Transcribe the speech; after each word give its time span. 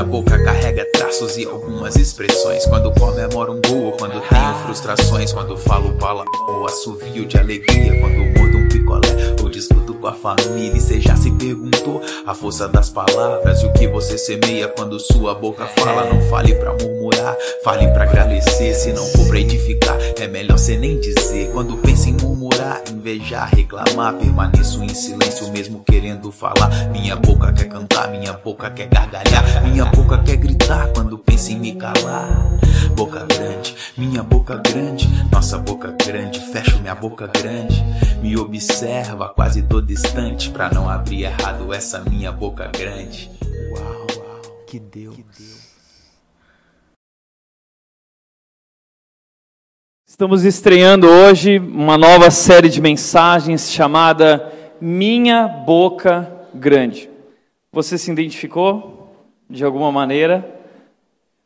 Minha 0.00 0.10
boca 0.10 0.42
carrega 0.42 0.86
traços 0.94 1.36
e 1.36 1.44
algumas 1.44 1.94
expressões. 1.94 2.64
Quando 2.64 2.90
comemoro 2.92 3.52
um 3.52 3.60
gol, 3.60 3.92
quando 3.98 4.18
tenho 4.30 4.54
frustrações. 4.64 5.30
Quando 5.30 5.58
falo 5.58 5.92
palavrão 5.98 6.30
ou 6.48 6.64
assovio 6.64 7.26
de 7.26 7.36
alegria. 7.36 8.00
Quando 8.00 8.16
mordo 8.38 8.56
um 8.56 8.68
picolé 8.70 9.36
ou 9.42 9.50
discuto 9.50 9.92
com 9.92 10.06
a 10.06 10.14
família. 10.14 10.74
E 10.74 10.80
cê 10.80 11.02
já 11.02 11.14
se 11.16 11.30
perguntou 11.32 12.00
a 12.26 12.32
força 12.32 12.66
das 12.66 12.88
palavras 12.88 13.60
e 13.60 13.66
o 13.66 13.72
que 13.74 13.86
você 13.88 14.16
semeia 14.16 14.68
quando 14.68 14.98
sua 14.98 15.34
boca 15.34 15.66
fala. 15.66 16.06
Não 16.06 16.22
fale 16.30 16.54
pra 16.54 16.72
murmurar, 16.72 17.36
fale 17.62 17.86
pra 17.88 18.04
agradecer. 18.04 18.72
Se 18.72 18.94
não 18.94 19.04
for 19.04 19.28
pra 19.28 19.38
edificar, 19.38 19.98
é 20.18 20.26
melhor 20.26 20.56
cê 20.56 20.78
nem 20.78 20.98
dizer. 20.98 21.50
Quando 21.52 21.76
pensa 21.76 22.08
em 22.08 22.14
murmurar, 22.14 22.80
invejar, 22.90 23.50
reclamar, 23.54 24.14
permaneço 24.14 24.82
em 24.82 24.94
silêncio 24.94 25.46
mesmo 25.52 25.84
querendo 25.84 26.32
falar. 26.32 26.70
Minha 26.90 27.16
boca 27.16 27.52
quer 27.52 27.68
cantar, 27.68 28.10
minha 28.10 28.32
boca 28.32 28.70
quer 28.70 28.86
gargalhar, 28.86 29.62
minha 29.64 29.89
boca 29.90 30.22
quer 30.22 30.36
gritar 30.36 30.92
quando 30.92 31.18
pensa 31.18 31.52
em 31.52 31.58
me 31.58 31.74
calar. 31.74 32.28
Boca 32.94 33.24
grande, 33.26 33.76
minha 33.96 34.22
boca 34.22 34.56
grande, 34.56 35.08
nossa 35.30 35.58
boca 35.58 35.94
grande, 36.04 36.40
fecho 36.52 36.78
minha 36.80 36.94
boca 36.94 37.26
grande. 37.26 37.82
Me 38.22 38.36
observa, 38.36 39.28
quase 39.28 39.62
tô 39.62 39.80
distante 39.80 40.50
pra 40.50 40.70
não 40.70 40.88
abrir 40.88 41.24
errado 41.24 41.72
essa 41.72 42.00
minha 42.00 42.32
boca 42.32 42.66
grande. 42.66 43.30
Uau, 43.76 44.06
que 44.66 44.78
Deus. 44.78 45.16
Que 45.16 45.22
Deus. 45.22 45.70
Estamos 50.06 50.44
estreando 50.44 51.06
hoje 51.06 51.58
uma 51.58 51.96
nova 51.96 52.30
série 52.30 52.68
de 52.68 52.80
mensagens 52.80 53.70
chamada 53.70 54.52
Minha 54.78 55.48
Boca 55.48 56.30
Grande. 56.52 57.08
Você 57.72 57.96
se 57.96 58.10
identificou 58.10 58.99
de 59.50 59.64
alguma 59.64 59.90
maneira? 59.90 60.48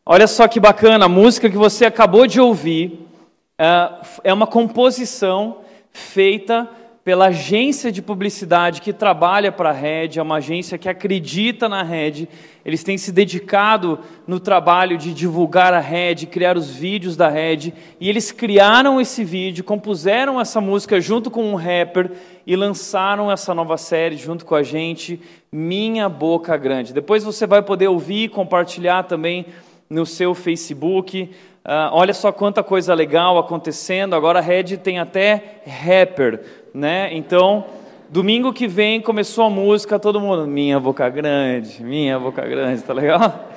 Olha 0.05 0.27
só 0.27 0.47
que 0.47 0.61
bacana, 0.61 1.07
a 1.07 1.09
música 1.09 1.49
que 1.49 1.57
você 1.57 1.87
acabou 1.87 2.27
de 2.27 2.39
ouvir 2.39 3.09
é, 3.59 3.91
é 4.25 4.33
uma 4.33 4.47
composição 4.47 5.59
feita 5.91 6.69
pela 7.05 7.27
agência 7.27 7.93
de 7.93 8.01
publicidade 8.01 8.81
que 8.81 8.91
trabalha 8.91 9.53
para 9.53 9.69
a 9.69 9.75
Rede, 9.75 10.19
é 10.19 10.23
uma 10.23 10.37
agência 10.37 10.79
que 10.79 10.89
acredita 10.89 11.69
na 11.69 11.83
Rede. 11.83 12.27
Eles 12.65 12.83
têm 12.83 12.97
se 12.97 13.13
dedicado 13.13 13.99
no 14.27 14.41
trabalho 14.41 14.97
de 14.97 15.13
divulgar 15.13 15.75
a 15.75 15.81
Rede, 15.81 16.27
criar 16.27 16.57
os 16.57 16.71
vídeos 16.75 17.15
da 17.15 17.29
Rede, 17.29 17.75
e 18.01 18.09
eles 18.09 18.33
criaram 18.33 18.99
esse 18.99 19.23
vídeo, 19.23 19.63
compuseram 19.63 20.41
essa 20.41 20.63
música 20.63 20.99
junto 20.99 21.31
com 21.31 21.45
um 21.45 21.57
rapper 21.57 22.11
e 22.47 22.57
lançaram 22.57 23.31
essa 23.31 23.55
nova 23.55 23.77
série 23.77 24.17
junto 24.17 24.47
com 24.47 24.55
a 24.55 24.63
gente, 24.63 25.21
Minha 25.53 26.09
Boca 26.09 26.57
Grande. 26.57 26.95
Depois 26.95 27.23
você 27.23 27.47
vai 27.47 27.61
poder 27.61 27.89
ouvir 27.89 28.25
e 28.25 28.29
compartilhar 28.31 29.03
também 29.03 29.45
no 29.91 30.07
seu 30.07 30.35
Facebook. 30.35 31.31
Uh, 31.67 31.93
olha 31.93 32.15
só 32.15 32.33
quanta 32.33 32.63
coisa 32.63 32.95
legal 32.95 33.39
acontecendo. 33.39 34.15
Agora 34.15 34.39
a 34.39 34.43
Red 34.43 34.79
tem 34.79 34.99
até 34.99 35.61
rapper 35.67 36.64
né? 36.75 37.15
Então, 37.15 37.65
domingo 38.11 38.53
que 38.53 38.67
vem 38.67 39.01
começou 39.01 39.45
a 39.45 39.51
música, 39.51 39.97
todo 39.97 40.21
mundo, 40.21 40.45
minha 40.45 40.81
boca 40.81 41.09
grande, 41.09 41.81
minha 41.85 42.19
boca 42.19 42.45
grande, 42.45 42.83
tá 42.83 42.93
legal? 42.93 43.49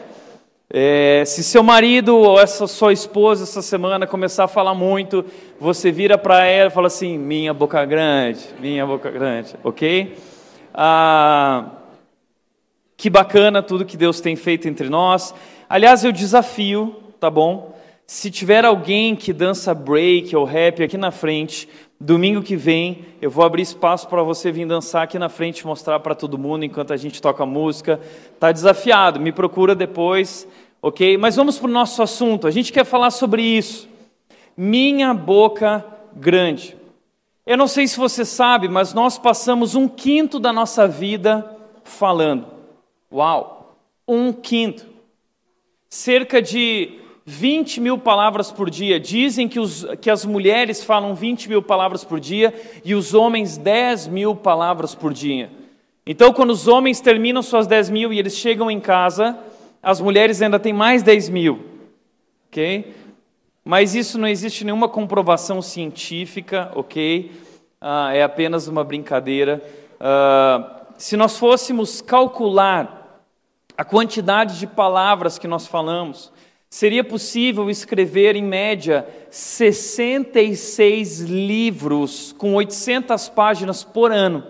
É, 0.70 1.24
se 1.26 1.44
seu 1.44 1.64
marido 1.64 2.16
ou 2.16 2.40
essa 2.40 2.68
sua 2.68 2.92
esposa 2.92 3.44
essa 3.44 3.62
semana 3.62 4.06
começar 4.06 4.44
a 4.44 4.48
falar 4.50 4.76
muito, 4.76 5.26
você 5.60 5.92
vira 5.92 6.18
para 6.18 6.46
ela 6.46 6.70
e 6.70 6.74
fala 6.74 6.88
assim: 6.88 7.18
minha 7.18 7.54
boca 7.54 7.84
grande, 7.86 8.42
minha 8.60 8.86
boca 8.86 9.10
grande, 9.10 9.56
ok? 9.64 10.16
Ah, 10.74 11.72
que 12.98 13.10
bacana 13.10 13.64
tudo 13.64 13.86
que 13.86 13.98
Deus 13.98 14.20
tem 14.20 14.36
feito 14.36 14.68
entre 14.68 14.90
nós. 14.90 15.34
Aliás, 15.70 16.04
eu 16.04 16.12
desafio, 16.12 16.96
tá 17.20 17.30
bom? 17.30 17.76
Se 18.06 18.32
tiver 18.32 18.64
alguém 18.64 19.16
que 19.16 19.34
dança 19.34 19.74
break 19.74 20.36
ou 20.36 20.46
rap 20.46 20.84
aqui 20.84 20.98
na 20.98 21.12
frente, 21.12 21.68
Domingo 22.00 22.44
que 22.44 22.56
vem 22.56 23.06
eu 23.20 23.32
vou 23.32 23.44
abrir 23.44 23.64
espaço 23.64 24.08
para 24.08 24.22
você 24.22 24.52
vir 24.52 24.68
dançar 24.68 25.04
aqui 25.04 25.18
na 25.18 25.30
frente, 25.30 25.66
mostrar 25.66 26.00
para 26.00 26.14
todo 26.14 26.38
mundo 26.38 26.64
enquanto 26.64 26.94
a 26.94 26.98
gente 26.98 27.20
toca 27.20 27.44
música. 27.44 28.00
Tá 28.40 28.52
desafiado, 28.52 29.20
me 29.20 29.32
procura 29.32 29.74
depois, 29.74 30.48
ok? 30.80 31.18
Mas 31.18 31.36
vamos 31.36 31.58
para 31.58 31.68
o 31.68 31.74
nosso 31.74 32.04
assunto. 32.04 32.46
A 32.46 32.52
gente 32.52 32.72
quer 32.72 32.86
falar 32.86 33.10
sobre 33.10 33.42
isso. 33.42 33.90
Minha 34.56 35.12
boca 35.12 35.84
grande. 36.16 36.78
Eu 37.48 37.58
não 37.58 37.68
sei 37.68 37.88
se 37.88 37.98
você 37.98 38.24
sabe, 38.24 38.68
mas 38.68 38.94
nós 38.94 39.18
passamos 39.18 39.74
um 39.74 39.88
quinto 39.88 40.40
da 40.40 40.54
nossa 40.54 40.88
vida 40.88 41.50
falando. 41.84 42.46
Uau! 43.12 43.76
Um 44.08 44.32
quinto. 44.32 44.86
Cerca 45.90 46.42
de 46.42 47.00
20 47.30 47.82
mil 47.82 47.98
palavras 47.98 48.54
por 48.54 48.70
dia. 48.70 48.98
Dizem 48.98 49.50
que, 49.50 49.60
os, 49.60 49.86
que 50.00 50.10
as 50.10 50.24
mulheres 50.24 50.82
falam 50.82 51.14
20 51.14 51.50
mil 51.50 51.62
palavras 51.62 52.06
por 52.06 52.22
dia 52.22 52.54
e 52.86 52.96
os 52.96 53.14
homens 53.14 53.58
10 53.58 54.08
mil 54.08 54.34
palavras 54.34 54.96
por 54.96 55.12
dia. 55.12 55.52
Então, 56.06 56.32
quando 56.32 56.52
os 56.52 56.70
homens 56.70 57.02
terminam 57.02 57.44
suas 57.44 57.68
10 57.68 57.90
mil 57.90 58.14
e 58.14 58.18
eles 58.18 58.38
chegam 58.38 58.72
em 58.72 58.80
casa, 58.80 59.38
as 59.84 60.00
mulheres 60.00 60.42
ainda 60.42 60.58
têm 60.58 60.72
mais 60.72 61.04
10 61.04 61.28
mil. 61.28 61.66
Ok? 62.48 62.96
Mas 63.62 63.94
isso 63.94 64.18
não 64.18 64.30
existe 64.30 64.64
nenhuma 64.64 64.88
comprovação 64.88 65.62
científica, 65.62 66.72
ok? 66.76 67.30
Ah, 67.82 68.14
é 68.14 68.24
apenas 68.24 68.70
uma 68.70 68.86
brincadeira. 68.86 69.62
Ah, 70.00 70.84
se 70.98 71.18
nós 71.18 71.38
fôssemos 71.38 72.00
calcular 72.00 73.22
a 73.78 73.84
quantidade 73.84 74.58
de 74.58 74.66
palavras 74.66 75.38
que 75.38 75.46
nós 75.46 75.68
falamos, 75.68 76.32
Seria 76.70 77.04
possível 77.04 77.70
escrever, 77.70 78.36
em 78.36 78.44
média, 78.44 79.08
66 79.32 81.22
livros 81.22 82.36
com 82.38 82.56
800 82.56 83.30
páginas 83.30 83.84
por 83.86 84.12
ano. 84.12 84.44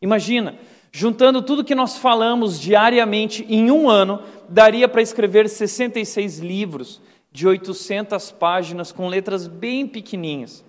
Imagina, 0.00 0.56
juntando 0.92 1.42
tudo 1.42 1.64
que 1.64 1.74
nós 1.74 1.98
falamos 1.98 2.60
diariamente 2.60 3.44
em 3.48 3.70
um 3.70 3.90
ano, 3.90 4.22
daria 4.48 4.88
para 4.88 5.02
escrever 5.02 5.48
66 5.48 6.38
livros 6.38 7.00
de 7.32 7.48
800 7.48 8.30
páginas 8.30 8.92
com 8.92 9.08
letras 9.08 9.48
bem 9.48 9.88
pequenininhas. 9.88 10.64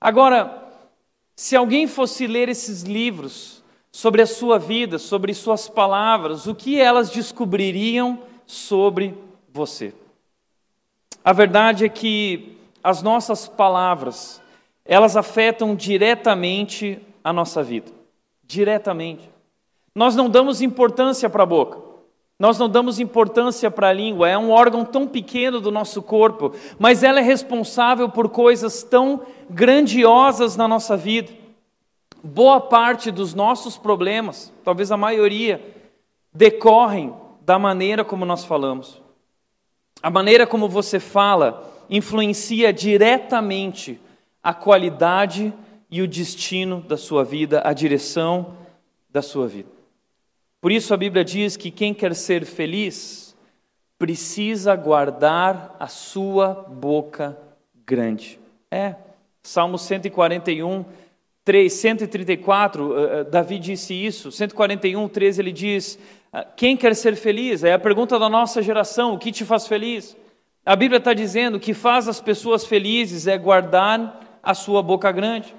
Agora, 0.00 0.62
se 1.34 1.56
alguém 1.56 1.88
fosse 1.88 2.28
ler 2.28 2.48
esses 2.48 2.82
livros 2.82 3.64
sobre 3.90 4.22
a 4.22 4.26
sua 4.26 4.58
vida, 4.58 4.96
sobre 4.96 5.34
suas 5.34 5.68
palavras, 5.68 6.46
o 6.46 6.54
que 6.54 6.80
elas 6.80 7.10
descobririam 7.10 8.20
sobre 8.46 9.14
você? 9.52 9.92
A 11.24 11.32
verdade 11.32 11.86
é 11.86 11.88
que 11.88 12.58
as 12.82 13.02
nossas 13.02 13.48
palavras, 13.48 14.42
elas 14.84 15.16
afetam 15.16 15.74
diretamente 15.74 17.00
a 17.24 17.32
nossa 17.32 17.62
vida. 17.62 17.90
Diretamente. 18.46 19.30
Nós 19.94 20.14
não 20.14 20.28
damos 20.28 20.60
importância 20.60 21.30
para 21.30 21.44
a 21.44 21.46
boca. 21.46 21.78
Nós 22.38 22.58
não 22.58 22.68
damos 22.68 22.98
importância 22.98 23.70
para 23.70 23.88
a 23.88 23.92
língua, 23.92 24.28
é 24.28 24.36
um 24.36 24.50
órgão 24.50 24.84
tão 24.84 25.06
pequeno 25.06 25.60
do 25.60 25.70
nosso 25.70 26.02
corpo, 26.02 26.52
mas 26.80 27.04
ela 27.04 27.20
é 27.20 27.22
responsável 27.22 28.08
por 28.08 28.28
coisas 28.28 28.82
tão 28.82 29.22
grandiosas 29.48 30.56
na 30.56 30.66
nossa 30.66 30.96
vida. 30.96 31.32
Boa 32.24 32.60
parte 32.60 33.12
dos 33.12 33.34
nossos 33.34 33.78
problemas, 33.78 34.52
talvez 34.64 34.90
a 34.90 34.96
maioria, 34.96 35.64
decorrem 36.34 37.14
da 37.42 37.56
maneira 37.56 38.04
como 38.04 38.24
nós 38.24 38.44
falamos. 38.44 39.03
A 40.04 40.10
maneira 40.10 40.46
como 40.46 40.68
você 40.68 41.00
fala 41.00 41.66
influencia 41.88 42.74
diretamente 42.74 43.98
a 44.42 44.52
qualidade 44.52 45.50
e 45.90 46.02
o 46.02 46.06
destino 46.06 46.82
da 46.82 46.98
sua 46.98 47.24
vida, 47.24 47.62
a 47.64 47.72
direção 47.72 48.54
da 49.08 49.22
sua 49.22 49.48
vida. 49.48 49.70
Por 50.60 50.70
isso 50.70 50.92
a 50.92 50.98
Bíblia 50.98 51.24
diz 51.24 51.56
que 51.56 51.70
quem 51.70 51.94
quer 51.94 52.14
ser 52.14 52.44
feliz 52.44 53.34
precisa 53.98 54.76
guardar 54.76 55.74
a 55.80 55.86
sua 55.86 56.52
boca 56.52 57.38
grande. 57.86 58.38
É, 58.70 58.96
Salmo 59.42 59.78
141, 59.78 60.84
3, 61.46 61.72
134, 61.72 63.24
Davi 63.30 63.58
disse 63.58 63.94
isso. 63.94 64.30
141, 64.30 65.08
13, 65.08 65.40
ele 65.40 65.52
diz: 65.52 65.98
quem 66.42 66.76
quer 66.76 66.94
ser 66.96 67.14
feliz? 67.16 67.62
É 67.62 67.72
a 67.72 67.78
pergunta 67.78 68.18
da 68.18 68.28
nossa 68.28 68.62
geração: 68.62 69.14
o 69.14 69.18
que 69.18 69.30
te 69.30 69.44
faz 69.44 69.66
feliz? 69.66 70.16
A 70.66 70.74
Bíblia 70.74 70.98
está 70.98 71.12
dizendo 71.12 71.60
que 71.60 71.74
faz 71.74 72.08
as 72.08 72.20
pessoas 72.20 72.64
felizes 72.64 73.26
é 73.26 73.36
guardar 73.36 74.38
a 74.42 74.54
sua 74.54 74.82
boca 74.82 75.12
grande. 75.12 75.54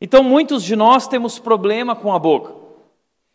Então, 0.00 0.22
muitos 0.22 0.62
de 0.62 0.76
nós 0.76 1.06
temos 1.06 1.38
problema 1.38 1.94
com 1.94 2.12
a 2.12 2.18
boca. 2.18 2.54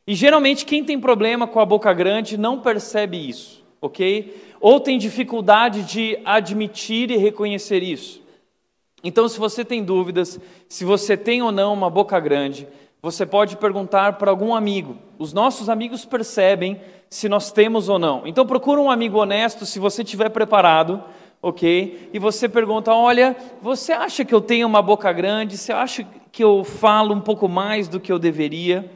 E 0.05 0.13
geralmente, 0.13 0.65
quem 0.65 0.83
tem 0.83 0.99
problema 0.99 1.47
com 1.47 1.59
a 1.59 1.65
boca 1.65 1.93
grande 1.93 2.37
não 2.37 2.59
percebe 2.59 3.29
isso, 3.29 3.63
ok? 3.81 4.35
Ou 4.59 4.79
tem 4.79 4.97
dificuldade 4.97 5.83
de 5.83 6.19
admitir 6.25 7.09
e 7.11 7.17
reconhecer 7.17 7.81
isso. 7.81 8.21
Então, 9.03 9.27
se 9.27 9.37
você 9.37 9.65
tem 9.65 9.83
dúvidas 9.83 10.39
se 10.69 10.85
você 10.85 11.15
tem 11.15 11.41
ou 11.41 11.51
não 11.51 11.73
uma 11.73 11.89
boca 11.89 12.19
grande, 12.19 12.67
você 13.03 13.25
pode 13.25 13.57
perguntar 13.57 14.13
para 14.13 14.31
algum 14.31 14.55
amigo. 14.55 14.95
Os 15.19 15.33
nossos 15.33 15.67
amigos 15.67 16.05
percebem 16.05 16.79
se 17.09 17.27
nós 17.27 17.51
temos 17.51 17.89
ou 17.89 17.99
não. 17.99 18.25
Então 18.25 18.45
procura 18.45 18.79
um 18.79 18.89
amigo 18.89 19.19
honesto 19.19 19.65
se 19.65 19.77
você 19.77 20.03
estiver 20.03 20.29
preparado, 20.29 21.03
ok? 21.41 22.09
E 22.13 22.17
você 22.17 22.47
pergunta: 22.47 22.93
olha, 22.93 23.35
você 23.61 23.91
acha 23.91 24.23
que 24.23 24.33
eu 24.33 24.39
tenho 24.39 24.65
uma 24.65 24.81
boca 24.81 25.11
grande? 25.11 25.57
Você 25.57 25.73
acha 25.73 26.07
que 26.31 26.41
eu 26.41 26.63
falo 26.63 27.13
um 27.13 27.19
pouco 27.19 27.49
mais 27.49 27.89
do 27.89 27.99
que 27.99 28.09
eu 28.09 28.17
deveria? 28.17 28.89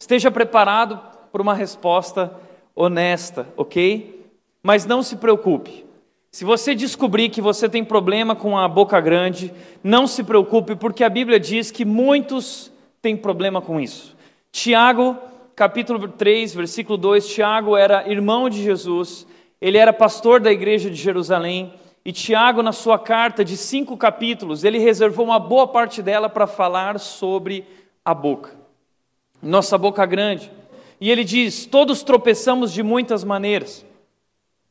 Esteja 0.00 0.30
preparado 0.30 0.98
para 1.30 1.42
uma 1.42 1.52
resposta 1.52 2.34
honesta, 2.74 3.46
ok? 3.54 4.24
Mas 4.62 4.86
não 4.86 5.02
se 5.02 5.16
preocupe. 5.16 5.84
Se 6.32 6.42
você 6.42 6.74
descobrir 6.74 7.28
que 7.28 7.42
você 7.42 7.68
tem 7.68 7.84
problema 7.84 8.34
com 8.34 8.56
a 8.56 8.66
boca 8.66 8.98
grande, 8.98 9.52
não 9.84 10.06
se 10.06 10.24
preocupe, 10.24 10.74
porque 10.74 11.04
a 11.04 11.10
Bíblia 11.10 11.38
diz 11.38 11.70
que 11.70 11.84
muitos 11.84 12.72
tem 13.00 13.16
problema 13.16 13.60
com 13.60 13.80
isso. 13.80 14.16
Tiago, 14.50 15.16
capítulo 15.54 16.08
3, 16.08 16.54
versículo 16.54 16.96
2, 16.96 17.28
Tiago 17.28 17.76
era 17.76 18.08
irmão 18.10 18.48
de 18.48 18.62
Jesus, 18.62 19.26
ele 19.60 19.78
era 19.78 19.92
pastor 19.92 20.40
da 20.40 20.52
igreja 20.52 20.90
de 20.90 20.96
Jerusalém, 20.96 21.72
e 22.04 22.12
Tiago, 22.12 22.62
na 22.62 22.70
sua 22.70 23.00
carta 23.00 23.44
de 23.44 23.56
cinco 23.56 23.96
capítulos, 23.96 24.62
ele 24.62 24.78
reservou 24.78 25.24
uma 25.26 25.40
boa 25.40 25.66
parte 25.66 26.00
dela 26.00 26.28
para 26.28 26.46
falar 26.46 27.00
sobre 27.00 27.66
a 28.04 28.14
boca, 28.14 28.52
nossa 29.42 29.76
boca 29.76 30.06
grande. 30.06 30.52
E 31.00 31.10
ele 31.10 31.24
diz: 31.24 31.66
Todos 31.66 32.04
tropeçamos 32.04 32.72
de 32.72 32.80
muitas 32.80 33.24
maneiras, 33.24 33.84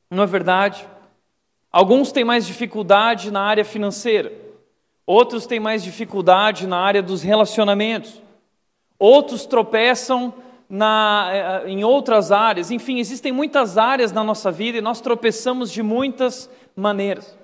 não 0.10 0.24
é 0.24 0.26
verdade? 0.26 0.88
Alguns 1.70 2.14
têm 2.14 2.24
mais 2.24 2.48
dificuldade 2.48 3.30
na 3.30 3.42
área 3.42 3.66
financeira, 3.66 4.32
outros 5.06 5.46
têm 5.46 5.60
mais 5.60 5.84
dificuldade 5.84 6.68
na 6.68 6.78
área 6.78 7.02
dos 7.02 7.22
relacionamentos, 7.22 8.22
Outros 8.98 9.46
tropeçam 9.46 10.34
na, 10.70 11.30
eh, 11.32 11.70
em 11.70 11.84
outras 11.84 12.32
áreas. 12.32 12.72
Enfim, 12.72 13.00
existem 13.00 13.32
muitas 13.32 13.78
áreas 13.78 14.12
na 14.12 14.24
nossa 14.24 14.52
vida 14.52 14.78
e 14.78 14.82
nós 14.82 15.02
tropeçamos 15.02 15.72
de 15.72 15.84
muitas 15.84 16.50
maneiras. 16.76 17.38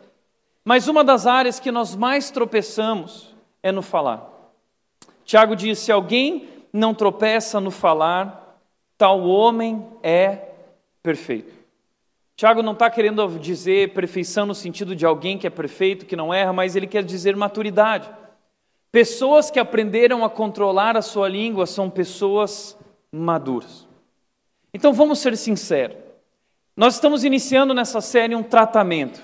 Mas 0.63 0.88
uma 0.88 1.04
das 1.04 1.28
áreas 1.28 1.60
que 1.60 1.72
nós 1.72 1.96
mais 1.96 2.31
tropeçamos 2.31 3.36
é 3.62 3.72
no 3.72 3.81
falar. 3.81 4.30
Tiago 5.25 5.56
diz: 5.56 5.80
se 5.80 5.92
alguém 5.92 6.48
não 6.72 6.94
tropeça 6.94 7.60
no 7.60 7.72
falar, 7.72 8.58
tal 8.98 9.22
homem 9.22 9.86
é 10.02 10.54
perfeito. 11.04 11.61
Tiago 12.42 12.64
não 12.64 12.74
está 12.74 12.90
querendo 12.90 13.38
dizer 13.38 13.94
perfeição 13.94 14.48
no 14.48 14.56
sentido 14.56 14.96
de 14.96 15.06
alguém 15.06 15.38
que 15.38 15.46
é 15.46 15.50
perfeito, 15.52 16.08
que 16.08 16.16
não 16.16 16.34
erra, 16.34 16.52
mas 16.52 16.76
ele 16.76 16.88
quer 16.88 17.04
dizer 17.04 17.36
maturidade. 17.36 18.10
Pessoas 18.92 19.52
que 19.52 19.60
aprenderam 19.60 20.26
a 20.26 20.30
controlar 20.30 20.98
a 20.98 21.04
sua 21.04 21.30
língua 21.30 21.68
são 21.68 21.88
pessoas 21.88 22.76
maduras. 23.12 23.88
Então 24.74 24.92
vamos 24.92 25.20
ser 25.20 25.38
sinceros. 25.38 25.98
Nós 26.76 26.96
estamos 26.96 27.24
iniciando 27.24 27.76
nessa 27.76 28.02
série 28.02 28.36
um 28.36 28.42
tratamento. 28.42 29.22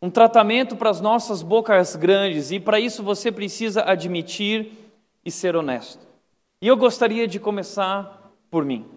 Um 0.00 0.08
tratamento 0.08 0.74
para 0.74 0.88
as 0.88 1.02
nossas 1.02 1.42
bocas 1.42 1.94
grandes, 1.96 2.50
e 2.50 2.58
para 2.58 2.80
isso 2.80 3.02
você 3.02 3.30
precisa 3.30 3.84
admitir 3.86 4.72
e 5.22 5.30
ser 5.30 5.54
honesto. 5.54 6.08
E 6.62 6.66
eu 6.66 6.78
gostaria 6.78 7.28
de 7.28 7.38
começar 7.38 8.32
por 8.50 8.64
mim. 8.64 8.93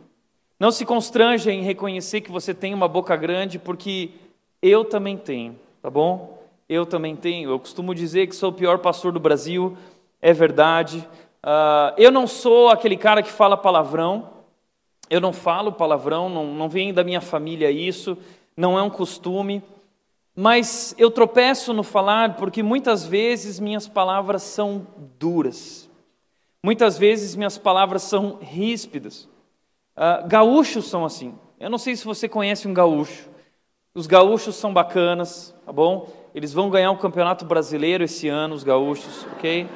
Não 0.59 0.71
se 0.71 0.85
constranja 0.85 1.51
em 1.51 1.61
reconhecer 1.61 2.21
que 2.21 2.31
você 2.31 2.51
tem 2.51 2.73
uma 2.73 2.87
boca 2.87 3.15
grande, 3.15 3.59
porque 3.59 4.09
eu 4.59 4.83
também 4.83 5.15
tenho, 5.15 5.55
tá 5.83 5.89
bom? 5.89 6.43
Eu 6.67 6.83
também 6.83 7.15
tenho. 7.15 7.51
Eu 7.51 7.59
costumo 7.59 7.93
dizer 7.93 8.25
que 8.25 8.35
sou 8.35 8.49
o 8.49 8.53
pior 8.53 8.79
pastor 8.79 9.11
do 9.11 9.19
Brasil, 9.19 9.77
é 10.19 10.33
verdade. 10.33 11.07
Uh, 11.43 11.93
eu 11.95 12.11
não 12.11 12.25
sou 12.25 12.69
aquele 12.69 12.97
cara 12.97 13.21
que 13.21 13.29
fala 13.29 13.55
palavrão, 13.55 14.29
eu 15.11 15.21
não 15.21 15.31
falo 15.31 15.71
palavrão, 15.71 16.27
não, 16.27 16.53
não 16.53 16.67
vem 16.67 16.91
da 16.91 17.03
minha 17.03 17.21
família 17.21 17.69
isso, 17.69 18.17
não 18.55 18.79
é 18.79 18.81
um 18.81 18.89
costume, 18.89 19.63
mas 20.35 20.95
eu 20.97 21.11
tropeço 21.11 21.71
no 21.71 21.83
falar 21.83 22.35
porque 22.35 22.63
muitas 22.63 23.05
vezes 23.05 23.59
minhas 23.59 23.87
palavras 23.87 24.41
são 24.41 24.87
duras, 25.19 25.87
muitas 26.63 26.97
vezes 26.97 27.35
minhas 27.35 27.59
palavras 27.59 28.01
são 28.01 28.39
ríspidas. 28.41 29.29
Uh, 29.97 30.27
gaúchos 30.27 30.87
são 30.87 31.03
assim. 31.03 31.33
Eu 31.59 31.71
não 31.71 31.79
sei 31.79 31.95
se 31.95 32.05
você 32.05 32.29
conhece 32.29 32.67
um 32.67 32.73
gaúcho. 32.73 33.27
Os 33.95 34.05
gaúchos 34.05 34.55
são 34.55 34.71
bacanas, 34.71 35.55
tá 35.65 35.73
bom? 35.73 36.07
Eles 36.35 36.53
vão 36.53 36.69
ganhar 36.69 36.91
o 36.91 36.99
campeonato 36.99 37.43
brasileiro 37.43 38.03
esse 38.03 38.27
ano, 38.27 38.53
os 38.53 38.63
gaúchos, 38.63 39.25
ok? 39.33 39.67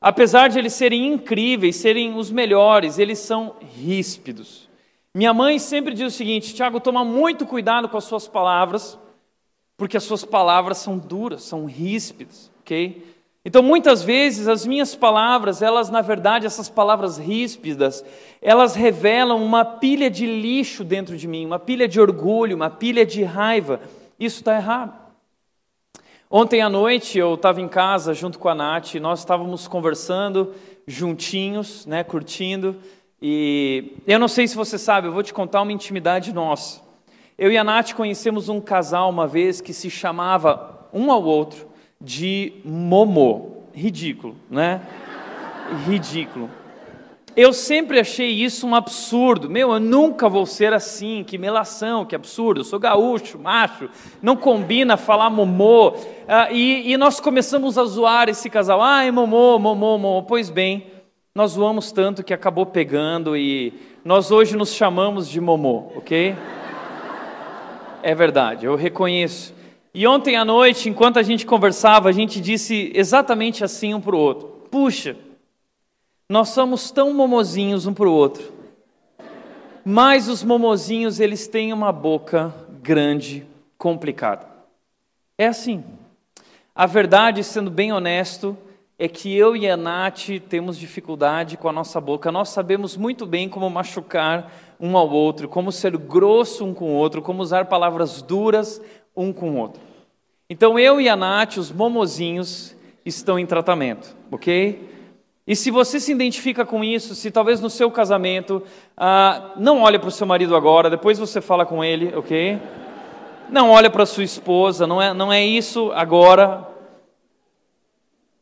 Apesar 0.00 0.48
de 0.48 0.58
eles 0.58 0.72
serem 0.72 1.12
incríveis, 1.12 1.76
serem 1.76 2.16
os 2.16 2.30
melhores, 2.30 2.98
eles 2.98 3.18
são 3.18 3.56
ríspidos. 3.60 4.70
Minha 5.14 5.34
mãe 5.34 5.58
sempre 5.58 5.92
diz 5.92 6.14
o 6.14 6.16
seguinte: 6.16 6.54
Tiago, 6.54 6.80
toma 6.80 7.04
muito 7.04 7.44
cuidado 7.44 7.90
com 7.90 7.98
as 7.98 8.04
suas 8.04 8.26
palavras, 8.26 8.98
porque 9.76 9.98
as 9.98 10.04
suas 10.04 10.24
palavras 10.24 10.78
são 10.78 10.96
duras, 10.96 11.42
são 11.42 11.66
ríspidas, 11.66 12.50
ok? 12.60 13.09
Então, 13.42 13.62
muitas 13.62 14.02
vezes, 14.02 14.46
as 14.48 14.66
minhas 14.66 14.94
palavras, 14.94 15.62
elas, 15.62 15.88
na 15.88 16.02
verdade, 16.02 16.44
essas 16.44 16.68
palavras 16.68 17.16
ríspidas, 17.16 18.04
elas 18.42 18.74
revelam 18.74 19.42
uma 19.42 19.64
pilha 19.64 20.10
de 20.10 20.26
lixo 20.26 20.84
dentro 20.84 21.16
de 21.16 21.26
mim, 21.26 21.46
uma 21.46 21.58
pilha 21.58 21.88
de 21.88 21.98
orgulho, 21.98 22.54
uma 22.54 22.68
pilha 22.68 23.06
de 23.06 23.22
raiva. 23.22 23.80
Isso 24.18 24.40
está 24.40 24.56
errado. 24.56 24.92
Ontem 26.30 26.60
à 26.60 26.68
noite 26.68 27.18
eu 27.18 27.34
estava 27.34 27.62
em 27.62 27.66
casa 27.66 28.12
junto 28.12 28.38
com 28.38 28.48
a 28.48 28.54
Nath, 28.54 28.94
nós 28.96 29.20
estávamos 29.20 29.66
conversando 29.66 30.54
juntinhos, 30.86 31.86
né, 31.86 32.04
curtindo, 32.04 32.76
e 33.20 33.96
eu 34.06 34.18
não 34.18 34.28
sei 34.28 34.46
se 34.46 34.54
você 34.54 34.78
sabe, 34.78 35.08
eu 35.08 35.12
vou 35.12 35.22
te 35.22 35.32
contar 35.32 35.62
uma 35.62 35.72
intimidade 35.72 36.32
nossa. 36.32 36.82
Eu 37.38 37.50
e 37.50 37.56
a 37.56 37.64
Nath 37.64 37.94
conhecemos 37.94 38.48
um 38.48 38.60
casal 38.60 39.08
uma 39.08 39.26
vez 39.26 39.60
que 39.60 39.72
se 39.72 39.90
chamava 39.90 40.88
um 40.92 41.10
ao 41.10 41.24
outro 41.24 41.69
de 42.00 42.54
Momô. 42.64 43.50
Ridículo, 43.72 44.34
né? 44.50 44.80
Ridículo. 45.86 46.50
Eu 47.36 47.52
sempre 47.52 48.00
achei 48.00 48.28
isso 48.28 48.66
um 48.66 48.74
absurdo. 48.74 49.48
Meu, 49.48 49.72
eu 49.72 49.80
nunca 49.80 50.28
vou 50.28 50.44
ser 50.44 50.72
assim, 50.72 51.22
que 51.24 51.38
melação, 51.38 52.04
que 52.04 52.16
absurdo. 52.16 52.60
Eu 52.60 52.64
sou 52.64 52.78
gaúcho, 52.78 53.38
macho, 53.38 53.88
não 54.20 54.36
combina 54.36 54.96
falar 54.96 55.30
momô. 55.30 55.94
Ah, 56.26 56.48
e, 56.50 56.90
e, 56.90 56.96
nós 56.96 57.20
começamos 57.20 57.78
a 57.78 57.84
zoar 57.84 58.28
esse 58.28 58.50
casal. 58.50 58.82
Ai, 58.82 59.10
momô, 59.12 59.58
momô, 59.58 59.96
momô. 59.96 60.22
Pois 60.24 60.50
bem, 60.50 60.86
nós 61.32 61.52
zoamos 61.52 61.92
tanto 61.92 62.24
que 62.24 62.34
acabou 62.34 62.66
pegando 62.66 63.36
e 63.36 63.72
nós 64.04 64.32
hoje 64.32 64.56
nos 64.56 64.74
chamamos 64.74 65.28
de 65.28 65.40
momô, 65.40 65.92
ok? 65.94 66.34
É 68.02 68.14
verdade, 68.14 68.66
eu 68.66 68.74
reconheço. 68.74 69.59
E 69.92 70.06
ontem 70.06 70.36
à 70.36 70.44
noite, 70.44 70.88
enquanto 70.88 71.18
a 71.18 71.22
gente 71.22 71.44
conversava, 71.44 72.08
a 72.08 72.12
gente 72.12 72.40
disse 72.40 72.92
exatamente 72.94 73.64
assim 73.64 73.92
um 73.92 74.00
para 74.00 74.14
o 74.14 74.18
outro: 74.18 74.46
Puxa, 74.70 75.16
nós 76.28 76.50
somos 76.50 76.90
tão 76.92 77.12
momozinhos 77.12 77.86
um 77.86 77.94
para 77.94 78.08
o 78.08 78.12
outro. 78.12 78.52
Mas 79.84 80.28
os 80.28 80.44
momozinhos, 80.44 81.18
eles 81.18 81.48
têm 81.48 81.72
uma 81.72 81.90
boca 81.90 82.54
grande, 82.82 83.44
complicada. 83.76 84.46
É 85.36 85.48
assim. 85.48 85.82
A 86.74 86.86
verdade, 86.86 87.42
sendo 87.42 87.70
bem 87.70 87.92
honesto, 87.92 88.56
é 88.98 89.08
que 89.08 89.34
eu 89.34 89.56
e 89.56 89.68
a 89.68 89.76
Nath 89.76 90.28
temos 90.48 90.78
dificuldade 90.78 91.56
com 91.56 91.68
a 91.68 91.72
nossa 91.72 92.00
boca. 92.00 92.30
Nós 92.30 92.50
sabemos 92.50 92.96
muito 92.96 93.26
bem 93.26 93.48
como 93.48 93.68
machucar 93.68 94.52
um 94.78 94.96
ao 94.96 95.10
outro, 95.10 95.48
como 95.48 95.72
ser 95.72 95.96
grosso 95.96 96.64
um 96.64 96.72
com 96.72 96.84
o 96.84 96.94
outro, 96.94 97.22
como 97.22 97.42
usar 97.42 97.64
palavras 97.64 98.22
duras 98.22 98.80
um 99.16 99.32
com 99.32 99.50
o 99.50 99.56
outro. 99.56 99.80
Então 100.48 100.78
eu 100.78 101.00
e 101.00 101.08
a 101.08 101.16
Nath, 101.16 101.56
os 101.56 101.70
momozinhos, 101.70 102.76
estão 103.04 103.38
em 103.38 103.46
tratamento, 103.46 104.16
ok? 104.30 104.88
E 105.46 105.56
se 105.56 105.70
você 105.70 105.98
se 105.98 106.12
identifica 106.12 106.64
com 106.64 106.84
isso, 106.84 107.14
se 107.14 107.30
talvez 107.30 107.60
no 107.60 107.70
seu 107.70 107.90
casamento, 107.90 108.62
ah, 108.96 109.52
não 109.56 109.82
olhe 109.82 109.98
para 109.98 110.08
o 110.08 110.12
seu 110.12 110.26
marido 110.26 110.54
agora, 110.54 110.90
depois 110.90 111.18
você 111.18 111.40
fala 111.40 111.66
com 111.66 111.82
ele, 111.82 112.14
ok? 112.14 112.60
Não 113.48 113.70
olha 113.70 113.90
para 113.90 114.06
sua 114.06 114.22
esposa, 114.22 114.86
não 114.86 115.02
é, 115.02 115.12
não 115.12 115.32
é 115.32 115.44
isso 115.44 115.90
agora. 115.92 116.68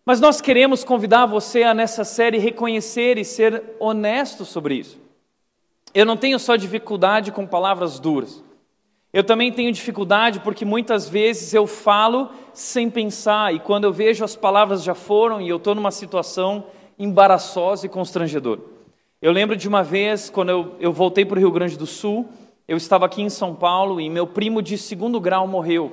Mas 0.04 0.20
nós 0.20 0.40
queremos 0.40 0.84
convidar 0.84 1.26
você 1.26 1.62
a 1.62 1.72
nessa 1.72 2.04
série 2.04 2.38
reconhecer 2.38 3.16
e 3.16 3.24
ser 3.24 3.62
honesto 3.78 4.44
sobre 4.44 4.74
isso. 4.74 4.98
Eu 5.94 6.04
não 6.04 6.16
tenho 6.16 6.38
só 6.38 6.56
dificuldade 6.56 7.32
com 7.32 7.46
palavras 7.46 7.98
duras. 7.98 8.42
Eu 9.12 9.24
também 9.24 9.50
tenho 9.50 9.72
dificuldade 9.72 10.40
porque 10.40 10.64
muitas 10.64 11.08
vezes 11.08 11.54
eu 11.54 11.66
falo 11.66 12.28
sem 12.52 12.90
pensar 12.90 13.54
e 13.54 13.58
quando 13.58 13.84
eu 13.84 13.92
vejo 13.92 14.24
as 14.24 14.36
palavras 14.36 14.82
já 14.82 14.94
foram 14.94 15.40
e 15.40 15.48
eu 15.48 15.56
estou 15.56 15.74
numa 15.74 15.90
situação 15.90 16.66
embaraçosa 16.98 17.86
e 17.86 17.88
constrangedora. 17.88 18.60
Eu 19.20 19.32
lembro 19.32 19.56
de 19.56 19.66
uma 19.66 19.82
vez, 19.82 20.28
quando 20.28 20.50
eu, 20.50 20.74
eu 20.78 20.92
voltei 20.92 21.24
para 21.24 21.36
o 21.36 21.40
Rio 21.40 21.50
Grande 21.50 21.76
do 21.76 21.86
Sul, 21.86 22.28
eu 22.66 22.76
estava 22.76 23.06
aqui 23.06 23.22
em 23.22 23.30
São 23.30 23.54
Paulo 23.54 23.98
e 23.98 24.10
meu 24.10 24.26
primo 24.26 24.60
de 24.60 24.76
segundo 24.76 25.18
grau 25.18 25.46
morreu. 25.46 25.92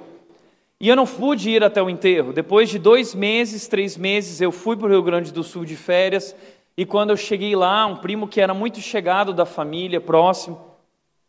E 0.80 0.90
eu 0.90 0.96
não 0.96 1.08
pude 1.08 1.50
ir 1.50 1.64
até 1.64 1.82
o 1.82 1.90
enterro. 1.90 2.34
Depois 2.34 2.70
de 2.70 2.78
dois 2.78 3.16
meses, 3.16 3.66
três 3.66 3.96
meses, 3.96 4.42
eu 4.42 4.52
fui 4.52 4.76
para 4.76 4.88
o 4.88 4.90
Rio 4.90 5.02
Grande 5.02 5.32
do 5.32 5.42
Sul 5.42 5.64
de 5.64 5.76
férias 5.76 6.36
E 6.78 6.86
quando 6.86 7.12
eu 7.12 7.18
cheguei 7.18 7.56
lá, 7.56 7.86
um 7.86 7.96
primo 7.96 8.28
que 8.28 8.42
era 8.42 8.54
muito 8.54 8.82
chegado 8.82 9.34
da 9.34 9.46
família, 9.46 10.02
próximo, 10.02 10.60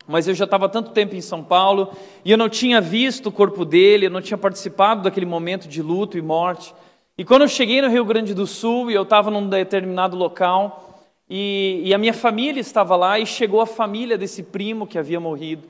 mas 0.07 0.29
eu 0.29 0.35
já 0.35 0.45
estava 0.45 0.69
tanto 0.69 0.93
tempo 0.93 1.15
em 1.15 1.21
São 1.21 1.43
Paulo 1.43 1.91
e 2.25 2.31
eu 2.31 2.39
não 2.39 2.49
tinha 2.49 2.81
visto 2.81 3.27
o 3.27 3.33
corpo 3.33 3.65
dele, 3.65 4.07
eu 4.07 4.11
não 4.11 4.23
tinha 4.23 4.39
participado 4.39 5.03
daquele 5.03 5.27
momento 5.27 5.67
de 5.69 5.83
luto 5.83 6.17
e 6.17 6.23
morte. 6.23 6.75
E 7.19 7.25
quando 7.25 7.43
eu 7.43 7.49
cheguei 7.49 7.81
no 7.81 7.89
Rio 7.89 8.05
Grande 8.05 8.35
do 8.35 8.47
Sul 8.47 8.91
e 8.91 8.95
eu 8.95 9.03
estava 9.03 9.31
num 9.31 9.49
determinado 9.49 10.17
local 10.17 11.01
e, 11.29 11.83
e, 11.85 11.95
a 11.95 11.99
minha 11.99 12.15
família 12.15 12.61
estava 12.61 12.95
lá 12.95 13.19
e 13.19 13.27
chegou 13.27 13.61
a 13.61 13.67
família 13.67 14.17
desse 14.17 14.45
primo 14.45 14.87
que 14.87 14.97
havia 14.97 15.19
morrido. 15.19 15.67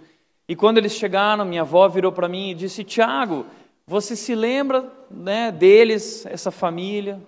E 0.47 0.55
quando 0.55 0.77
eles 0.79 0.93
chegaram, 0.93 1.45
minha 1.47 1.63
avó 1.63 1.89
virou 1.89 2.13
para 2.13 2.29
mim 2.29 2.51
e 2.51 2.55
disse: 2.55 2.85
Tiago, 2.85 3.47
você 3.87 4.15
se 4.15 4.35
lembra 4.35 4.85
né, 5.11 5.51
deles, 5.51 6.27
essa 6.27 6.51
família? 6.51 7.19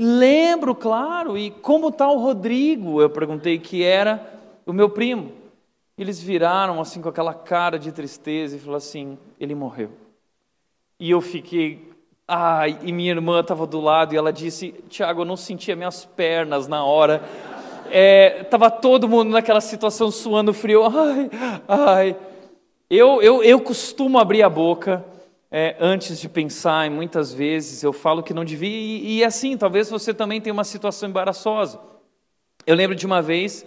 Lembro, 0.00 0.74
claro. 0.74 1.38
E 1.38 1.50
como 1.50 1.88
está 1.88 2.10
o 2.10 2.18
Rodrigo? 2.18 3.00
Eu 3.00 3.08
perguntei 3.08 3.58
que 3.58 3.84
era 3.84 4.20
o 4.66 4.72
meu 4.72 4.90
primo. 4.90 5.39
Eles 6.00 6.18
viraram 6.18 6.80
assim 6.80 7.02
com 7.02 7.10
aquela 7.10 7.34
cara 7.34 7.78
de 7.78 7.92
tristeza 7.92 8.56
e 8.56 8.58
falaram 8.58 8.78
assim: 8.78 9.18
ele 9.38 9.54
morreu. 9.54 9.90
E 10.98 11.10
eu 11.10 11.20
fiquei, 11.20 11.92
ai, 12.26 12.78
e 12.82 12.90
minha 12.90 13.10
irmã 13.10 13.40
estava 13.40 13.66
do 13.66 13.78
lado 13.78 14.14
e 14.14 14.16
ela 14.16 14.32
disse: 14.32 14.72
Tiago, 14.88 15.20
eu 15.20 15.24
não 15.26 15.36
sentia 15.36 15.76
minhas 15.76 16.06
pernas 16.06 16.66
na 16.66 16.82
hora. 16.82 17.22
É, 17.90 18.44
tava 18.44 18.70
todo 18.70 19.06
mundo 19.06 19.28
naquela 19.28 19.60
situação 19.60 20.10
suando 20.10 20.54
frio. 20.54 20.84
Ai, 20.86 21.30
ai. 21.68 22.16
Eu, 22.88 23.20
eu, 23.20 23.44
eu 23.44 23.60
costumo 23.60 24.18
abrir 24.18 24.42
a 24.42 24.48
boca 24.48 25.04
é, 25.50 25.76
antes 25.78 26.18
de 26.18 26.30
pensar, 26.30 26.86
e 26.86 26.90
muitas 26.90 27.30
vezes 27.30 27.82
eu 27.82 27.92
falo 27.92 28.22
que 28.22 28.32
não 28.32 28.44
devia, 28.44 28.70
e, 28.70 29.18
e 29.18 29.24
assim, 29.24 29.54
talvez 29.54 29.90
você 29.90 30.14
também 30.14 30.40
tenha 30.40 30.54
uma 30.54 30.64
situação 30.64 31.10
embaraçosa. 31.10 31.78
Eu 32.66 32.74
lembro 32.74 32.96
de 32.96 33.04
uma 33.04 33.20
vez 33.20 33.66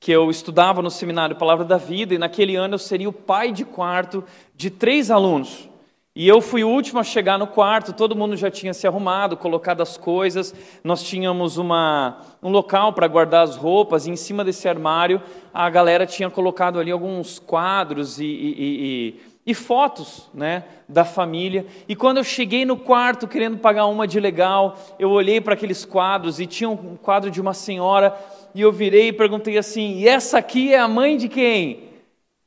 que 0.00 0.12
eu 0.12 0.30
estudava 0.30 0.82
no 0.82 0.90
seminário 0.90 1.36
Palavra 1.36 1.64
da 1.64 1.76
Vida, 1.76 2.14
e 2.14 2.18
naquele 2.18 2.56
ano 2.56 2.74
eu 2.74 2.78
seria 2.78 3.08
o 3.08 3.12
pai 3.12 3.52
de 3.52 3.64
quarto 3.64 4.24
de 4.54 4.70
três 4.70 5.10
alunos. 5.10 5.68
E 6.16 6.28
eu 6.28 6.40
fui 6.40 6.62
o 6.62 6.68
último 6.68 7.00
a 7.00 7.02
chegar 7.02 7.36
no 7.36 7.46
quarto, 7.48 7.92
todo 7.92 8.14
mundo 8.14 8.36
já 8.36 8.48
tinha 8.48 8.72
se 8.72 8.86
arrumado, 8.86 9.36
colocado 9.36 9.80
as 9.80 9.96
coisas, 9.96 10.54
nós 10.84 11.02
tínhamos 11.02 11.56
uma, 11.56 12.20
um 12.40 12.50
local 12.50 12.92
para 12.92 13.08
guardar 13.08 13.42
as 13.42 13.56
roupas, 13.56 14.06
e 14.06 14.12
em 14.12 14.16
cima 14.16 14.44
desse 14.44 14.68
armário 14.68 15.20
a 15.52 15.68
galera 15.68 16.06
tinha 16.06 16.30
colocado 16.30 16.78
ali 16.78 16.92
alguns 16.92 17.40
quadros 17.40 18.20
e, 18.20 18.26
e, 18.26 18.54
e, 18.58 19.20
e 19.44 19.54
fotos 19.54 20.30
né, 20.32 20.62
da 20.88 21.04
família. 21.04 21.66
E 21.88 21.96
quando 21.96 22.18
eu 22.18 22.24
cheguei 22.24 22.64
no 22.64 22.76
quarto 22.76 23.26
querendo 23.26 23.58
pagar 23.58 23.86
uma 23.86 24.06
de 24.06 24.20
legal, 24.20 24.78
eu 25.00 25.10
olhei 25.10 25.40
para 25.40 25.54
aqueles 25.54 25.84
quadros 25.84 26.38
e 26.38 26.46
tinha 26.46 26.70
um 26.70 26.94
quadro 26.94 27.28
de 27.28 27.40
uma 27.40 27.54
senhora 27.54 28.16
e 28.54 28.60
eu 28.60 28.70
virei 28.70 29.08
e 29.08 29.12
perguntei 29.12 29.58
assim: 29.58 29.98
e 29.98 30.08
essa 30.08 30.38
aqui 30.38 30.72
é 30.72 30.78
a 30.78 30.86
mãe 30.86 31.16
de 31.16 31.28
quem? 31.28 31.88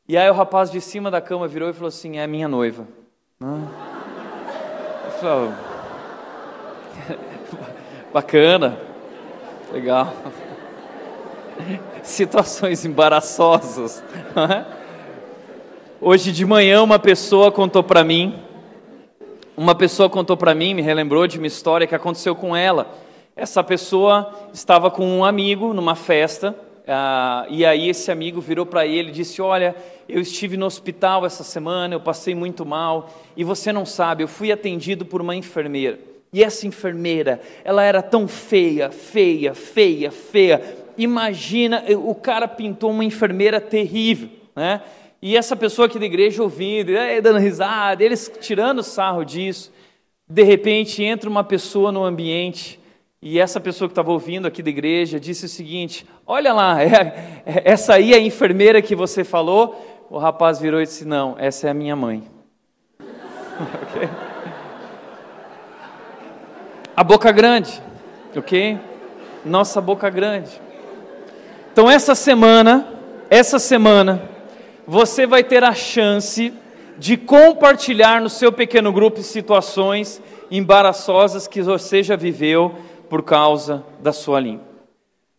E 0.08 0.16
aí 0.18 0.30
o 0.30 0.34
rapaz 0.34 0.72
de 0.72 0.80
cima 0.80 1.12
da 1.12 1.20
cama 1.20 1.48
virou 1.48 1.70
e 1.70 1.74
falou 1.74 1.90
assim: 1.90 2.18
é 2.18 2.24
a 2.24 2.28
minha 2.28 2.48
noiva. 2.48 2.88
Eu 3.42 5.12
falei, 5.20 5.52
Bacana, 8.14 8.80
legal. 9.72 10.14
Situações 12.02 12.86
embaraçosas. 12.86 14.02
Hoje 16.00 16.32
de 16.32 16.46
manhã 16.46 16.82
uma 16.82 17.00
pessoa 17.00 17.52
contou 17.52 17.84
para 17.84 18.04
mim, 18.04 18.40
uma 19.58 19.76
pessoa 19.76 20.10
contou 20.10 20.38
para 20.38 20.56
mim, 20.56 20.74
me 20.74 20.82
relembrou 20.82 21.28
de 21.28 21.38
uma 21.38 21.48
história 21.48 21.88
que 21.88 21.96
aconteceu 21.96 22.36
com 22.36 22.56
ela. 22.56 22.88
Essa 23.38 23.64
pessoa 23.64 24.34
estava 24.52 24.90
com 24.90 25.06
um 25.06 25.24
amigo 25.24 25.72
numa 25.72 25.94
festa, 25.94 26.56
uh, 26.82 27.46
e 27.52 27.64
aí 27.64 27.88
esse 27.88 28.12
amigo 28.12 28.42
virou 28.42 28.66
para 28.66 28.88
ele 28.88 29.10
e 29.10 29.12
disse: 29.12 29.40
Olha, 29.44 29.76
eu 30.10 30.20
estive 30.20 30.58
no 30.58 30.66
hospital 30.66 31.24
essa 31.24 31.44
semana, 31.44 31.94
eu 31.94 32.00
passei 32.00 32.34
muito 32.34 32.66
mal, 32.66 33.08
e 33.38 33.44
você 33.44 33.72
não 33.72 33.86
sabe, 33.86 34.24
eu 34.24 34.28
fui 34.28 34.52
atendido 34.52 35.06
por 35.06 35.22
uma 35.22 35.36
enfermeira. 35.36 36.00
E 36.34 36.44
essa 36.44 36.66
enfermeira, 36.66 37.40
ela 37.64 37.84
era 37.84 38.02
tão 38.02 38.28
feia, 38.28 38.90
feia, 38.90 39.54
feia, 39.54 40.10
feia. 40.10 40.76
Imagina, 40.98 41.86
o 41.96 42.16
cara 42.16 42.48
pintou 42.48 42.90
uma 42.90 43.06
enfermeira 43.06 43.62
terrível, 43.62 44.30
né? 44.56 44.82
E 45.22 45.38
essa 45.38 45.56
pessoa 45.56 45.86
aqui 45.86 46.00
da 46.00 46.06
igreja 46.06 46.42
ouvindo, 46.42 46.92
dando 47.22 47.38
risada, 47.38 48.04
eles 48.04 48.32
tirando 48.42 48.82
sarro 48.82 49.24
disso. 49.24 49.72
De 50.28 50.42
repente 50.42 51.04
entra 51.04 51.30
uma 51.30 51.44
pessoa 51.44 51.92
no 51.92 52.04
ambiente 52.04 52.80
e 53.22 53.40
essa 53.40 53.60
pessoa 53.60 53.88
que 53.88 53.94
estava 53.94 54.12
ouvindo 54.12 54.48
aqui 54.48 54.62
da 54.62 54.70
igreja 54.70 55.20
disse 55.20 55.46
o 55.46 55.50
seguinte: 55.50 56.06
Olha 56.26 56.54
lá, 56.54 56.82
é, 56.84 57.44
é, 57.46 57.64
essa 57.66 57.96
aí 57.96 58.14
é 58.14 58.18
a 58.18 58.22
enfermeira 58.22 58.82
que 58.82 58.96
você 58.96 59.24
falou. 59.24 60.06
O 60.10 60.18
rapaz 60.18 60.60
virou 60.60 60.80
e 60.82 60.86
disse: 60.86 61.04
Não, 61.04 61.36
essa 61.40 61.68
é 61.68 61.72
a 61.72 61.74
minha 61.74 61.96
mãe. 61.96 62.24
A 66.96 67.04
boca 67.04 67.32
grande, 67.32 67.80
ok? 68.36 68.80
Nossa 69.46 69.80
boca 69.80 70.10
grande. 70.10 70.50
Então, 71.72 71.88
essa 71.88 72.16
semana, 72.16 72.92
essa 73.30 73.60
semana, 73.60 74.28
você 74.88 75.28
vai 75.28 75.44
ter 75.44 75.64
a 75.64 75.76
chance 75.76 76.52
de 76.98 77.16
compartilhar 77.18 78.20
no 78.20 78.32
seu 78.32 78.52
pequeno 78.52 78.92
grupo 78.92 79.22
situações 79.22 80.20
embaraçosas 80.50 81.48
que 81.48 81.62
você 81.62 82.02
já 82.02 82.16
viveu 82.16 82.76
por 83.10 83.24
causa 83.24 83.84
da 84.00 84.12
sua 84.12 84.40
língua. 84.40 84.66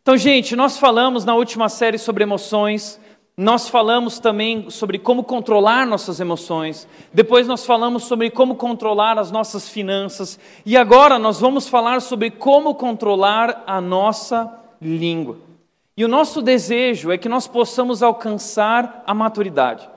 Então, 0.02 0.16
gente, 0.16 0.56
nós 0.56 0.78
falamos 0.78 1.24
na 1.24 1.34
última 1.34 1.68
série 1.68 1.98
sobre 1.98 2.22
emoções, 2.22 2.98
nós 3.36 3.68
falamos 3.68 4.18
também 4.18 4.68
sobre 4.70 4.98
como 4.98 5.22
controlar 5.22 5.86
nossas 5.86 6.18
emoções, 6.18 6.88
depois 7.12 7.46
nós 7.46 7.64
falamos 7.64 8.04
sobre 8.04 8.30
como 8.30 8.54
controlar 8.56 9.18
as 9.18 9.30
nossas 9.30 9.68
finanças, 9.68 10.40
e 10.64 10.76
agora 10.76 11.18
nós 11.18 11.38
vamos 11.38 11.68
falar 11.68 12.00
sobre 12.00 12.30
como 12.30 12.74
controlar 12.74 13.64
a 13.66 13.80
nossa 13.80 14.52
língua. 14.80 15.36
E 15.96 16.04
o 16.04 16.08
nosso 16.08 16.40
desejo 16.40 17.10
é 17.10 17.18
que 17.18 17.28
nós 17.28 17.46
possamos 17.46 18.02
alcançar 18.02 19.02
a 19.06 19.12
maturidade. 19.12 19.88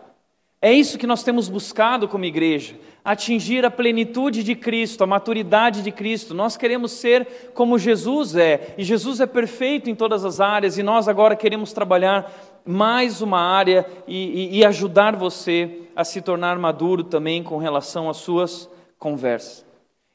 É 0.62 0.72
isso 0.72 0.98
que 0.98 1.08
nós 1.08 1.24
temos 1.24 1.48
buscado 1.48 2.08
como 2.08 2.26
igreja 2.26 2.76
atingir 3.04 3.66
a 3.66 3.72
plenitude 3.72 4.44
de 4.44 4.56
Cristo, 4.56 5.04
a 5.04 5.08
maturidade 5.08 5.82
de 5.82 5.92
Cristo. 5.92 6.34
Nós 6.34 6.56
queremos 6.56 6.92
ser 6.92 7.52
como 7.54 7.80
Jesus 7.80 8.36
é, 8.36 8.74
e 8.78 8.84
Jesus 8.84 9.20
é 9.20 9.26
perfeito 9.26 9.90
em 9.90 9.96
todas 9.96 10.24
as 10.24 10.40
áreas, 10.40 10.78
e 10.78 10.84
nós 10.84 11.08
agora 11.08 11.36
queremos 11.36 11.74
trabalhar 11.74 12.32
mais 12.66 13.22
uma 13.22 13.40
área 13.40 13.86
e, 14.08 14.52
e, 14.54 14.60
e 14.60 14.66
ajudar 14.66 15.16
você 15.16 15.82
a 15.96 16.04
se 16.04 16.22
tornar 16.22 16.58
maduro 16.60 17.04
também 17.04 17.44
com 17.44 17.58
relação 17.58 18.10
às 18.10 18.18
suas 18.18 18.70
conversas. 19.00 19.66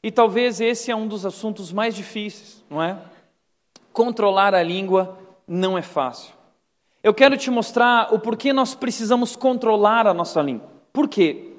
E 0.01 0.11
talvez 0.11 0.61
esse 0.61 0.89
é 0.89 0.95
um 0.95 1.07
dos 1.07 1.25
assuntos 1.25 1.73
mais 1.73 1.93
difíceis, 1.93 2.63
não 2.69 2.81
é? 2.81 2.97
Controlar 3.91 4.53
a 4.53 4.63
língua 4.63 5.17
não 5.47 5.77
é 5.77 5.81
fácil. 5.81 6.31
Eu 7.03 7.13
quero 7.13 7.35
te 7.35 7.49
mostrar 7.49 8.13
o 8.13 8.19
porquê 8.19 8.53
nós 8.53 8.75
precisamos 8.75 9.35
controlar 9.35 10.07
a 10.07 10.13
nossa 10.13 10.41
língua. 10.41 10.67
Por 10.93 11.07
quê? 11.07 11.56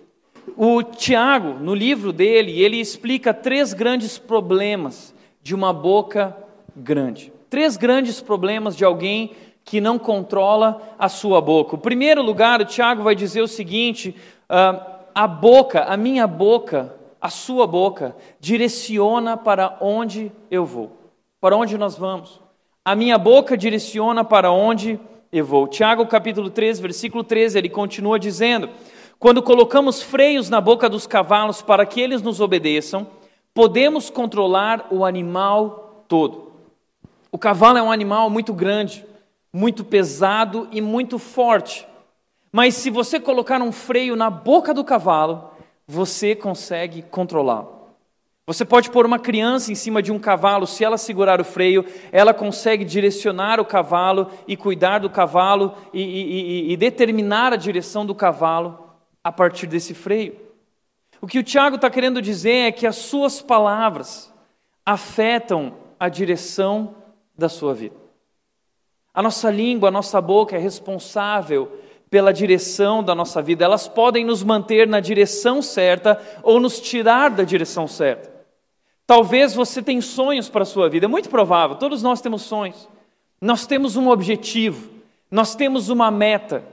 O 0.56 0.82
Tiago, 0.82 1.58
no 1.60 1.74
livro 1.74 2.12
dele, 2.12 2.60
ele 2.60 2.78
explica 2.78 3.32
três 3.34 3.72
grandes 3.72 4.18
problemas 4.18 5.14
de 5.42 5.54
uma 5.54 5.72
boca 5.72 6.36
grande. 6.76 7.32
Três 7.50 7.76
grandes 7.76 8.20
problemas 8.20 8.76
de 8.76 8.84
alguém 8.84 9.32
que 9.64 9.80
não 9.80 9.98
controla 9.98 10.80
a 10.98 11.08
sua 11.08 11.40
boca. 11.40 11.74
O 11.74 11.78
primeiro 11.78 12.22
lugar, 12.22 12.60
o 12.60 12.64
Tiago 12.64 13.02
vai 13.02 13.14
dizer 13.14 13.42
o 13.42 13.48
seguinte: 13.48 14.14
uh, 14.48 14.98
a 15.14 15.26
boca, 15.26 15.84
a 15.84 15.96
minha 15.96 16.26
boca, 16.26 16.94
a 17.20 17.28
sua 17.28 17.66
boca, 17.66 18.16
direciona 18.40 19.36
para 19.36 19.76
onde 19.80 20.32
eu 20.50 20.64
vou, 20.64 20.92
para 21.40 21.56
onde 21.56 21.76
nós 21.76 21.96
vamos. 21.96 22.40
A 22.84 22.94
minha 22.94 23.18
boca 23.18 23.56
direciona 23.56 24.24
para 24.24 24.50
onde 24.50 24.98
eu 25.30 25.44
vou. 25.44 25.68
Tiago, 25.68 26.06
capítulo 26.06 26.48
3, 26.48 26.80
versículo 26.80 27.22
13, 27.22 27.58
ele 27.58 27.68
continua 27.68 28.18
dizendo. 28.18 28.70
Quando 29.18 29.42
colocamos 29.42 30.00
freios 30.00 30.48
na 30.48 30.60
boca 30.60 30.88
dos 30.88 31.04
cavalos 31.04 31.60
para 31.60 31.84
que 31.84 32.00
eles 32.00 32.22
nos 32.22 32.40
obedeçam, 32.40 33.04
podemos 33.52 34.10
controlar 34.10 34.86
o 34.92 35.04
animal 35.04 36.04
todo. 36.06 36.52
O 37.32 37.36
cavalo 37.36 37.78
é 37.78 37.82
um 37.82 37.90
animal 37.90 38.30
muito 38.30 38.54
grande, 38.54 39.04
muito 39.52 39.82
pesado 39.82 40.68
e 40.70 40.80
muito 40.80 41.18
forte. 41.18 41.84
Mas 42.52 42.76
se 42.76 42.90
você 42.90 43.18
colocar 43.18 43.60
um 43.60 43.72
freio 43.72 44.14
na 44.14 44.30
boca 44.30 44.72
do 44.72 44.84
cavalo, 44.84 45.50
você 45.84 46.36
consegue 46.36 47.02
controlá-lo. 47.02 47.76
Você 48.46 48.64
pode 48.64 48.88
pôr 48.88 49.04
uma 49.04 49.18
criança 49.18 49.72
em 49.72 49.74
cima 49.74 50.00
de 50.00 50.12
um 50.12 50.18
cavalo, 50.18 50.64
se 50.64 50.84
ela 50.84 50.96
segurar 50.96 51.40
o 51.40 51.44
freio, 51.44 51.84
ela 52.12 52.32
consegue 52.32 52.84
direcionar 52.84 53.58
o 53.58 53.64
cavalo 53.64 54.28
e 54.46 54.56
cuidar 54.56 55.00
do 55.00 55.10
cavalo 55.10 55.74
e, 55.92 56.00
e, 56.00 56.70
e, 56.70 56.72
e 56.72 56.76
determinar 56.76 57.52
a 57.52 57.56
direção 57.56 58.06
do 58.06 58.14
cavalo 58.14 58.87
a 59.22 59.32
partir 59.32 59.66
desse 59.66 59.94
freio. 59.94 60.38
O 61.20 61.26
que 61.26 61.38
o 61.38 61.42
Tiago 61.42 61.76
está 61.76 61.90
querendo 61.90 62.22
dizer 62.22 62.68
é 62.68 62.72
que 62.72 62.86
as 62.86 62.96
suas 62.96 63.42
palavras 63.42 64.32
afetam 64.84 65.74
a 65.98 66.08
direção 66.08 66.94
da 67.36 67.48
sua 67.48 67.74
vida. 67.74 67.96
A 69.12 69.22
nossa 69.22 69.50
língua, 69.50 69.88
a 69.88 69.92
nossa 69.92 70.20
boca 70.20 70.56
é 70.56 70.58
responsável 70.58 71.80
pela 72.08 72.32
direção 72.32 73.02
da 73.02 73.14
nossa 73.14 73.42
vida. 73.42 73.64
Elas 73.64 73.88
podem 73.88 74.24
nos 74.24 74.42
manter 74.42 74.86
na 74.86 75.00
direção 75.00 75.60
certa 75.60 76.20
ou 76.42 76.60
nos 76.60 76.80
tirar 76.80 77.30
da 77.30 77.42
direção 77.42 77.86
certa. 77.86 78.30
Talvez 79.06 79.54
você 79.54 79.82
tenha 79.82 80.02
sonhos 80.02 80.48
para 80.48 80.62
a 80.62 80.66
sua 80.66 80.88
vida, 80.88 81.06
é 81.06 81.08
muito 81.08 81.30
provável, 81.30 81.76
todos 81.76 82.02
nós 82.02 82.20
temos 82.20 82.42
sonhos. 82.42 82.88
Nós 83.40 83.66
temos 83.66 83.96
um 83.96 84.08
objetivo, 84.08 84.90
nós 85.30 85.54
temos 85.54 85.88
uma 85.88 86.10
meta. 86.10 86.64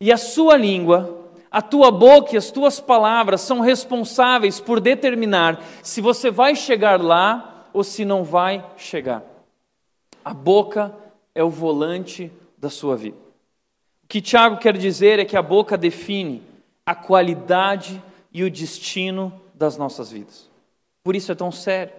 E 0.00 0.10
a 0.12 0.16
sua 0.16 0.56
língua, 0.56 1.21
a 1.52 1.60
tua 1.60 1.90
boca 1.90 2.34
e 2.34 2.38
as 2.38 2.50
tuas 2.50 2.80
palavras 2.80 3.42
são 3.42 3.60
responsáveis 3.60 4.58
por 4.58 4.80
determinar 4.80 5.62
se 5.82 6.00
você 6.00 6.30
vai 6.30 6.56
chegar 6.56 7.00
lá 7.00 7.68
ou 7.72 7.84
se 7.84 8.04
não 8.04 8.24
vai 8.24 8.64
chegar. 8.76 9.22
A 10.24 10.32
boca 10.32 10.94
é 11.34 11.44
o 11.44 11.50
volante 11.50 12.32
da 12.56 12.70
sua 12.70 12.96
vida 12.96 13.22
que 14.12 14.20
Tiago 14.20 14.58
quer 14.58 14.76
dizer 14.76 15.18
é 15.18 15.24
que 15.24 15.38
a 15.38 15.40
boca 15.40 15.78
define 15.78 16.42
a 16.84 16.94
qualidade 16.94 18.02
e 18.30 18.44
o 18.44 18.50
destino 18.50 19.32
das 19.54 19.78
nossas 19.78 20.12
vidas. 20.12 20.50
Por 21.02 21.16
isso 21.16 21.32
é 21.32 21.34
tão 21.34 21.50
sério. 21.50 21.94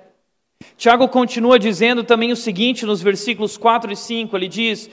Tiago 0.77 1.07
continua 1.07 1.57
dizendo 1.57 2.03
também 2.03 2.31
o 2.31 2.35
seguinte 2.35 2.85
nos 2.85 3.01
versículos 3.01 3.57
4 3.57 3.91
e 3.91 3.95
5: 3.95 4.37
ele 4.37 4.47
diz: 4.47 4.91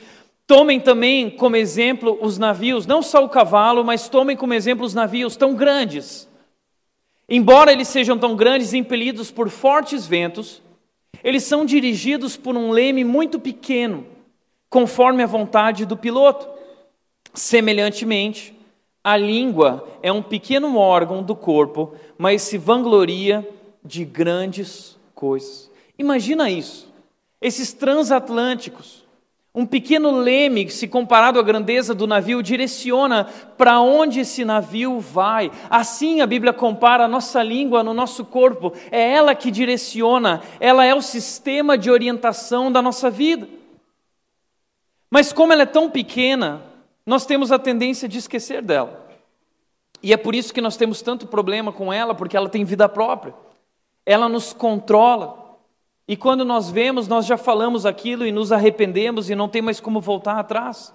Tomem 0.51 0.81
também 0.81 1.31
como 1.31 1.55
exemplo 1.55 2.19
os 2.21 2.37
navios, 2.37 2.85
não 2.85 3.03
só 3.03 3.25
o 3.25 3.29
cavalo, 3.29 3.85
mas 3.85 4.09
tomem 4.09 4.37
como 4.37 4.53
exemplo 4.53 4.85
os 4.85 4.93
navios 4.93 5.37
tão 5.37 5.55
grandes. 5.55 6.29
Embora 7.29 7.71
eles 7.71 7.87
sejam 7.87 8.19
tão 8.19 8.35
grandes, 8.35 8.75
impelidos 8.75 9.31
por 9.31 9.49
fortes 9.49 10.09
ventos, 10.09 10.61
eles 11.23 11.45
são 11.45 11.65
dirigidos 11.65 12.37
por 12.37 12.57
um 12.57 12.73
leme 12.73 13.05
muito 13.05 13.39
pequeno, 13.39 14.05
conforme 14.69 15.23
a 15.23 15.27
vontade 15.27 15.87
do 15.87 15.97
piloto. 15.97 16.49
Semelhantemente, 17.33 18.53
a 19.05 19.17
língua 19.17 19.89
é 20.03 20.11
um 20.11 20.21
pequeno 20.21 20.77
órgão 20.77 21.23
do 21.23 21.37
corpo, 21.37 21.95
mas 22.19 22.43
se 22.43 22.59
vangloria 22.59 23.49
de 23.85 24.05
grandes 24.05 24.99
coisas. 25.15 25.71
Imagina 25.97 26.51
isso. 26.51 26.93
Esses 27.41 27.73
transatlânticos, 27.73 29.00
um 29.53 29.67
pequeno 29.67 30.13
leme, 30.13 30.71
se 30.71 30.87
comparado 30.87 31.39
à 31.39 31.43
grandeza 31.43 31.93
do 31.93 32.07
navio, 32.07 32.43
direciona 32.43 33.25
para 33.59 33.81
onde 33.81 34.21
esse 34.21 34.45
navio 34.45 35.01
vai. 35.01 35.51
Assim 35.69 36.21
a 36.21 36.27
Bíblia 36.27 36.53
compara 36.53 37.05
a 37.05 37.09
nossa 37.09 37.43
língua 37.43 37.83
no 37.83 37.93
nosso 37.93 38.25
corpo. 38.25 38.73
É 38.93 39.13
ela 39.13 39.35
que 39.35 39.51
direciona, 39.51 40.41
ela 40.61 40.85
é 40.85 40.95
o 40.95 41.03
sistema 41.03 41.77
de 41.77 41.91
orientação 41.91 42.71
da 42.71 42.81
nossa 42.81 43.11
vida. 43.11 43.49
Mas 45.11 45.33
como 45.33 45.53
ela 45.53 45.63
é 45.63 45.67
tão 45.67 45.91
pequena, 45.91 46.63
nós 47.05 47.27
temos 47.27 47.51
a 47.51 47.59
tendência 47.59 48.09
de 48.09 48.19
esquecer 48.19 48.63
dela. 48.63 49.09
E 50.01 50.13
é 50.13 50.17
por 50.17 50.35
isso 50.35 50.55
que 50.55 50.61
nós 50.61 50.77
temos 50.77 51.03
tanto 51.03 51.27
problema 51.27 51.73
com 51.73 51.93
ela, 51.93 52.15
porque 52.15 52.37
ela 52.37 52.49
tem 52.49 52.65
vida 52.65 52.89
própria. 52.89 53.35
Ela 54.07 54.29
nos 54.29 54.53
controla. 54.53 55.40
E 56.11 56.17
quando 56.17 56.45
nós 56.45 56.69
vemos, 56.69 57.07
nós 57.07 57.25
já 57.25 57.37
falamos 57.37 57.87
aquilo 57.87 58.27
e 58.27 58.33
nos 58.33 58.51
arrependemos 58.51 59.31
e 59.31 59.37
não 59.37 59.49
tem 59.49 59.63
mais 59.63 59.79
como 59.79 60.01
voltar 60.01 60.41
atrás. 60.41 60.93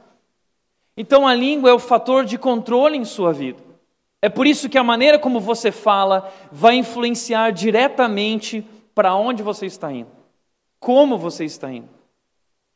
Então 0.97 1.25
a 1.25 1.33
língua 1.33 1.69
é 1.69 1.73
o 1.73 1.79
fator 1.79 2.25
de 2.25 2.37
controle 2.37 2.97
em 2.97 3.05
sua 3.05 3.31
vida. 3.31 3.63
É 4.21 4.27
por 4.27 4.45
isso 4.45 4.67
que 4.67 4.77
a 4.77 4.83
maneira 4.83 5.17
como 5.17 5.39
você 5.39 5.71
fala 5.71 6.29
vai 6.51 6.75
influenciar 6.75 7.51
diretamente 7.51 8.67
para 8.93 9.15
onde 9.15 9.41
você 9.41 9.65
está 9.65 9.89
indo, 9.89 10.09
como 10.81 11.17
você 11.17 11.45
está 11.45 11.71
indo, 11.71 11.87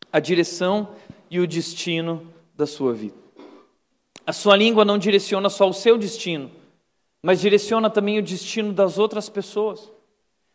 a 0.09 0.21
direção 0.21 0.87
e 1.29 1.41
o 1.41 1.47
destino 1.47 2.25
da 2.55 2.65
sua 2.65 2.93
vida. 2.93 3.17
A 4.25 4.31
sua 4.31 4.55
língua 4.55 4.85
não 4.85 4.97
direciona 4.97 5.49
só 5.49 5.67
o 5.67 5.73
seu 5.73 5.97
destino, 5.97 6.49
mas 7.21 7.41
direciona 7.41 7.89
também 7.89 8.17
o 8.17 8.23
destino 8.23 8.71
das 8.71 8.97
outras 8.97 9.27
pessoas. 9.27 9.91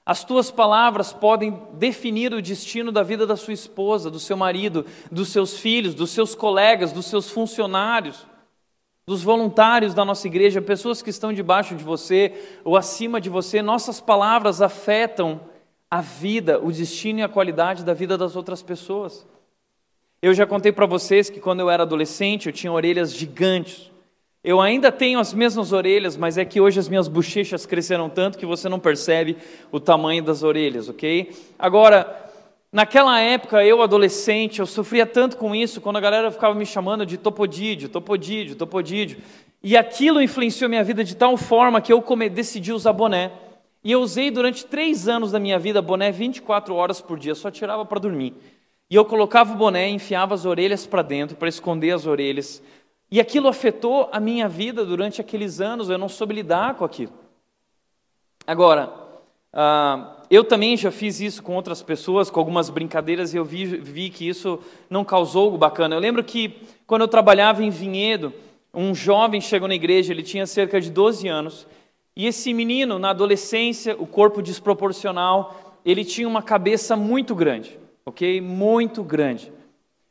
As 0.06 0.22
tuas 0.22 0.50
palavras 0.50 1.14
podem 1.14 1.58
definir 1.72 2.34
o 2.34 2.42
destino 2.42 2.92
da 2.92 3.02
vida 3.02 3.26
da 3.26 3.36
sua 3.36 3.54
esposa, 3.54 4.10
do 4.10 4.20
seu 4.20 4.36
marido, 4.36 4.84
dos 5.10 5.30
seus 5.30 5.58
filhos, 5.58 5.94
dos 5.94 6.10
seus 6.10 6.34
colegas, 6.34 6.92
dos 6.92 7.06
seus 7.06 7.30
funcionários, 7.30 8.26
dos 9.06 9.22
voluntários 9.22 9.94
da 9.94 10.04
nossa 10.04 10.26
igreja, 10.26 10.60
pessoas 10.60 11.00
que 11.00 11.08
estão 11.08 11.32
debaixo 11.32 11.74
de 11.74 11.82
você 11.82 12.58
ou 12.64 12.76
acima 12.76 13.18
de 13.18 13.30
você. 13.30 13.62
Nossas 13.62 13.98
palavras 13.98 14.60
afetam 14.60 15.40
a 15.90 16.02
vida, 16.02 16.58
o 16.58 16.70
destino 16.70 17.20
e 17.20 17.22
a 17.22 17.28
qualidade 17.28 17.82
da 17.82 17.94
vida 17.94 18.18
das 18.18 18.36
outras 18.36 18.62
pessoas. 18.62 19.26
Eu 20.20 20.34
já 20.34 20.46
contei 20.46 20.72
para 20.72 20.86
vocês 20.86 21.30
que 21.30 21.40
quando 21.40 21.60
eu 21.60 21.70
era 21.70 21.82
adolescente 21.82 22.46
eu 22.46 22.52
tinha 22.52 22.72
orelhas 22.72 23.14
gigantes. 23.14 23.90
Eu 24.44 24.60
ainda 24.60 24.92
tenho 24.92 25.18
as 25.18 25.32
mesmas 25.32 25.72
orelhas, 25.72 26.18
mas 26.18 26.36
é 26.36 26.44
que 26.44 26.60
hoje 26.60 26.78
as 26.78 26.86
minhas 26.86 27.08
bochechas 27.08 27.64
cresceram 27.64 28.10
tanto 28.10 28.36
que 28.36 28.44
você 28.44 28.68
não 28.68 28.78
percebe 28.78 29.38
o 29.72 29.80
tamanho 29.80 30.22
das 30.22 30.42
orelhas, 30.42 30.86
ok? 30.86 31.34
Agora, 31.58 32.30
naquela 32.70 33.18
época, 33.18 33.64
eu 33.64 33.80
adolescente, 33.80 34.60
eu 34.60 34.66
sofria 34.66 35.06
tanto 35.06 35.38
com 35.38 35.54
isso, 35.54 35.80
quando 35.80 35.96
a 35.96 36.00
galera 36.00 36.30
ficava 36.30 36.54
me 36.54 36.66
chamando 36.66 37.06
de 37.06 37.16
topodídio, 37.16 37.88
topodídio, 37.88 38.54
topodídio. 38.54 39.16
E 39.62 39.78
aquilo 39.78 40.20
influenciou 40.20 40.68
minha 40.68 40.84
vida 40.84 41.02
de 41.02 41.16
tal 41.16 41.38
forma 41.38 41.80
que 41.80 41.90
eu 41.90 42.04
decidi 42.30 42.70
usar 42.70 42.92
boné. 42.92 43.32
E 43.82 43.92
eu 43.92 44.00
usei 44.00 44.30
durante 44.30 44.66
três 44.66 45.08
anos 45.08 45.32
da 45.32 45.38
minha 45.38 45.58
vida 45.58 45.80
boné 45.80 46.12
24 46.12 46.74
horas 46.74 47.00
por 47.00 47.18
dia, 47.18 47.34
só 47.34 47.50
tirava 47.50 47.86
para 47.86 47.98
dormir. 47.98 48.34
E 48.90 48.94
eu 48.94 49.06
colocava 49.06 49.54
o 49.54 49.56
boné, 49.56 49.88
enfiava 49.88 50.34
as 50.34 50.44
orelhas 50.44 50.86
para 50.86 51.00
dentro 51.00 51.34
para 51.34 51.48
esconder 51.48 51.92
as 51.92 52.04
orelhas. 52.04 52.62
E 53.14 53.20
aquilo 53.20 53.46
afetou 53.46 54.08
a 54.10 54.18
minha 54.18 54.48
vida 54.48 54.84
durante 54.84 55.20
aqueles 55.20 55.60
anos, 55.60 55.88
eu 55.88 55.96
não 55.96 56.08
soube 56.08 56.34
lidar 56.34 56.74
com 56.74 56.84
aquilo. 56.84 57.12
Agora, 58.44 58.92
uh, 59.52 60.24
eu 60.28 60.42
também 60.42 60.76
já 60.76 60.90
fiz 60.90 61.20
isso 61.20 61.40
com 61.40 61.54
outras 61.54 61.80
pessoas, 61.80 62.28
com 62.28 62.40
algumas 62.40 62.68
brincadeiras, 62.68 63.32
e 63.32 63.36
eu 63.36 63.44
vi, 63.44 63.66
vi 63.66 64.10
que 64.10 64.28
isso 64.28 64.58
não 64.90 65.04
causou 65.04 65.44
algo 65.44 65.56
bacana. 65.56 65.94
Eu 65.94 66.00
lembro 66.00 66.24
que 66.24 66.60
quando 66.88 67.02
eu 67.02 67.08
trabalhava 67.08 67.62
em 67.62 67.70
Vinhedo, 67.70 68.32
um 68.74 68.92
jovem 68.92 69.40
chegou 69.40 69.68
na 69.68 69.76
igreja, 69.76 70.12
ele 70.12 70.24
tinha 70.24 70.44
cerca 70.44 70.80
de 70.80 70.90
12 70.90 71.28
anos, 71.28 71.68
e 72.16 72.26
esse 72.26 72.52
menino, 72.52 72.98
na 72.98 73.10
adolescência, 73.10 73.94
o 73.96 74.08
corpo 74.08 74.42
desproporcional, 74.42 75.78
ele 75.84 76.04
tinha 76.04 76.26
uma 76.26 76.42
cabeça 76.42 76.96
muito 76.96 77.32
grande 77.32 77.78
ok? 78.04 78.40
Muito 78.40 79.02
grande. 79.02 79.52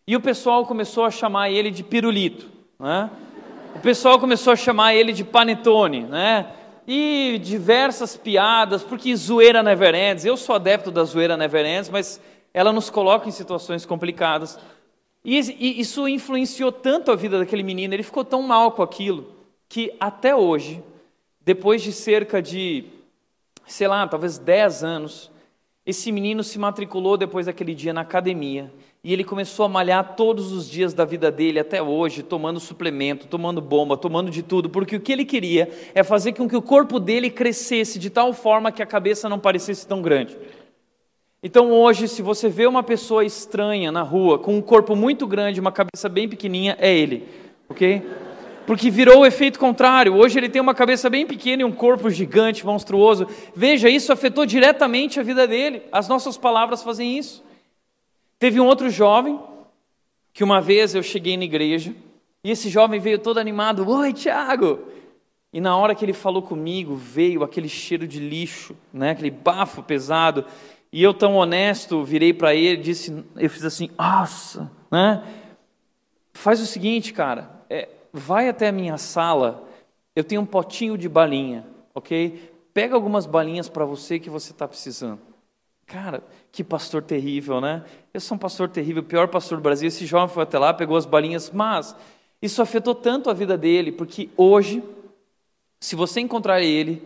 E 0.08 0.16
o 0.16 0.22
pessoal 0.22 0.66
começou 0.66 1.06
a 1.06 1.12
chamar 1.12 1.52
ele 1.52 1.72
de 1.72 1.84
pirulito, 1.84 2.50
né? 2.84 3.10
O 3.76 3.80
pessoal 3.80 4.19
começou 4.19 4.52
a 4.52 4.58
chamar 4.58 4.93
ele 4.93 5.13
de 5.13 5.24
panetone, 5.24 6.02
né? 6.04 6.52
E 6.86 7.39
diversas 7.41 8.17
piadas, 8.17 8.84
porque 8.84 9.15
zoeira 9.15 9.63
never 9.63 9.96
ends. 9.96 10.26
Eu 10.26 10.36
sou 10.36 10.54
adepto 10.54 10.91
da 10.91 11.06
zoeira 11.06 11.38
never 11.38 11.65
ends, 11.65 11.89
mas 11.89 12.19
ela 12.54 12.74
nos 12.74 12.89
coloca 12.89 13.28
em 13.28 13.32
situações 13.32 13.86
complicadas. 13.86 14.60
E 15.24 15.80
isso 15.80 16.10
influenciou 16.10 16.74
tanto 16.74 17.10
a 17.10 17.15
vida 17.15 17.39
daquele 17.39 17.63
menino, 17.63 17.93
ele 17.93 18.04
ficou 18.04 18.26
tão 18.26 18.41
mal 18.41 18.74
com 18.74 18.84
aquilo, 18.84 19.34
que 19.69 19.96
até 19.98 20.36
hoje, 20.36 20.84
depois 21.39 21.82
de 21.82 21.93
cerca 21.93 22.41
de, 22.41 22.84
sei 23.65 23.88
lá, 23.88 24.06
talvez 24.06 24.38
10 24.38 24.84
anos, 24.84 25.32
esse 25.86 26.12
menino 26.12 26.43
se 26.43 26.60
matriculou 26.60 27.15
depois 27.15 27.46
daquele 27.46 27.74
dia 27.74 27.93
na 27.93 28.02
academia 28.02 28.69
e 29.04 29.12
ele 29.12 29.26
começou 29.26 29.66
a 29.66 29.70
malhar 29.70 30.16
todos 30.16 30.54
os 30.54 30.70
dias 30.70 30.94
da 30.94 31.04
vida 31.04 31.30
dele 31.30 31.60
até 31.60 31.82
hoje, 31.82 32.24
tomando 32.24 32.58
suplemento, 32.58 33.28
tomando 33.28 33.60
bomba, 33.60 33.98
tomando 33.98 34.32
de 34.32 34.42
tudo, 34.42 34.70
porque 34.70 34.96
o 34.96 35.00
que 35.02 35.12
ele 35.12 35.26
queria 35.26 35.70
é 35.94 36.04
fazer 36.04 36.32
com 36.32 36.48
que 36.48 36.56
o 36.56 36.62
corpo 36.62 37.02
dele 37.02 37.30
crescesse 37.30 38.00
de 38.00 38.10
tal 38.10 38.32
forma 38.32 38.72
que 38.72 38.82
a 38.82 38.86
cabeça 38.86 39.28
não 39.28 39.38
parecesse 39.38 39.86
tão 39.86 40.02
grande. 40.02 40.38
Então 41.44 41.70
hoje, 41.74 42.08
se 42.08 42.22
você 42.22 42.48
vê 42.48 42.66
uma 42.66 42.82
pessoa 42.82 43.26
estranha 43.26 43.92
na 43.92 44.04
rua 44.04 44.39
com 44.39 44.56
um 44.56 44.62
corpo 44.62 44.96
muito 44.96 45.28
grande, 45.28 45.60
uma 45.60 45.74
cabeça 45.74 46.08
bem 46.08 46.30
pequenininha, 46.30 46.78
é 46.80 46.96
ele, 46.96 47.28
ok? 47.68 48.02
porque 48.66 48.89
virou 48.89 49.20
o 49.20 49.26
efeito 49.26 49.60
contrário. 49.60 50.16
Hoje 50.16 50.39
ele 50.39 50.48
tem 50.48 50.62
uma 50.62 50.74
cabeça 50.74 51.10
bem 51.10 51.28
pequena 51.28 51.63
e 51.63 51.66
um 51.66 51.72
corpo 51.74 52.10
gigante, 52.10 52.66
monstruoso. 52.66 53.28
Veja, 53.54 53.89
isso 53.89 54.13
afetou 54.13 54.46
diretamente 54.46 55.20
a 55.20 55.24
vida 55.24 55.46
dele. 55.46 55.82
As 55.92 56.08
nossas 56.08 56.38
palavras 56.38 56.82
fazem 56.82 57.18
isso. 57.18 57.44
Teve 58.44 58.60
um 58.60 58.66
outro 58.66 58.90
jovem 58.90 59.40
que 60.34 60.44
uma 60.44 60.60
vez 60.60 60.94
eu 60.94 61.02
cheguei 61.02 61.38
na 61.38 61.46
igreja 61.46 61.96
e 62.44 62.52
esse 62.52 62.68
jovem 62.68 63.00
veio 63.00 63.18
todo 63.18 63.38
animado: 63.38 63.90
Oi, 63.90 64.12
Tiago! 64.12 64.80
E 65.54 65.62
na 65.62 65.78
hora 65.78 65.96
que 65.96 66.04
ele 66.04 66.12
falou 66.12 66.42
comigo, 66.42 66.94
veio 66.94 67.42
aquele 67.42 67.70
cheiro 67.70 68.06
de 68.06 68.20
lixo, 68.20 68.76
né? 68.92 69.12
aquele 69.12 69.32
bafo 69.32 69.82
pesado. 69.82 70.44
E 70.92 71.02
eu, 71.02 71.14
tão 71.14 71.38
honesto, 71.38 72.04
virei 72.04 72.34
para 72.34 72.54
ele 72.54 72.82
e 72.82 72.84
disse: 72.84 73.24
Eu 73.38 73.50
fiz 73.50 73.64
assim, 73.64 73.90
nossa, 73.98 74.70
né? 74.92 75.24
Faz 76.34 76.60
o 76.60 76.66
seguinte, 76.66 77.14
cara, 77.14 77.50
é, 77.70 77.88
vai 78.12 78.50
até 78.50 78.68
a 78.68 78.74
minha 78.74 78.98
sala, 78.98 79.66
eu 80.14 80.24
tenho 80.26 80.42
um 80.42 80.46
potinho 80.46 80.98
de 80.98 81.08
balinha, 81.08 81.66
ok? 81.96 82.54
Pega 82.74 82.94
algumas 82.94 83.26
balinhas 83.26 83.70
para 83.70 83.86
você 83.86 84.20
que 84.20 84.30
você 84.30 84.52
está 84.52 84.68
precisando. 84.68 85.22
Cara, 85.86 86.22
Que 86.54 86.63
pastor 86.63 87.02
terrível, 87.02 87.60
né? 87.60 87.84
Eu 88.13 88.22
sou 88.22 88.36
um 88.36 88.39
pastor 88.39 88.70
terrível, 88.70 89.02
o 89.02 89.06
pior 89.06 89.28
pastor 89.28 89.58
do 89.58 89.62
Brasil. 89.63 89.88
Esse 89.88 90.06
jovem 90.06 90.32
foi 90.32 90.44
até 90.44 90.60
lá, 90.60 90.72
pegou 90.72 90.96
as 90.96 91.06
balinhas, 91.06 91.50
mas 91.50 91.96
isso 92.39 92.62
afetou 92.62 92.94
tanto 92.94 93.28
a 93.28 93.34
vida 93.34 93.58
dele, 93.58 93.92
porque 93.92 94.30
hoje, 94.38 94.84
se 95.80 95.96
você 95.96 96.22
encontrar 96.22 96.62
ele, 96.62 97.02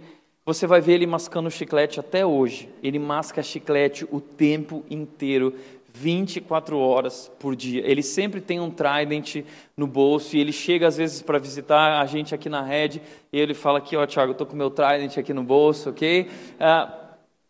você 0.46 0.68
vai 0.68 0.82
ver 0.82 0.96
ele 0.96 1.08
mascando 1.08 1.50
chiclete 1.50 1.98
até 1.98 2.26
hoje. 2.26 2.68
Ele 2.84 3.00
masca 3.00 3.42
chiclete 3.42 4.06
o 4.12 4.20
tempo 4.20 4.84
inteiro, 4.90 5.56
24 5.94 6.78
horas 6.78 7.32
por 7.40 7.56
dia. 7.56 7.82
Ele 7.90 8.04
sempre 8.04 8.42
tem 8.42 8.60
um 8.60 8.70
Trident 8.70 9.46
no 9.78 9.88
bolso 9.88 10.36
e 10.36 10.42
ele 10.42 10.52
chega 10.52 10.88
às 10.88 10.98
vezes 10.98 11.22
para 11.22 11.40
visitar 11.40 12.02
a 12.02 12.06
gente 12.06 12.36
aqui 12.36 12.50
na 12.50 12.62
rede 12.62 13.02
e 13.32 13.40
ele 13.40 13.54
fala 13.54 13.78
aqui, 13.78 13.96
ó, 13.96 14.06
Tiago, 14.06 14.32
eu 14.32 14.36
tô 14.36 14.46
com 14.46 14.58
meu 14.58 14.70
Trident 14.70 15.18
aqui 15.18 15.34
no 15.34 15.44
bolso, 15.44 15.92
ok? 15.92 16.30
Ah, 16.60 17.07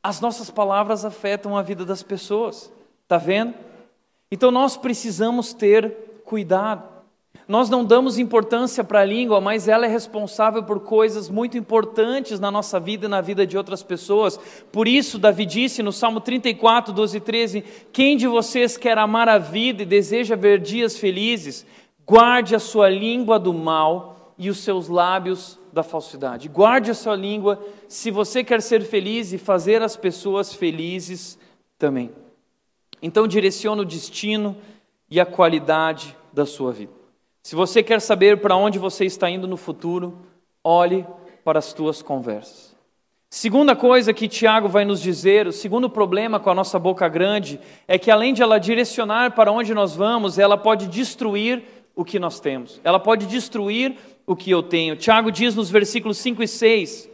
as 0.07 0.21
nossas 0.21 0.49
palavras 0.49 1.03
afetam 1.03 1.57
a 1.57 1.61
vida 1.61 1.83
das 1.83 2.01
pessoas, 2.01 2.71
tá 3.09 3.17
vendo? 3.17 3.53
Então 4.31 4.51
nós 4.51 4.77
precisamos 4.77 5.53
ter 5.53 6.21
cuidado. 6.23 6.81
Nós 7.45 7.69
não 7.69 7.83
damos 7.83 8.17
importância 8.17 8.85
para 8.85 9.01
a 9.01 9.05
língua, 9.05 9.41
mas 9.41 9.67
ela 9.67 9.85
é 9.85 9.89
responsável 9.89 10.63
por 10.63 10.79
coisas 10.79 11.29
muito 11.29 11.57
importantes 11.57 12.39
na 12.39 12.49
nossa 12.49 12.79
vida 12.79 13.05
e 13.05 13.09
na 13.09 13.19
vida 13.19 13.45
de 13.45 13.57
outras 13.57 13.83
pessoas. 13.83 14.39
Por 14.71 14.87
isso, 14.87 15.19
Davi 15.19 15.45
disse 15.45 15.83
no 15.83 15.91
Salmo 15.91 16.21
34, 16.21 16.93
12 16.93 17.17
e 17.17 17.19
13: 17.19 17.63
Quem 17.91 18.15
de 18.15 18.27
vocês 18.27 18.77
quer 18.77 18.97
amar 18.97 19.27
a 19.27 19.37
vida 19.37 19.83
e 19.83 19.85
deseja 19.85 20.37
ver 20.37 20.61
dias 20.61 20.97
felizes, 20.97 21.65
guarde 22.05 22.55
a 22.55 22.59
sua 22.59 22.89
língua 22.89 23.37
do 23.37 23.53
mal 23.53 24.33
e 24.37 24.49
os 24.49 24.59
seus 24.59 24.87
lábios 24.87 25.59
da 25.77 25.83
falsidade. 25.83 26.49
Guarde 26.49 26.89
a 26.89 26.95
sua 26.95 27.15
língua 27.15 27.63
se 27.87 28.09
você 28.09 28.43
quer 28.43 28.63
ser 28.63 28.81
feliz 28.81 29.31
e 29.31 29.37
fazer 29.37 29.83
as 29.83 29.95
pessoas 29.95 30.51
felizes 30.51 31.37
também. 31.77 32.11
Então, 32.99 33.27
direcione 33.27 33.81
o 33.81 33.85
destino 33.85 34.57
e 35.07 35.19
a 35.19 35.25
qualidade 35.25 36.17
da 36.33 36.47
sua 36.47 36.71
vida. 36.71 36.91
Se 37.43 37.55
você 37.55 37.83
quer 37.83 38.01
saber 38.01 38.41
para 38.41 38.55
onde 38.55 38.79
você 38.79 39.05
está 39.05 39.29
indo 39.29 39.47
no 39.47 39.55
futuro, 39.55 40.17
olhe 40.63 41.05
para 41.45 41.59
as 41.59 41.73
tuas 41.73 42.01
conversas. 42.01 42.75
Segunda 43.29 43.75
coisa 43.75 44.13
que 44.13 44.27
Tiago 44.27 44.67
vai 44.67 44.83
nos 44.83 44.99
dizer, 44.99 45.45
o 45.45 45.51
segundo 45.51 45.87
problema 45.87 46.39
com 46.39 46.49
a 46.49 46.55
nossa 46.55 46.79
boca 46.79 47.07
grande, 47.07 47.59
é 47.87 47.99
que 47.99 48.09
além 48.09 48.33
de 48.33 48.41
ela 48.41 48.57
direcionar 48.57 49.35
para 49.35 49.51
onde 49.51 49.75
nós 49.75 49.95
vamos, 49.95 50.39
ela 50.39 50.57
pode 50.57 50.87
destruir 50.87 51.63
o 51.95 52.03
que 52.03 52.17
nós 52.17 52.39
temos. 52.39 52.81
Ela 52.83 52.99
pode 52.99 53.27
destruir 53.27 53.95
o 54.27 54.35
que 54.35 54.51
eu 54.51 54.61
tenho. 54.61 54.97
Tiago 54.97 55.31
diz 55.31 55.55
nos 55.55 55.69
versículos 55.69 56.17
5 56.17 56.43
e 56.43 56.47
6: 56.47 57.09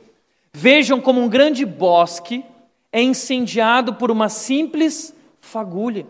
Vejam 0.52 1.00
como 1.00 1.22
um 1.22 1.30
grande 1.30 1.64
bosque 1.66 2.44
é 2.92 3.02
incendiado 3.02 3.94
por 3.94 4.12
uma 4.12 4.28
simples 4.28 5.16
fagulha. 5.40 6.06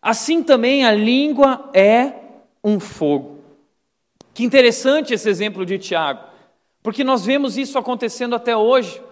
Assim 0.00 0.42
também 0.42 0.84
a 0.84 0.92
língua 0.92 1.68
é 1.74 2.12
um 2.62 2.78
fogo. 2.78 3.38
Que 4.32 4.44
interessante 4.44 5.12
esse 5.12 5.28
exemplo 5.28 5.66
de 5.66 5.78
Tiago, 5.78 6.20
porque 6.82 7.02
nós 7.02 7.24
vemos 7.24 7.58
isso 7.58 7.76
acontecendo 7.76 8.34
até 8.34 8.56
hoje. 8.56 9.02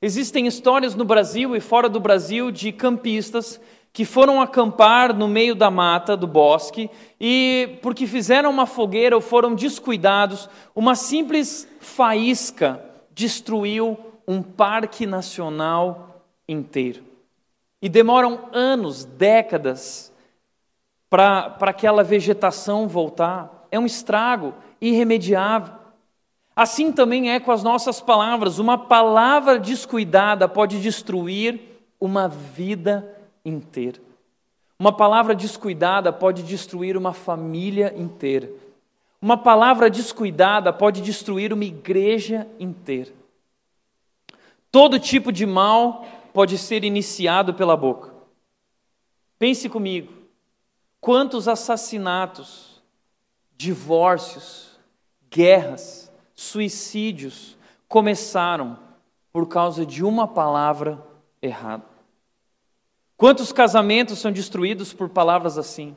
Existem 0.00 0.48
histórias 0.48 0.96
no 0.96 1.04
Brasil 1.04 1.54
e 1.54 1.60
fora 1.60 1.88
do 1.88 2.00
Brasil 2.00 2.50
de 2.50 2.72
campistas 2.72 3.60
que 3.92 4.04
foram 4.04 4.40
acampar 4.40 5.14
no 5.14 5.28
meio 5.28 5.54
da 5.54 5.70
mata, 5.70 6.16
do 6.16 6.26
bosque, 6.26 6.90
e 7.20 7.78
porque 7.82 8.06
fizeram 8.06 8.50
uma 8.50 8.66
fogueira 8.66 9.14
ou 9.14 9.20
foram 9.20 9.54
descuidados, 9.54 10.48
uma 10.74 10.94
simples 10.94 11.68
faísca 11.78 12.82
destruiu 13.14 13.98
um 14.26 14.42
parque 14.42 15.04
nacional 15.04 16.22
inteiro. 16.48 17.02
E 17.82 17.88
demoram 17.88 18.48
anos, 18.52 19.04
décadas, 19.04 20.12
para 21.10 21.54
aquela 21.60 22.02
vegetação 22.02 22.88
voltar. 22.88 23.66
É 23.70 23.78
um 23.78 23.84
estrago, 23.84 24.54
irremediável. 24.80 25.74
Assim 26.56 26.92
também 26.92 27.30
é 27.30 27.40
com 27.40 27.52
as 27.52 27.62
nossas 27.62 28.00
palavras. 28.00 28.58
Uma 28.58 28.78
palavra 28.78 29.58
descuidada 29.58 30.48
pode 30.48 30.80
destruir 30.80 31.60
uma 32.00 32.28
vida 32.28 33.21
inteira. 33.44 34.00
Uma 34.78 34.92
palavra 34.92 35.34
descuidada 35.34 36.12
pode 36.12 36.42
destruir 36.42 36.96
uma 36.96 37.12
família 37.12 37.94
inteira. 37.96 38.50
Uma 39.20 39.36
palavra 39.36 39.88
descuidada 39.88 40.72
pode 40.72 41.00
destruir 41.00 41.52
uma 41.52 41.64
igreja 41.64 42.48
inteira. 42.58 43.12
Todo 44.72 44.98
tipo 44.98 45.30
de 45.30 45.46
mal 45.46 46.04
pode 46.32 46.58
ser 46.58 46.82
iniciado 46.82 47.54
pela 47.54 47.76
boca. 47.76 48.12
Pense 49.38 49.68
comigo: 49.68 50.12
quantos 51.00 51.46
assassinatos, 51.46 52.82
divórcios, 53.56 54.80
guerras, 55.30 56.10
suicídios 56.34 57.56
começaram 57.86 58.78
por 59.32 59.46
causa 59.46 59.86
de 59.86 60.02
uma 60.02 60.26
palavra 60.26 61.00
errada. 61.40 61.91
Quantos 63.22 63.52
casamentos 63.52 64.18
são 64.18 64.32
destruídos 64.32 64.92
por 64.92 65.08
palavras 65.08 65.56
assim? 65.56 65.94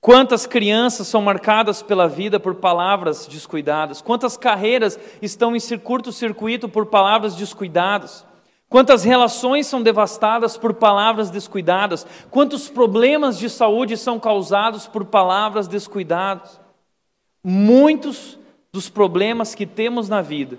Quantas 0.00 0.46
crianças 0.46 1.08
são 1.08 1.20
marcadas 1.20 1.82
pela 1.82 2.06
vida 2.06 2.38
por 2.38 2.54
palavras 2.54 3.26
descuidadas? 3.26 4.00
Quantas 4.00 4.36
carreiras 4.36 4.96
estão 5.20 5.56
em 5.56 5.78
curto-circuito 5.80 6.68
por 6.68 6.86
palavras 6.86 7.34
descuidadas? 7.34 8.24
Quantas 8.68 9.02
relações 9.02 9.66
são 9.66 9.82
devastadas 9.82 10.56
por 10.56 10.74
palavras 10.74 11.28
descuidadas? 11.28 12.06
Quantos 12.30 12.68
problemas 12.68 13.36
de 13.36 13.50
saúde 13.50 13.96
são 13.96 14.20
causados 14.20 14.86
por 14.86 15.06
palavras 15.06 15.66
descuidadas? 15.66 16.60
Muitos 17.42 18.38
dos 18.72 18.88
problemas 18.88 19.56
que 19.56 19.66
temos 19.66 20.08
na 20.08 20.22
vida 20.22 20.56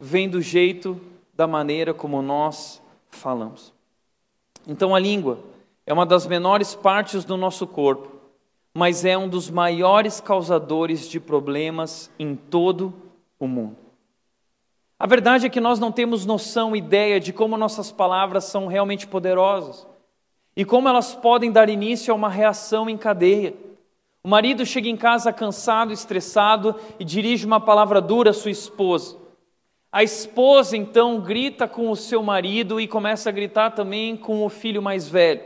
vêm 0.00 0.26
do 0.26 0.40
jeito, 0.40 0.98
da 1.34 1.46
maneira 1.46 1.92
como 1.92 2.22
nós 2.22 2.80
falamos. 3.10 3.75
Então 4.66 4.94
a 4.94 4.98
língua 4.98 5.38
é 5.86 5.92
uma 5.92 6.04
das 6.04 6.26
menores 6.26 6.74
partes 6.74 7.24
do 7.24 7.36
nosso 7.36 7.66
corpo, 7.66 8.10
mas 8.74 9.04
é 9.04 9.16
um 9.16 9.28
dos 9.28 9.48
maiores 9.48 10.20
causadores 10.20 11.08
de 11.08 11.20
problemas 11.20 12.10
em 12.18 12.34
todo 12.34 12.92
o 13.38 13.46
mundo. 13.46 13.76
A 14.98 15.06
verdade 15.06 15.46
é 15.46 15.50
que 15.50 15.60
nós 15.60 15.78
não 15.78 15.92
temos 15.92 16.26
noção, 16.26 16.74
ideia 16.74 17.20
de 17.20 17.32
como 17.32 17.56
nossas 17.56 17.92
palavras 17.92 18.44
são 18.44 18.66
realmente 18.66 19.06
poderosas 19.06 19.86
e 20.56 20.64
como 20.64 20.88
elas 20.88 21.14
podem 21.14 21.52
dar 21.52 21.68
início 21.68 22.12
a 22.12 22.16
uma 22.16 22.30
reação 22.30 22.88
em 22.88 22.96
cadeia. 22.96 23.54
O 24.24 24.28
marido 24.28 24.66
chega 24.66 24.88
em 24.88 24.96
casa 24.96 25.32
cansado, 25.32 25.92
estressado 25.92 26.74
e 26.98 27.04
dirige 27.04 27.46
uma 27.46 27.60
palavra 27.60 28.00
dura 28.00 28.30
à 28.30 28.34
sua 28.34 28.50
esposa. 28.50 29.16
A 29.96 30.02
esposa 30.02 30.76
então 30.76 31.18
grita 31.22 31.66
com 31.66 31.90
o 31.90 31.96
seu 31.96 32.22
marido 32.22 32.78
e 32.78 32.86
começa 32.86 33.30
a 33.30 33.32
gritar 33.32 33.70
também 33.70 34.14
com 34.14 34.44
o 34.44 34.50
filho 34.50 34.82
mais 34.82 35.08
velho. 35.08 35.40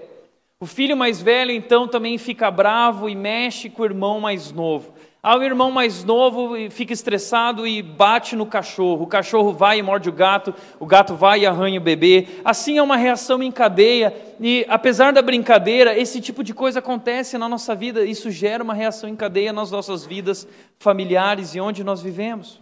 O 0.59 0.67
filho 0.67 0.97
mais 0.97 1.23
velho 1.23 1.53
então 1.53 1.87
também 1.87 2.19
fica 2.19 2.51
bravo 2.51 3.09
e 3.09 3.15
mexe 3.15 3.71
com 3.71 3.83
o 3.83 3.85
irmão 3.85 4.19
mais 4.19 4.51
novo. 4.51 4.93
Ah, 5.23 5.37
o 5.39 5.45
irmão 5.45 5.71
mais 5.71 6.03
novo 6.03 6.57
fica 6.69 6.93
estressado 6.93 7.65
e 7.65 7.81
bate 7.81 8.35
no 8.35 8.45
cachorro. 8.45 9.05
O 9.05 9.07
cachorro 9.07 9.53
vai 9.53 9.79
e 9.79 9.83
morde 9.85 10.09
o 10.09 10.13
gato, 10.13 10.53
o 10.81 10.85
gato 10.85 11.15
vai 11.15 11.43
e 11.43 11.47
arranha 11.47 11.79
o 11.79 11.85
bebê. 11.85 12.27
Assim 12.45 12.77
é 12.77 12.83
uma 12.83 12.97
reação 12.97 13.41
em 13.45 13.53
cadeia. 13.53 14.13
E 14.41 14.67
apesar 14.69 15.13
da 15.13 15.23
brincadeira, 15.23 15.97
esse 15.97 16.21
tipo 16.21 16.43
de 16.43 16.53
coisa 16.53 16.81
acontece 16.81 17.39
na 17.39 17.49
nossa 17.49 17.73
vida. 17.73 18.05
Isso 18.05 18.33
gera 18.33 18.65
uma 18.65 18.75
reação 18.75 19.09
em 19.09 19.15
cadeia 19.15 19.53
nas 19.53 19.71
nossas 19.71 20.05
vidas 20.05 20.45
familiares 20.77 21.55
e 21.55 21.61
onde 21.61 21.85
nós 21.85 22.03
vivemos. 22.03 22.61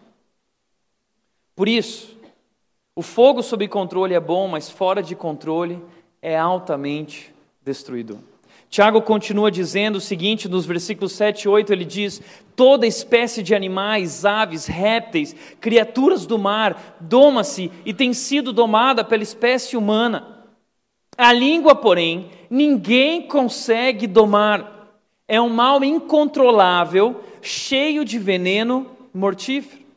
Por 1.58 1.66
isso, 1.68 2.16
o 2.94 3.02
fogo 3.02 3.42
sob 3.42 3.66
controle 3.66 4.14
é 4.14 4.20
bom, 4.20 4.46
mas 4.46 4.70
fora 4.70 5.02
de 5.02 5.16
controle 5.16 5.82
é 6.22 6.38
altamente 6.38 7.34
destruidor. 7.64 8.18
Tiago 8.70 9.02
continua 9.02 9.50
dizendo 9.50 9.96
o 9.96 10.00
seguinte, 10.00 10.48
nos 10.48 10.64
versículos 10.64 11.14
7 11.14 11.42
e 11.42 11.48
8, 11.48 11.72
ele 11.72 11.84
diz: 11.84 12.22
Toda 12.54 12.86
espécie 12.86 13.42
de 13.42 13.56
animais, 13.56 14.24
aves, 14.24 14.66
répteis, 14.66 15.34
criaturas 15.60 16.26
do 16.26 16.38
mar, 16.38 16.96
doma-se 17.00 17.72
e 17.84 17.92
tem 17.92 18.14
sido 18.14 18.52
domada 18.52 19.02
pela 19.02 19.24
espécie 19.24 19.76
humana. 19.76 20.46
A 21.16 21.32
língua, 21.32 21.74
porém, 21.74 22.30
ninguém 22.48 23.22
consegue 23.22 24.06
domar. 24.06 24.94
É 25.26 25.40
um 25.40 25.48
mal 25.48 25.82
incontrolável, 25.82 27.20
cheio 27.42 28.04
de 28.04 28.16
veneno 28.16 28.86
mortífero. 29.12 29.87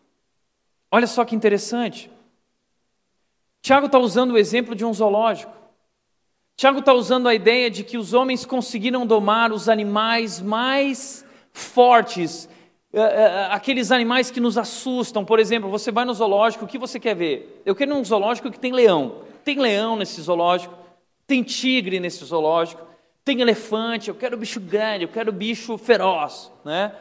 Olha 0.92 1.08
só 1.08 1.24
que 1.24 1.36
interessante. 1.36 2.12
Tiago 3.62 3.86
está 3.86 3.98
usando 3.98 4.32
o 4.32 4.38
exemplo 4.38 4.76
de 4.76 4.84
um 4.84 4.94
zoológico. 4.94 5.54
Tiago 6.58 6.80
está 6.80 6.94
usando 6.94 7.28
a 7.28 7.34
ideia 7.34 7.72
de 7.72 7.84
que 7.84 7.98
os 7.98 8.14
homens 8.14 8.46
conseguiram 8.46 9.06
domar 9.06 9.52
os 9.52 9.70
animais 9.70 10.42
mais 10.42 11.26
fortes, 11.54 12.50
eh, 12.94 13.00
eh, 13.00 13.48
aqueles 13.52 13.92
animais 13.92 14.30
que 14.30 14.40
nos 14.40 14.58
assustam. 14.58 15.24
Por 15.24 15.40
exemplo, 15.40 15.70
você 15.70 15.92
vai 15.92 16.06
no 16.06 16.14
zoológico, 16.14 16.66
o 16.66 16.68
que 16.68 16.78
você 16.78 17.00
quer 17.00 17.16
ver? 17.16 17.62
Eu 17.66 17.74
quero 17.74 17.96
um 17.96 18.04
zoológico 18.04 18.52
que 18.52 18.60
tem 18.60 18.74
leão. 18.74 19.24
Tem 19.44 19.58
leão 19.58 19.96
nesse 19.96 20.22
zoológico? 20.22 20.76
Tem 21.26 21.42
tigre 21.44 22.00
nesse 22.00 22.26
zoológico, 22.26 22.86
tem 23.24 23.40
elefante, 23.40 24.10
eu 24.10 24.16
quero 24.16 24.36
bicho 24.36 24.60
grande, 24.60 25.06
eu 25.06 25.10
quero 25.10 25.32
bicho 25.32 25.78
feroz, 25.78 26.52
né? 26.66 26.94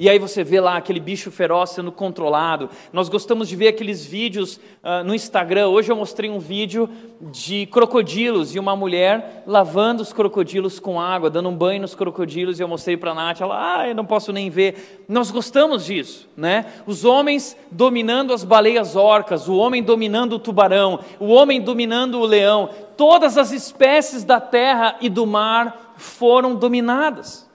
E 0.00 0.08
aí 0.08 0.18
você 0.18 0.42
vê 0.42 0.58
lá 0.62 0.78
aquele 0.78 0.98
bicho 0.98 1.30
feroz 1.30 1.72
sendo 1.72 1.92
controlado. 1.92 2.70
Nós 2.90 3.10
gostamos 3.10 3.46
de 3.50 3.54
ver 3.54 3.68
aqueles 3.68 4.02
vídeos 4.02 4.56
uh, 4.82 5.04
no 5.04 5.14
Instagram. 5.14 5.68
Hoje 5.68 5.92
eu 5.92 5.96
mostrei 5.96 6.30
um 6.30 6.38
vídeo 6.38 6.88
de 7.20 7.66
crocodilos 7.66 8.54
e 8.54 8.58
uma 8.58 8.74
mulher 8.74 9.44
lavando 9.46 10.02
os 10.02 10.10
crocodilos 10.10 10.80
com 10.80 10.98
água, 10.98 11.28
dando 11.28 11.50
um 11.50 11.54
banho 11.54 11.82
nos 11.82 11.94
crocodilos. 11.94 12.58
E 12.58 12.62
eu 12.62 12.66
mostrei 12.66 12.96
para 12.96 13.10
a 13.10 13.14
Nath, 13.14 13.42
ela, 13.42 13.80
ah, 13.82 13.88
eu 13.88 13.94
não 13.94 14.06
posso 14.06 14.32
nem 14.32 14.48
ver. 14.48 15.04
Nós 15.06 15.30
gostamos 15.30 15.84
disso, 15.84 16.26
né? 16.34 16.64
Os 16.86 17.04
homens 17.04 17.54
dominando 17.70 18.32
as 18.32 18.42
baleias 18.42 18.96
orcas, 18.96 19.48
o 19.48 19.56
homem 19.58 19.82
dominando 19.82 20.32
o 20.32 20.38
tubarão, 20.38 21.00
o 21.18 21.26
homem 21.26 21.60
dominando 21.60 22.18
o 22.20 22.24
leão. 22.24 22.70
Todas 22.96 23.36
as 23.36 23.52
espécies 23.52 24.24
da 24.24 24.40
terra 24.40 24.96
e 24.98 25.10
do 25.10 25.26
mar 25.26 25.92
foram 25.98 26.54
dominadas. 26.54 27.46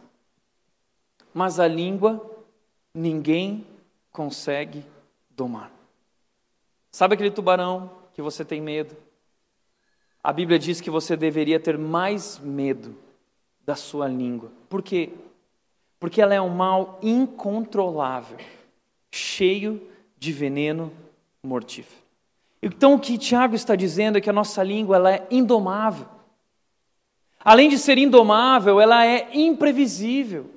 Mas 1.34 1.60
a 1.60 1.67
língua 1.67 2.35
ninguém 2.95 3.67
consegue 4.12 4.86
domar. 5.29 5.69
Sabe 6.89 7.15
aquele 7.15 7.29
tubarão 7.29 7.91
que 8.13 8.21
você 8.21 8.45
tem 8.45 8.62
medo? 8.62 8.95
A 10.23 10.31
Bíblia 10.31 10.58
diz 10.58 10.79
que 10.79 10.89
você 10.89 11.17
deveria 11.17 11.60
ter 11.60 11.77
mais 11.77 12.39
medo 12.39 12.95
da 13.65 13.75
sua 13.75 14.08
língua. 14.08 14.49
Por 14.69 14.81
quê? 14.81 15.12
Porque 15.99 16.21
ela 16.21 16.34
é 16.34 16.41
um 16.41 16.49
mal 16.49 16.97
incontrolável, 17.03 18.38
cheio 19.12 19.86
de 20.17 20.31
veneno 20.31 20.91
mortífero. 21.43 22.01
Então 22.62 22.95
o 22.95 22.99
que 22.99 23.17
Tiago 23.17 23.55
está 23.55 23.75
dizendo 23.75 24.17
é 24.17 24.21
que 24.21 24.29
a 24.29 24.34
nossa 24.34 24.63
língua 24.63 24.95
ela 24.95 25.13
é 25.13 25.27
indomável. 25.29 26.08
Além 27.39 27.69
de 27.69 27.77
ser 27.77 27.97
indomável, 27.97 28.79
ela 28.81 29.05
é 29.05 29.29
imprevisível. 29.36 30.49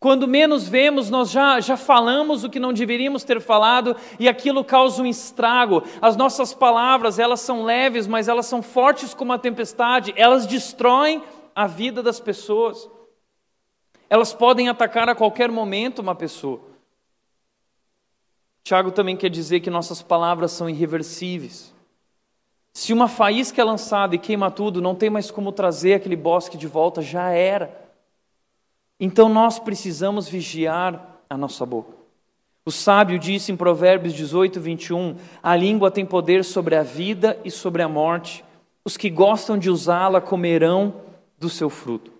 Quando 0.00 0.26
menos 0.26 0.66
vemos, 0.66 1.10
nós 1.10 1.30
já, 1.30 1.60
já 1.60 1.76
falamos 1.76 2.42
o 2.42 2.48
que 2.48 2.58
não 2.58 2.72
deveríamos 2.72 3.22
ter 3.22 3.38
falado 3.38 3.94
e 4.18 4.30
aquilo 4.30 4.64
causa 4.64 5.02
um 5.02 5.06
estrago. 5.06 5.82
As 6.00 6.16
nossas 6.16 6.54
palavras, 6.54 7.18
elas 7.18 7.40
são 7.40 7.62
leves, 7.64 8.06
mas 8.06 8.26
elas 8.26 8.46
são 8.46 8.62
fortes 8.62 9.12
como 9.12 9.34
a 9.34 9.38
tempestade. 9.38 10.14
Elas 10.16 10.46
destroem 10.46 11.22
a 11.54 11.66
vida 11.66 12.02
das 12.02 12.18
pessoas. 12.18 12.88
Elas 14.08 14.32
podem 14.32 14.70
atacar 14.70 15.06
a 15.10 15.14
qualquer 15.14 15.50
momento 15.50 15.98
uma 15.98 16.14
pessoa. 16.14 16.62
Tiago 18.64 18.90
também 18.90 19.18
quer 19.18 19.28
dizer 19.28 19.60
que 19.60 19.68
nossas 19.68 20.00
palavras 20.00 20.50
são 20.52 20.68
irreversíveis. 20.68 21.74
Se 22.72 22.94
uma 22.94 23.06
faísca 23.06 23.60
é 23.60 23.64
lançada 23.64 24.14
e 24.14 24.18
queima 24.18 24.50
tudo, 24.50 24.80
não 24.80 24.94
tem 24.94 25.10
mais 25.10 25.30
como 25.30 25.52
trazer 25.52 25.92
aquele 25.92 26.16
bosque 26.16 26.56
de 26.56 26.66
volta, 26.66 27.02
já 27.02 27.28
era. 27.30 27.79
Então 29.00 29.30
nós 29.30 29.58
precisamos 29.58 30.28
vigiar 30.28 31.22
a 31.28 31.36
nossa 31.36 31.64
boca. 31.64 31.94
O 32.66 32.70
sábio 32.70 33.18
disse 33.18 33.50
em 33.50 33.56
Provérbios 33.56 34.12
18, 34.12 34.60
21: 34.60 35.16
A 35.42 35.56
língua 35.56 35.90
tem 35.90 36.04
poder 36.04 36.44
sobre 36.44 36.76
a 36.76 36.82
vida 36.82 37.38
e 37.42 37.50
sobre 37.50 37.82
a 37.82 37.88
morte. 37.88 38.44
Os 38.84 38.98
que 38.98 39.08
gostam 39.08 39.56
de 39.56 39.70
usá-la 39.70 40.20
comerão 40.20 40.94
do 41.38 41.48
seu 41.48 41.70
fruto. 41.70 42.12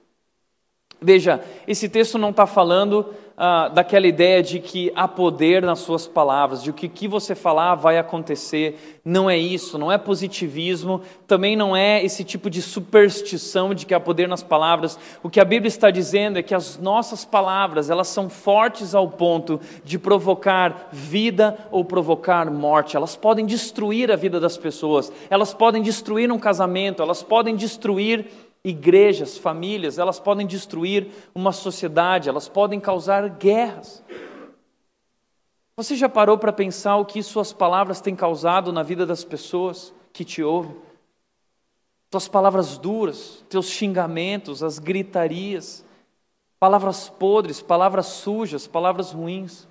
Veja, 1.01 1.45
esse 1.67 1.89
texto 1.89 2.19
não 2.19 2.31
está 2.31 2.47
falando 2.47 3.15
ah, 3.43 3.69
daquela 3.69 4.07
ideia 4.07 4.43
de 4.43 4.61
que 4.61 4.93
há 4.95 5.09
poder 5.09 5.63
nas 5.63 5.79
suas 5.79 6.07
palavras, 6.07 6.63
de 6.63 6.75
que 6.75 6.85
o 6.85 6.91
que 6.91 7.09
você 7.09 7.35
falar 7.35 7.75
vai 7.75 7.97
acontecer. 7.97 9.01
Não 9.03 9.31
é 9.31 9.39
isso, 9.39 9.79
não 9.79 9.91
é 9.91 9.97
positivismo, 9.97 11.01
também 11.27 11.57
não 11.57 11.75
é 11.75 12.05
esse 12.05 12.23
tipo 12.23 12.51
de 12.51 12.61
superstição 12.61 13.73
de 13.73 13.87
que 13.87 13.95
há 13.95 13.99
poder 13.99 14.29
nas 14.29 14.43
palavras. 14.43 14.99
O 15.23 15.31
que 15.31 15.41
a 15.41 15.45
Bíblia 15.47 15.69
está 15.69 15.91
dizendo 15.91 16.39
é 16.39 16.43
que 16.43 16.55
as 16.55 16.77
nossas 16.77 17.25
palavras, 17.25 17.89
elas 17.89 18.09
são 18.09 18.29
fortes 18.29 18.95
ao 18.95 19.09
ponto 19.09 19.59
de 19.83 19.99
provocar 19.99 20.91
vida 20.93 21.57
ou 21.71 21.83
provocar 21.83 22.51
morte. 22.51 22.95
Elas 22.95 23.17
podem 23.17 23.47
destruir 23.47 24.13
a 24.13 24.17
vida 24.17 24.39
das 24.39 24.59
pessoas, 24.59 25.11
elas 25.31 25.55
podem 25.55 25.81
destruir 25.81 26.31
um 26.31 26.39
casamento, 26.39 27.03
elas 27.03 27.23
podem 27.23 27.57
destruir 27.57 28.27
igrejas, 28.65 29.39
famílias, 29.39 29.99
elas 29.99 30.21
podem 30.21 30.47
destruir 30.47 31.09
uma 31.35 31.53
sociedade, 31.53 32.29
elas 32.29 32.49
podem 32.49 32.79
causar 32.79 33.29
guerras. 33.29 34.03
Você 35.77 35.97
já 35.97 36.09
parou 36.09 36.37
para 36.37 36.53
pensar 36.53 36.97
o 36.97 37.07
que 37.07 37.23
suas 37.23 37.53
palavras 37.53 38.01
têm 38.01 38.15
causado 38.15 38.73
na 38.73 38.83
vida 38.83 39.07
das 39.07 39.25
pessoas 39.25 39.95
que 40.13 40.25
te 40.25 40.43
ouvem? 40.43 40.77
Suas 42.11 42.29
palavras 42.29 42.77
duras, 42.77 43.45
teus 43.49 43.71
xingamentos, 43.71 44.63
as 44.63 44.79
gritarias, 44.79 45.85
palavras 46.59 47.09
podres, 47.09 47.63
palavras 47.63 48.07
sujas, 48.07 48.67
palavras 48.67 49.13
ruins. 49.13 49.67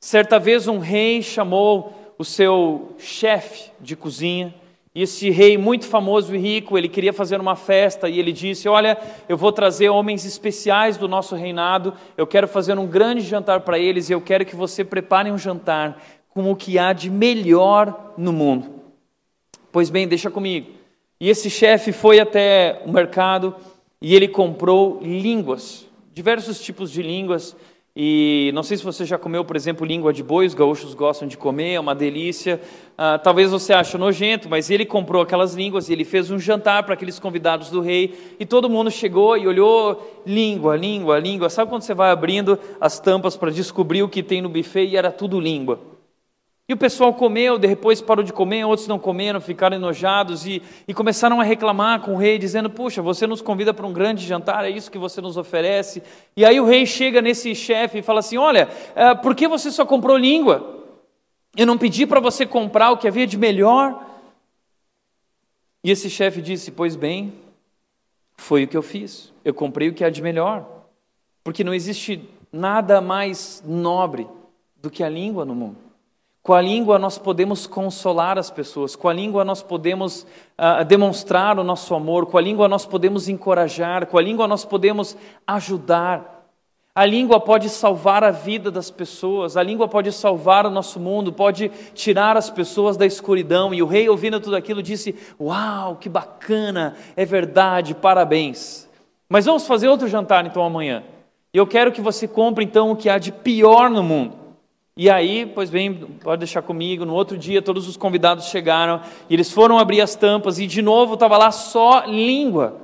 Certa 0.00 0.38
vez 0.38 0.66
um 0.66 0.78
rei 0.78 1.22
chamou 1.22 2.14
o 2.18 2.24
seu 2.24 2.94
chefe 2.98 3.70
de 3.80 3.94
cozinha 3.94 4.54
esse 4.94 5.28
rei 5.28 5.58
muito 5.58 5.86
famoso 5.86 6.34
e 6.36 6.38
rico, 6.38 6.78
ele 6.78 6.88
queria 6.88 7.12
fazer 7.12 7.40
uma 7.40 7.56
festa 7.56 8.08
e 8.08 8.20
ele 8.20 8.32
disse: 8.32 8.68
Olha, 8.68 8.96
eu 9.28 9.36
vou 9.36 9.50
trazer 9.50 9.88
homens 9.88 10.24
especiais 10.24 10.96
do 10.96 11.08
nosso 11.08 11.34
reinado, 11.34 11.94
eu 12.16 12.26
quero 12.26 12.46
fazer 12.46 12.78
um 12.78 12.86
grande 12.86 13.22
jantar 13.22 13.60
para 13.60 13.76
eles 13.76 14.08
e 14.08 14.12
eu 14.12 14.20
quero 14.20 14.44
que 14.44 14.54
você 14.54 14.84
prepare 14.84 15.32
um 15.32 15.38
jantar 15.38 16.00
com 16.28 16.50
o 16.50 16.54
que 16.54 16.78
há 16.78 16.92
de 16.92 17.10
melhor 17.10 18.14
no 18.16 18.32
mundo. 18.32 18.82
Pois 19.72 19.90
bem, 19.90 20.06
deixa 20.06 20.30
comigo. 20.30 20.70
E 21.20 21.28
esse 21.28 21.50
chefe 21.50 21.90
foi 21.90 22.20
até 22.20 22.80
o 22.86 22.92
mercado 22.92 23.56
e 24.00 24.14
ele 24.14 24.28
comprou 24.28 25.00
línguas, 25.02 25.88
diversos 26.12 26.60
tipos 26.60 26.90
de 26.90 27.02
línguas 27.02 27.56
e 27.96 28.50
não 28.54 28.64
sei 28.64 28.76
se 28.76 28.82
você 28.82 29.04
já 29.04 29.16
comeu, 29.16 29.44
por 29.44 29.54
exemplo, 29.54 29.86
língua 29.86 30.12
de 30.12 30.20
boi, 30.20 30.46
os 30.46 30.54
gaúchos 30.54 30.94
gostam 30.94 31.28
de 31.28 31.36
comer, 31.36 31.74
é 31.74 31.80
uma 31.80 31.94
delícia. 31.94 32.60
Ah, 32.98 33.18
talvez 33.18 33.52
você 33.52 33.72
ache 33.72 33.96
nojento, 33.96 34.48
mas 34.48 34.68
ele 34.68 34.84
comprou 34.84 35.22
aquelas 35.22 35.54
línguas 35.54 35.88
e 35.88 35.92
ele 35.92 36.04
fez 36.04 36.28
um 36.28 36.36
jantar 36.36 36.82
para 36.82 36.94
aqueles 36.94 37.20
convidados 37.20 37.70
do 37.70 37.80
rei. 37.80 38.34
E 38.40 38.44
todo 38.44 38.68
mundo 38.68 38.90
chegou 38.90 39.36
e 39.36 39.46
olhou 39.46 40.22
língua, 40.26 40.76
língua, 40.76 41.20
língua. 41.20 41.48
Sabe 41.48 41.70
quando 41.70 41.82
você 41.82 41.94
vai 41.94 42.10
abrindo 42.10 42.58
as 42.80 42.98
tampas 42.98 43.36
para 43.36 43.52
descobrir 43.52 44.02
o 44.02 44.08
que 44.08 44.24
tem 44.24 44.42
no 44.42 44.48
buffet 44.48 44.86
e 44.86 44.96
era 44.96 45.12
tudo 45.12 45.38
língua? 45.38 45.93
E 46.66 46.72
o 46.72 46.78
pessoal 46.78 47.12
comeu, 47.12 47.58
depois 47.58 48.00
parou 48.00 48.24
de 48.24 48.32
comer, 48.32 48.64
outros 48.64 48.88
não 48.88 48.98
comeram, 48.98 49.38
ficaram 49.38 49.76
enojados 49.76 50.46
e, 50.46 50.62
e 50.88 50.94
começaram 50.94 51.38
a 51.38 51.44
reclamar 51.44 52.00
com 52.00 52.14
o 52.14 52.16
rei, 52.16 52.38
dizendo: 52.38 52.70
Puxa, 52.70 53.02
você 53.02 53.26
nos 53.26 53.42
convida 53.42 53.74
para 53.74 53.86
um 53.86 53.92
grande 53.92 54.26
jantar, 54.26 54.64
é 54.64 54.70
isso 54.70 54.90
que 54.90 54.96
você 54.96 55.20
nos 55.20 55.36
oferece. 55.36 56.02
E 56.34 56.42
aí 56.42 56.58
o 56.58 56.64
rei 56.64 56.86
chega 56.86 57.20
nesse 57.20 57.54
chefe 57.54 57.98
e 57.98 58.02
fala 58.02 58.20
assim: 58.20 58.38
Olha, 58.38 58.70
é, 58.94 59.14
por 59.14 59.34
que 59.34 59.46
você 59.46 59.70
só 59.70 59.84
comprou 59.84 60.16
língua? 60.16 60.82
Eu 61.54 61.66
não 61.66 61.76
pedi 61.76 62.06
para 62.06 62.18
você 62.18 62.46
comprar 62.46 62.92
o 62.92 62.96
que 62.96 63.06
havia 63.06 63.26
de 63.26 63.36
melhor. 63.36 64.02
E 65.84 65.90
esse 65.90 66.08
chefe 66.08 66.40
disse: 66.40 66.70
Pois 66.70 66.96
bem, 66.96 67.34
foi 68.38 68.64
o 68.64 68.68
que 68.68 68.76
eu 68.76 68.82
fiz. 68.82 69.34
Eu 69.44 69.52
comprei 69.52 69.90
o 69.90 69.92
que 69.92 70.02
há 70.02 70.08
de 70.08 70.22
melhor. 70.22 70.66
Porque 71.44 71.62
não 71.62 71.74
existe 71.74 72.26
nada 72.50 73.02
mais 73.02 73.62
nobre 73.66 74.26
do 74.76 74.90
que 74.90 75.04
a 75.04 75.10
língua 75.10 75.44
no 75.44 75.54
mundo. 75.54 75.83
Com 76.44 76.52
a 76.52 76.60
língua 76.60 76.98
nós 76.98 77.16
podemos 77.16 77.66
consolar 77.66 78.36
as 78.36 78.50
pessoas, 78.50 78.94
com 78.94 79.08
a 79.08 79.14
língua 79.14 79.46
nós 79.46 79.62
podemos 79.62 80.26
uh, 80.58 80.84
demonstrar 80.84 81.58
o 81.58 81.64
nosso 81.64 81.94
amor, 81.94 82.26
com 82.26 82.36
a 82.36 82.42
língua 82.42 82.68
nós 82.68 82.84
podemos 82.84 83.30
encorajar, 83.30 84.04
com 84.04 84.18
a 84.18 84.22
língua 84.22 84.46
nós 84.46 84.62
podemos 84.62 85.16
ajudar. 85.46 86.50
A 86.94 87.06
língua 87.06 87.40
pode 87.40 87.70
salvar 87.70 88.22
a 88.22 88.30
vida 88.30 88.70
das 88.70 88.90
pessoas, 88.90 89.56
a 89.56 89.62
língua 89.62 89.88
pode 89.88 90.12
salvar 90.12 90.66
o 90.66 90.70
nosso 90.70 91.00
mundo, 91.00 91.32
pode 91.32 91.70
tirar 91.94 92.36
as 92.36 92.50
pessoas 92.50 92.98
da 92.98 93.06
escuridão. 93.06 93.72
E 93.72 93.82
o 93.82 93.86
rei, 93.86 94.06
ouvindo 94.06 94.38
tudo 94.38 94.54
aquilo, 94.54 94.82
disse: 94.82 95.14
Uau, 95.40 95.96
que 95.96 96.10
bacana, 96.10 96.94
é 97.16 97.24
verdade, 97.24 97.94
parabéns. 97.94 98.86
Mas 99.30 99.46
vamos 99.46 99.66
fazer 99.66 99.88
outro 99.88 100.08
jantar 100.08 100.44
então 100.44 100.62
amanhã. 100.62 101.04
E 101.54 101.56
eu 101.56 101.66
quero 101.66 101.90
que 101.90 102.02
você 102.02 102.28
compre 102.28 102.62
então 102.62 102.90
o 102.90 102.96
que 102.96 103.08
há 103.08 103.16
de 103.16 103.32
pior 103.32 103.88
no 103.88 104.02
mundo. 104.02 104.43
E 104.96 105.10
aí, 105.10 105.44
pois 105.44 105.70
bem, 105.70 105.92
pode 106.22 106.38
deixar 106.38 106.62
comigo. 106.62 107.04
No 107.04 107.14
outro 107.14 107.36
dia, 107.36 107.60
todos 107.60 107.88
os 107.88 107.96
convidados 107.96 108.46
chegaram 108.46 109.00
e 109.28 109.34
eles 109.34 109.50
foram 109.50 109.76
abrir 109.76 110.00
as 110.00 110.14
tampas 110.14 110.60
e 110.60 110.68
de 110.68 110.80
novo 110.80 111.14
estava 111.14 111.36
lá 111.36 111.50
só 111.50 112.04
língua. 112.06 112.80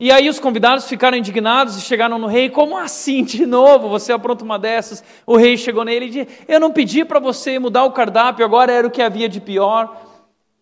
E 0.00 0.10
aí 0.10 0.26
os 0.26 0.40
convidados 0.40 0.88
ficaram 0.88 1.18
indignados 1.18 1.76
e 1.76 1.82
chegaram 1.82 2.18
no 2.18 2.26
rei: 2.26 2.48
Como 2.48 2.78
assim 2.78 3.22
de 3.22 3.44
novo? 3.44 3.90
Você 3.90 4.10
apronta 4.10 4.42
uma 4.42 4.58
dessas? 4.58 5.04
O 5.26 5.36
rei 5.36 5.58
chegou 5.58 5.84
nele 5.84 6.06
e 6.06 6.10
disse: 6.10 6.28
Eu 6.48 6.58
não 6.58 6.72
pedi 6.72 7.04
para 7.04 7.20
você 7.20 7.58
mudar 7.58 7.84
o 7.84 7.92
cardápio, 7.92 8.42
agora 8.42 8.72
era 8.72 8.86
o 8.86 8.90
que 8.90 9.02
havia 9.02 9.28
de 9.28 9.38
pior. 9.38 9.94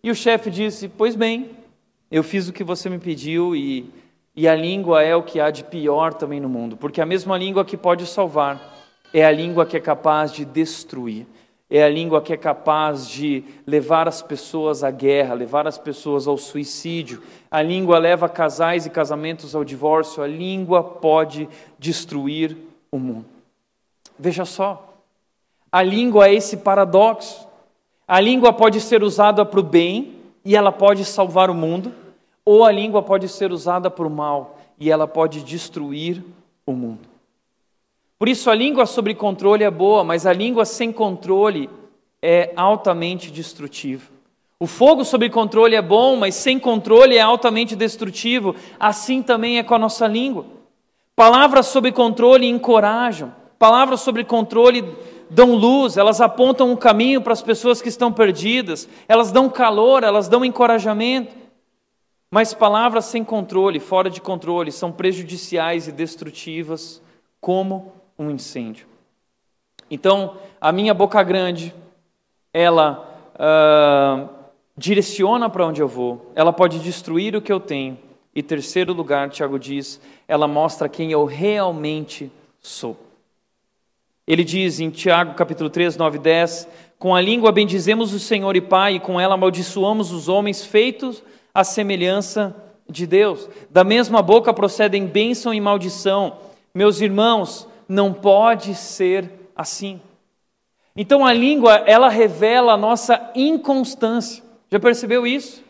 E 0.03 0.11
o 0.11 0.15
chefe 0.15 0.51
disse: 0.51 0.89
Pois 0.89 1.15
bem, 1.15 1.51
eu 2.11 2.23
fiz 2.23 2.49
o 2.49 2.53
que 2.53 2.63
você 2.63 2.89
me 2.89 2.99
pediu 2.99 3.55
e, 3.55 3.89
e 4.35 4.49
a 4.49 4.53
língua 4.55 5.01
é 5.01 5.15
o 5.15 5.23
que 5.23 5.39
há 5.39 5.49
de 5.49 5.63
pior 5.63 6.13
também 6.13 6.41
no 6.41 6.49
mundo, 6.49 6.75
porque 6.75 6.99
a 6.99 7.05
mesma 7.05 7.37
língua 7.37 7.63
que 7.63 7.77
pode 7.77 8.05
salvar 8.05 8.82
é 9.13 9.23
a 9.23 9.31
língua 9.31 9.65
que 9.65 9.77
é 9.77 9.79
capaz 9.79 10.31
de 10.31 10.43
destruir. 10.43 11.27
É 11.69 11.83
a 11.83 11.89
língua 11.89 12.21
que 12.21 12.33
é 12.33 12.37
capaz 12.37 13.07
de 13.07 13.43
levar 13.65 14.07
as 14.07 14.21
pessoas 14.21 14.83
à 14.83 14.91
guerra, 14.91 15.33
levar 15.33 15.65
as 15.67 15.77
pessoas 15.77 16.27
ao 16.27 16.37
suicídio. 16.37 17.21
A 17.49 17.61
língua 17.61 17.97
leva 17.97 18.27
casais 18.27 18.85
e 18.85 18.89
casamentos 18.89 19.55
ao 19.55 19.63
divórcio. 19.63 20.21
A 20.21 20.27
língua 20.27 20.83
pode 20.83 21.47
destruir 21.79 22.57
o 22.91 22.99
mundo. 22.99 23.25
Veja 24.19 24.45
só, 24.45 24.93
a 25.71 25.81
língua 25.81 26.27
é 26.27 26.35
esse 26.35 26.57
paradoxo. 26.57 27.47
A 28.07 28.19
língua 28.19 28.53
pode 28.53 28.79
ser 28.81 29.01
usada 29.01 29.45
para 29.45 29.59
o 29.59 29.63
bem 29.63 30.15
e 30.45 30.55
ela 30.55 30.71
pode 30.71 31.05
salvar 31.05 31.49
o 31.49 31.55
mundo, 31.55 31.93
ou 32.45 32.65
a 32.65 32.71
língua 32.71 33.01
pode 33.01 33.29
ser 33.29 33.51
usada 33.51 33.89
para 33.89 34.05
o 34.05 34.09
mal 34.09 34.59
e 34.77 34.91
ela 34.91 35.07
pode 35.07 35.41
destruir 35.41 36.23
o 36.65 36.73
mundo. 36.73 37.12
Por 38.23 38.29
isso, 38.29 38.49
a 38.49 38.55
língua 38.55 38.85
sob 38.85 39.13
controle 39.15 39.65
é 39.65 39.69
boa, 39.69 40.01
mas 40.01 40.25
a 40.25 40.31
língua 40.31 40.63
sem 40.63 40.93
controle 40.93 41.69
é 42.21 42.53
altamente 42.55 43.29
destrutiva. 43.29 44.09
O 44.57 44.65
fogo 44.65 45.03
sob 45.03 45.29
controle 45.29 45.75
é 45.75 45.81
bom, 45.81 46.15
mas 46.15 46.35
sem 46.35 46.57
controle 46.57 47.17
é 47.17 47.21
altamente 47.21 47.75
destrutivo. 47.75 48.55
Assim 48.79 49.21
também 49.21 49.57
é 49.57 49.63
com 49.63 49.75
a 49.75 49.77
nossa 49.77 50.07
língua. 50.07 50.45
Palavras 51.17 51.65
sob 51.65 51.91
controle 51.91 52.47
encorajam, 52.47 53.35
palavras 53.59 53.99
sob 53.99 54.23
controle 54.23 54.85
dão 55.29 55.53
luz, 55.53 55.97
elas 55.97 56.21
apontam 56.21 56.71
um 56.71 56.77
caminho 56.77 57.19
para 57.19 57.33
as 57.33 57.41
pessoas 57.41 57.81
que 57.81 57.89
estão 57.89 58.09
perdidas, 58.09 58.87
elas 59.05 59.33
dão 59.33 59.49
calor, 59.49 60.01
elas 60.01 60.29
dão 60.29 60.45
encorajamento. 60.45 61.35
Mas 62.31 62.53
palavras 62.53 63.03
sem 63.03 63.21
controle, 63.21 63.81
fora 63.81 64.09
de 64.09 64.21
controle, 64.21 64.71
são 64.71 64.93
prejudiciais 64.93 65.89
e 65.89 65.91
destrutivas 65.91 67.01
como 67.41 68.01
um 68.23 68.31
incêndio. 68.31 68.87
Então, 69.89 70.37
a 70.59 70.71
minha 70.71 70.93
boca 70.93 71.21
grande, 71.21 71.73
ela 72.53 73.07
uh, 73.35 74.29
direciona 74.77 75.49
para 75.49 75.65
onde 75.65 75.81
eu 75.81 75.87
vou, 75.87 76.31
ela 76.35 76.51
pode 76.51 76.79
destruir 76.79 77.35
o 77.35 77.41
que 77.41 77.51
eu 77.51 77.59
tenho. 77.59 77.97
E 78.33 78.41
terceiro 78.41 78.93
lugar, 78.93 79.29
Tiago 79.29 79.59
diz, 79.59 80.01
ela 80.27 80.47
mostra 80.47 80.89
quem 80.89 81.11
eu 81.11 81.25
realmente 81.25 82.31
sou. 82.59 82.97
Ele 84.25 84.43
diz 84.43 84.79
em 84.79 84.89
Tiago 84.89 85.35
capítulo 85.35 85.69
3, 85.69 85.97
9 85.97 86.17
e 86.17 86.21
10, 86.21 86.67
com 86.97 87.13
a 87.13 87.21
língua 87.21 87.51
bendizemos 87.51 88.13
o 88.13 88.19
Senhor 88.19 88.55
e 88.55 88.61
Pai, 88.61 88.95
e 88.95 88.99
com 88.99 89.19
ela 89.19 89.35
amaldiçoamos 89.35 90.11
os 90.11 90.29
homens 90.29 90.65
feitos 90.65 91.21
à 91.53 91.63
semelhança 91.63 92.55
de 92.89 93.05
Deus. 93.05 93.49
Da 93.69 93.83
mesma 93.83 94.21
boca 94.21 94.53
procedem 94.53 95.05
bênção 95.05 95.53
e 95.53 95.59
maldição. 95.59 96.37
Meus 96.73 97.01
irmãos, 97.01 97.67
não 97.87 98.13
pode 98.13 98.75
ser 98.75 99.29
assim. 99.55 100.01
Então 100.95 101.25
a 101.25 101.33
língua, 101.33 101.83
ela 101.85 102.09
revela 102.09 102.73
a 102.73 102.77
nossa 102.77 103.31
inconstância. 103.35 104.43
Já 104.69 104.79
percebeu 104.79 105.25
isso? 105.25 105.63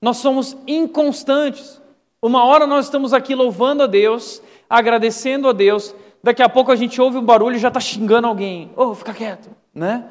Nós 0.00 0.18
somos 0.18 0.56
inconstantes. 0.66 1.80
Uma 2.20 2.44
hora 2.44 2.66
nós 2.66 2.86
estamos 2.86 3.12
aqui 3.12 3.34
louvando 3.34 3.82
a 3.82 3.86
Deus, 3.86 4.42
agradecendo 4.68 5.48
a 5.48 5.52
Deus, 5.52 5.94
daqui 6.22 6.42
a 6.42 6.48
pouco 6.48 6.72
a 6.72 6.76
gente 6.76 7.00
ouve 7.00 7.16
um 7.16 7.24
barulho 7.24 7.56
e 7.56 7.60
já 7.60 7.68
está 7.68 7.80
xingando 7.80 8.26
alguém. 8.26 8.70
Oh, 8.76 8.94
fica 8.94 9.14
quieto, 9.14 9.48
né? 9.74 10.04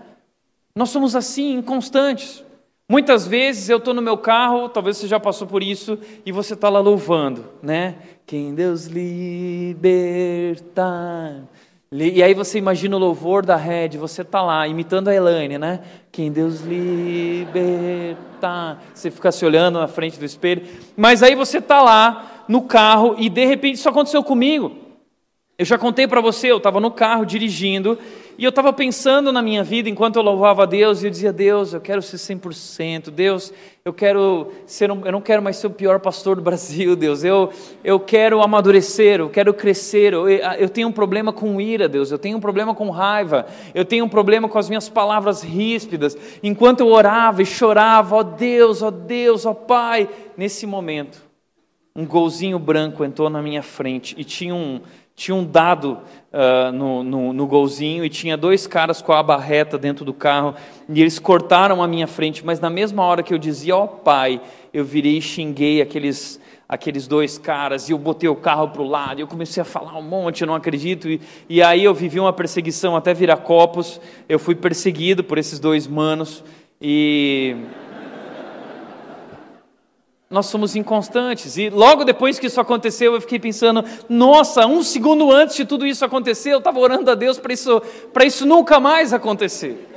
Nós 0.75 0.89
somos 0.89 1.15
assim, 1.15 1.55
inconstantes. 1.55 2.43
Muitas 2.89 3.28
vezes 3.28 3.67
eu 3.67 3.80
estou 3.80 3.93
no 3.93 4.02
meu 4.02 4.17
carro, 4.17 4.69
talvez 4.69 4.95
você 4.95 5.10
já 5.10 5.19
passou 5.19 5.45
por 5.45 5.62
isso, 5.62 6.00
e 6.26 6.32
você 6.32 6.54
está 6.54 6.69
lá 6.69 6.80
louvando, 6.80 7.43
né? 7.62 7.95
Quem 8.26 8.56
Deus 8.56 8.86
libertar. 8.86 10.23
E 11.91 12.23
aí 12.23 12.34
você 12.34 12.58
imagina 12.58 12.95
o 12.95 13.00
louvor 13.00 13.45
da 13.45 13.58
rede, 13.58 13.97
você 13.97 14.21
está 14.21 14.41
lá 14.41 14.65
imitando 14.65 15.10
a 15.10 15.13
Elaine, 15.13 15.58
né? 15.58 15.82
Quem 16.13 16.32
Deus 16.32 16.62
libertar. 16.62 17.62
Você 18.93 19.12
fica 19.12 19.34
se 19.34 19.45
olhando 19.45 19.80
na 19.80 19.89
frente 19.89 20.17
do 20.17 20.23
espelho, 20.23 20.65
mas 20.95 21.21
aí 21.21 21.36
você 21.36 21.58
está 21.58 21.82
lá 21.82 22.45
no 22.47 22.62
carro 22.62 23.17
e 23.17 23.28
de 23.30 23.45
repente 23.45 23.76
isso 23.76 23.89
aconteceu 23.89 24.23
comigo. 24.23 24.71
Eu 25.58 25.65
já 25.65 25.78
contei 25.78 26.08
para 26.08 26.21
você, 26.21 26.50
eu 26.52 26.58
estava 26.58 26.80
no 26.80 26.91
carro 26.91 27.26
dirigindo 27.26 27.97
e 28.38 28.43
eu 28.43 28.50
estava 28.50 28.71
pensando 28.71 29.32
na 29.32 29.41
minha 29.41 29.63
vida 29.63 29.89
enquanto 29.89 30.17
eu 30.17 30.21
louvava 30.21 30.62
a 30.62 30.65
Deus 30.67 31.02
e 31.02 31.08
eu 31.08 31.10
dizia: 31.10 31.34
Deus, 31.34 31.73
eu 31.73 31.82
quero 31.82 32.04
ser 32.04 32.17
100%. 32.17 33.10
Deus, 33.10 33.52
eu 33.84 33.91
quero 33.91 34.52
ser 34.67 34.91
um, 34.91 35.04
eu 35.04 35.12
não 35.12 35.21
quero 35.21 35.41
mais 35.41 35.58
ser 35.58 35.65
o 35.65 35.71
pior 35.71 36.00
pastor 36.00 36.36
do 36.36 36.41
Brasil, 36.43 36.95
Deus. 36.95 37.23
Eu, 37.23 37.50
eu 37.84 38.00
quero 38.00 38.39
amadurecer, 38.43 39.19
eu 39.19 39.30
quero 39.30 39.56
crescer. 39.56 40.13
Eu, 40.13 40.30
eu 40.30 40.69
tenho 40.69 40.88
um 40.88 40.91
problema 40.91 41.34
com 41.34 41.60
ira, 41.60 41.89
Deus. 41.89 42.12
Eu 42.12 42.19
tenho 42.19 42.38
um 42.38 42.41
problema 42.41 42.76
com 42.76 42.91
raiva. 42.91 43.47
Eu 43.73 43.84
tenho 43.84 44.06
um 44.06 44.10
problema 44.10 44.47
com 44.47 44.60
as 44.60 44.69
minhas 44.69 44.88
palavras 44.88 45.41
ríspidas. 45.41 46.15
Enquanto 46.43 46.82
eu 46.82 46.89
orava 46.89 47.41
e 47.41 47.45
chorava, 47.45 48.17
ó 48.17 48.21
Deus, 48.21 48.84
ó 48.84 48.91
Deus, 48.91 49.47
ó 49.47 49.54
Pai, 49.56 50.08
nesse 50.38 50.67
momento, 50.67 51.26
um 51.95 52.06
golzinho 52.06 52.60
branco 52.60 53.04
entrou 53.04 53.32
na 53.32 53.41
minha 53.41 53.63
frente 53.63 54.13
e 54.15 54.23
tinha 54.23 54.54
um 54.54 54.80
tinha 55.17 55.34
um 55.34 55.43
dado 55.43 55.97
uh, 56.32 56.71
no, 56.71 57.03
no, 57.03 57.34
no, 57.34 57.47
golzinho 57.47 58.06
e 58.06 58.10
tinha 58.10 58.38
dois 58.38 58.67
caras 58.67 59.01
com 59.01 59.12
a 59.12 59.23
barreta 59.23 59.75
dentro 59.75 60.06
do 60.06 60.13
carro 60.13 60.53
e 60.88 61.01
eles 61.01 61.17
cortaram 61.17 61.82
a 61.82 61.88
minha 61.88 62.06
frente, 62.06 62.45
mas 62.45 62.60
na 62.60 62.69
mesma 62.69 63.03
hora 63.03 63.23
que 63.23 63.34
eu 63.34 63.39
dizia, 63.39 63.75
ó 63.75 63.86
oh, 63.86 63.88
pai, 63.88 64.39
eu 64.71 64.86
virei 64.86 65.17
e 65.17 65.21
xinguei 65.21 65.82
aqueles, 65.82 66.39
aqueles 66.69 67.08
dois 67.08 67.39
caras 67.39 67.89
e 67.89 67.93
eu 67.93 67.97
botei 67.97 68.30
o 68.30 68.36
carro 68.36 68.67
para 68.67 68.84
o 68.84 68.88
lado 68.88 69.19
e 69.19 69.21
eu 69.23 69.27
comecei 69.27 69.60
a 69.60 69.65
falar 69.65 69.97
um 69.97 70.03
monte, 70.03 70.41
eu 70.41 70.47
não 70.47 70.53
acredito, 70.53 71.10
e, 71.10 71.19
e 71.49 71.63
aí 71.63 71.84
eu 71.84 71.95
vivi 71.95 72.19
uma 72.19 72.32
perseguição 72.32 72.95
até 72.95 73.12
virar 73.12 73.38
copos, 73.38 73.99
eu 74.30 74.38
fui 74.38 74.53
perseguido 74.53 75.23
por 75.23 75.39
esses 75.39 75.58
dois 75.58 75.88
manos 75.88 76.43
e 76.80 77.56
nós 80.29 80.47
somos 80.47 80.75
inconstantes. 80.75 81.57
E 81.57 81.69
logo 81.69 82.03
depois 82.03 82.37
que 82.37 82.47
isso 82.47 82.59
aconteceu, 82.59 83.13
eu 83.13 83.21
fiquei 83.21 83.39
pensando: 83.39 83.83
nossa, 84.09 84.65
um 84.65 84.83
segundo 84.83 85.31
antes 85.31 85.55
de 85.55 85.65
tudo 85.65 85.85
isso 85.85 86.03
acontecer, 86.03 86.53
eu 86.53 86.59
estava 86.59 86.79
orando 86.79 87.09
a 87.09 87.15
Deus 87.15 87.39
para 87.39 87.53
isso, 87.53 87.81
isso 88.25 88.45
nunca 88.45 88.79
mais 88.79 89.13
acontecer. 89.13 89.87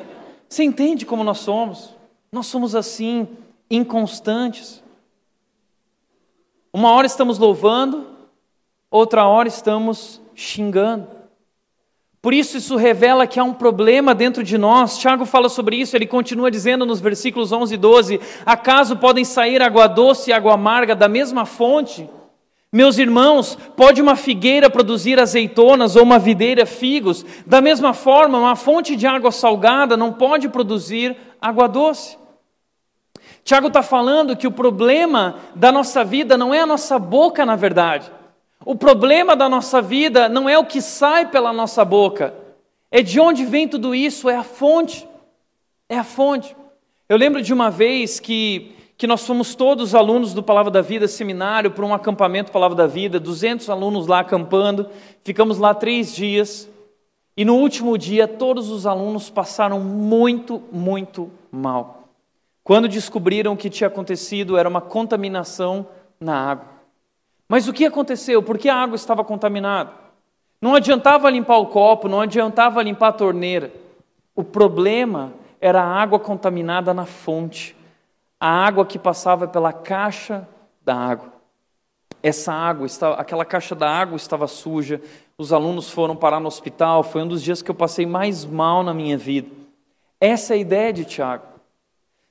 Você 0.48 0.64
entende 0.64 1.06
como 1.06 1.24
nós 1.24 1.38
somos? 1.38 1.94
Nós 2.32 2.46
somos 2.46 2.74
assim, 2.74 3.28
inconstantes. 3.70 4.82
Uma 6.72 6.92
hora 6.92 7.06
estamos 7.06 7.38
louvando, 7.38 8.06
outra 8.90 9.26
hora 9.26 9.48
estamos 9.48 10.20
xingando. 10.34 11.19
Por 12.22 12.34
isso, 12.34 12.58
isso 12.58 12.76
revela 12.76 13.26
que 13.26 13.40
há 13.40 13.44
um 13.44 13.54
problema 13.54 14.14
dentro 14.14 14.42
de 14.42 14.58
nós. 14.58 14.98
Tiago 14.98 15.24
fala 15.24 15.48
sobre 15.48 15.76
isso, 15.76 15.96
ele 15.96 16.06
continua 16.06 16.50
dizendo 16.50 16.84
nos 16.84 17.00
versículos 17.00 17.50
11 17.50 17.74
e 17.74 17.78
12: 17.78 18.20
Acaso 18.44 18.96
podem 18.96 19.24
sair 19.24 19.62
água 19.62 19.86
doce 19.86 20.30
e 20.30 20.32
água 20.32 20.52
amarga 20.52 20.94
da 20.94 21.08
mesma 21.08 21.46
fonte? 21.46 22.08
Meus 22.72 22.98
irmãos, 22.98 23.58
pode 23.74 24.00
uma 24.00 24.14
figueira 24.14 24.70
produzir 24.70 25.18
azeitonas 25.18 25.96
ou 25.96 26.02
uma 26.02 26.18
videira 26.18 26.64
figos? 26.66 27.24
Da 27.46 27.60
mesma 27.60 27.92
forma, 27.94 28.38
uma 28.38 28.54
fonte 28.54 28.94
de 28.94 29.06
água 29.06 29.32
salgada 29.32 29.96
não 29.96 30.12
pode 30.12 30.48
produzir 30.48 31.16
água 31.40 31.66
doce. 31.66 32.16
Tiago 33.42 33.68
está 33.68 33.82
falando 33.82 34.36
que 34.36 34.46
o 34.46 34.52
problema 34.52 35.36
da 35.56 35.72
nossa 35.72 36.04
vida 36.04 36.36
não 36.36 36.52
é 36.52 36.60
a 36.60 36.66
nossa 36.66 36.98
boca, 36.98 37.44
na 37.46 37.56
verdade. 37.56 38.12
O 38.64 38.74
problema 38.74 39.34
da 39.34 39.48
nossa 39.48 39.80
vida 39.80 40.28
não 40.28 40.48
é 40.48 40.58
o 40.58 40.66
que 40.66 40.82
sai 40.82 41.30
pela 41.30 41.52
nossa 41.52 41.84
boca, 41.84 42.34
é 42.90 43.02
de 43.02 43.18
onde 43.18 43.44
vem 43.44 43.68
tudo 43.68 43.94
isso, 43.94 44.28
é 44.28 44.36
a 44.36 44.42
fonte. 44.42 45.08
É 45.88 45.98
a 45.98 46.04
fonte. 46.04 46.56
Eu 47.08 47.16
lembro 47.16 47.40
de 47.40 47.52
uma 47.52 47.70
vez 47.70 48.20
que, 48.20 48.72
que 48.96 49.06
nós 49.06 49.26
fomos 49.26 49.54
todos 49.54 49.94
alunos 49.94 50.34
do 50.34 50.42
Palavra 50.42 50.70
da 50.70 50.82
Vida 50.82 51.08
seminário 51.08 51.70
para 51.70 51.86
um 51.86 51.94
acampamento 51.94 52.52
Palavra 52.52 52.76
da 52.76 52.86
Vida, 52.86 53.18
200 53.18 53.70
alunos 53.70 54.06
lá 54.06 54.20
acampando, 54.20 54.88
ficamos 55.24 55.58
lá 55.58 55.72
três 55.72 56.14
dias, 56.14 56.68
e 57.36 57.44
no 57.44 57.56
último 57.56 57.96
dia 57.96 58.28
todos 58.28 58.70
os 58.70 58.86
alunos 58.86 59.30
passaram 59.30 59.80
muito, 59.80 60.62
muito 60.70 61.30
mal. 61.50 62.08
Quando 62.62 62.88
descobriram 62.88 63.54
o 63.54 63.56
que 63.56 63.70
tinha 63.70 63.88
acontecido, 63.88 64.56
era 64.56 64.68
uma 64.68 64.80
contaminação 64.80 65.86
na 66.20 66.50
água. 66.50 66.69
Mas 67.50 67.66
o 67.66 67.72
que 67.72 67.84
aconteceu? 67.84 68.40
Por 68.44 68.56
que 68.56 68.68
a 68.68 68.76
água 68.76 68.94
estava 68.94 69.24
contaminada? 69.24 69.90
Não 70.62 70.76
adiantava 70.76 71.28
limpar 71.28 71.58
o 71.58 71.66
copo, 71.66 72.06
não 72.06 72.20
adiantava 72.20 72.80
limpar 72.80 73.08
a 73.08 73.12
torneira. 73.12 73.72
O 74.36 74.44
problema 74.44 75.32
era 75.60 75.82
a 75.82 76.00
água 76.00 76.20
contaminada 76.20 76.94
na 76.94 77.04
fonte, 77.06 77.74
a 78.38 78.48
água 78.48 78.86
que 78.86 79.00
passava 79.00 79.48
pela 79.48 79.72
caixa 79.72 80.48
da 80.84 80.94
água. 80.94 81.32
Essa 82.22 82.52
água, 82.52 82.86
aquela 83.18 83.44
caixa 83.44 83.74
da 83.74 83.90
água 83.90 84.14
estava 84.14 84.46
suja, 84.46 85.02
os 85.36 85.52
alunos 85.52 85.90
foram 85.90 86.14
parar 86.14 86.38
no 86.38 86.46
hospital, 86.46 87.02
foi 87.02 87.22
um 87.22 87.26
dos 87.26 87.42
dias 87.42 87.62
que 87.62 87.70
eu 87.72 87.74
passei 87.74 88.06
mais 88.06 88.44
mal 88.44 88.84
na 88.84 88.94
minha 88.94 89.18
vida. 89.18 89.50
Essa 90.20 90.54
é 90.54 90.56
a 90.56 90.60
ideia 90.60 90.92
de 90.92 91.04
Tiago. 91.04 91.49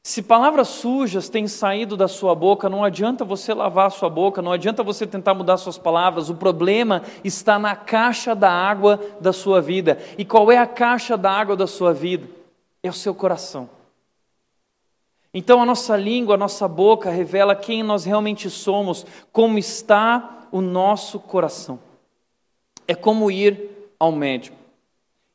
Se 0.10 0.24
palavras 0.24 0.70
sujas 0.70 1.30
têm 1.30 1.48
saído 1.48 1.96
da 1.96 2.08
sua 2.08 2.34
boca, 2.34 2.68
não 2.68 2.84
adianta 2.84 3.24
você 3.24 3.54
lavar 3.54 3.86
a 3.86 3.92
sua 3.92 4.10
boca, 4.10 4.42
não 4.42 4.52
adianta 4.52 4.82
você 4.82 5.06
tentar 5.06 5.36
mudar 5.36 5.58
suas 5.58 5.78
palavras, 5.78 6.32
o 6.32 6.34
problema 6.34 7.04
está 7.24 7.60
na 7.60 7.76
caixa 7.76 8.34
da 8.34 8.52
água 8.52 9.00
da 9.22 9.32
sua 9.32 9.62
vida. 9.62 10.00
E 10.18 10.26
qual 10.26 10.52
é 10.52 10.58
a 10.58 10.66
caixa 10.66 11.16
da 11.16 11.30
água 11.30 11.56
da 11.56 11.68
sua 11.68 11.94
vida? 11.94 12.28
é 12.82 12.90
o 12.90 12.94
seu 12.94 13.14
coração. 13.14 13.70
Então 15.32 15.62
a 15.62 15.66
nossa 15.68 15.96
língua, 15.96 16.34
a 16.34 16.40
nossa 16.40 16.68
boca 16.68 17.12
revela 17.12 17.56
quem 17.56 17.84
nós 17.84 18.04
realmente 18.04 18.50
somos, 18.50 19.06
como 19.32 19.60
está 19.60 20.48
o 20.52 20.60
nosso 20.60 21.20
coração. 21.20 21.80
É 22.88 22.96
como 22.96 23.30
ir 23.30 23.94
ao 24.00 24.12
médico. 24.12 24.58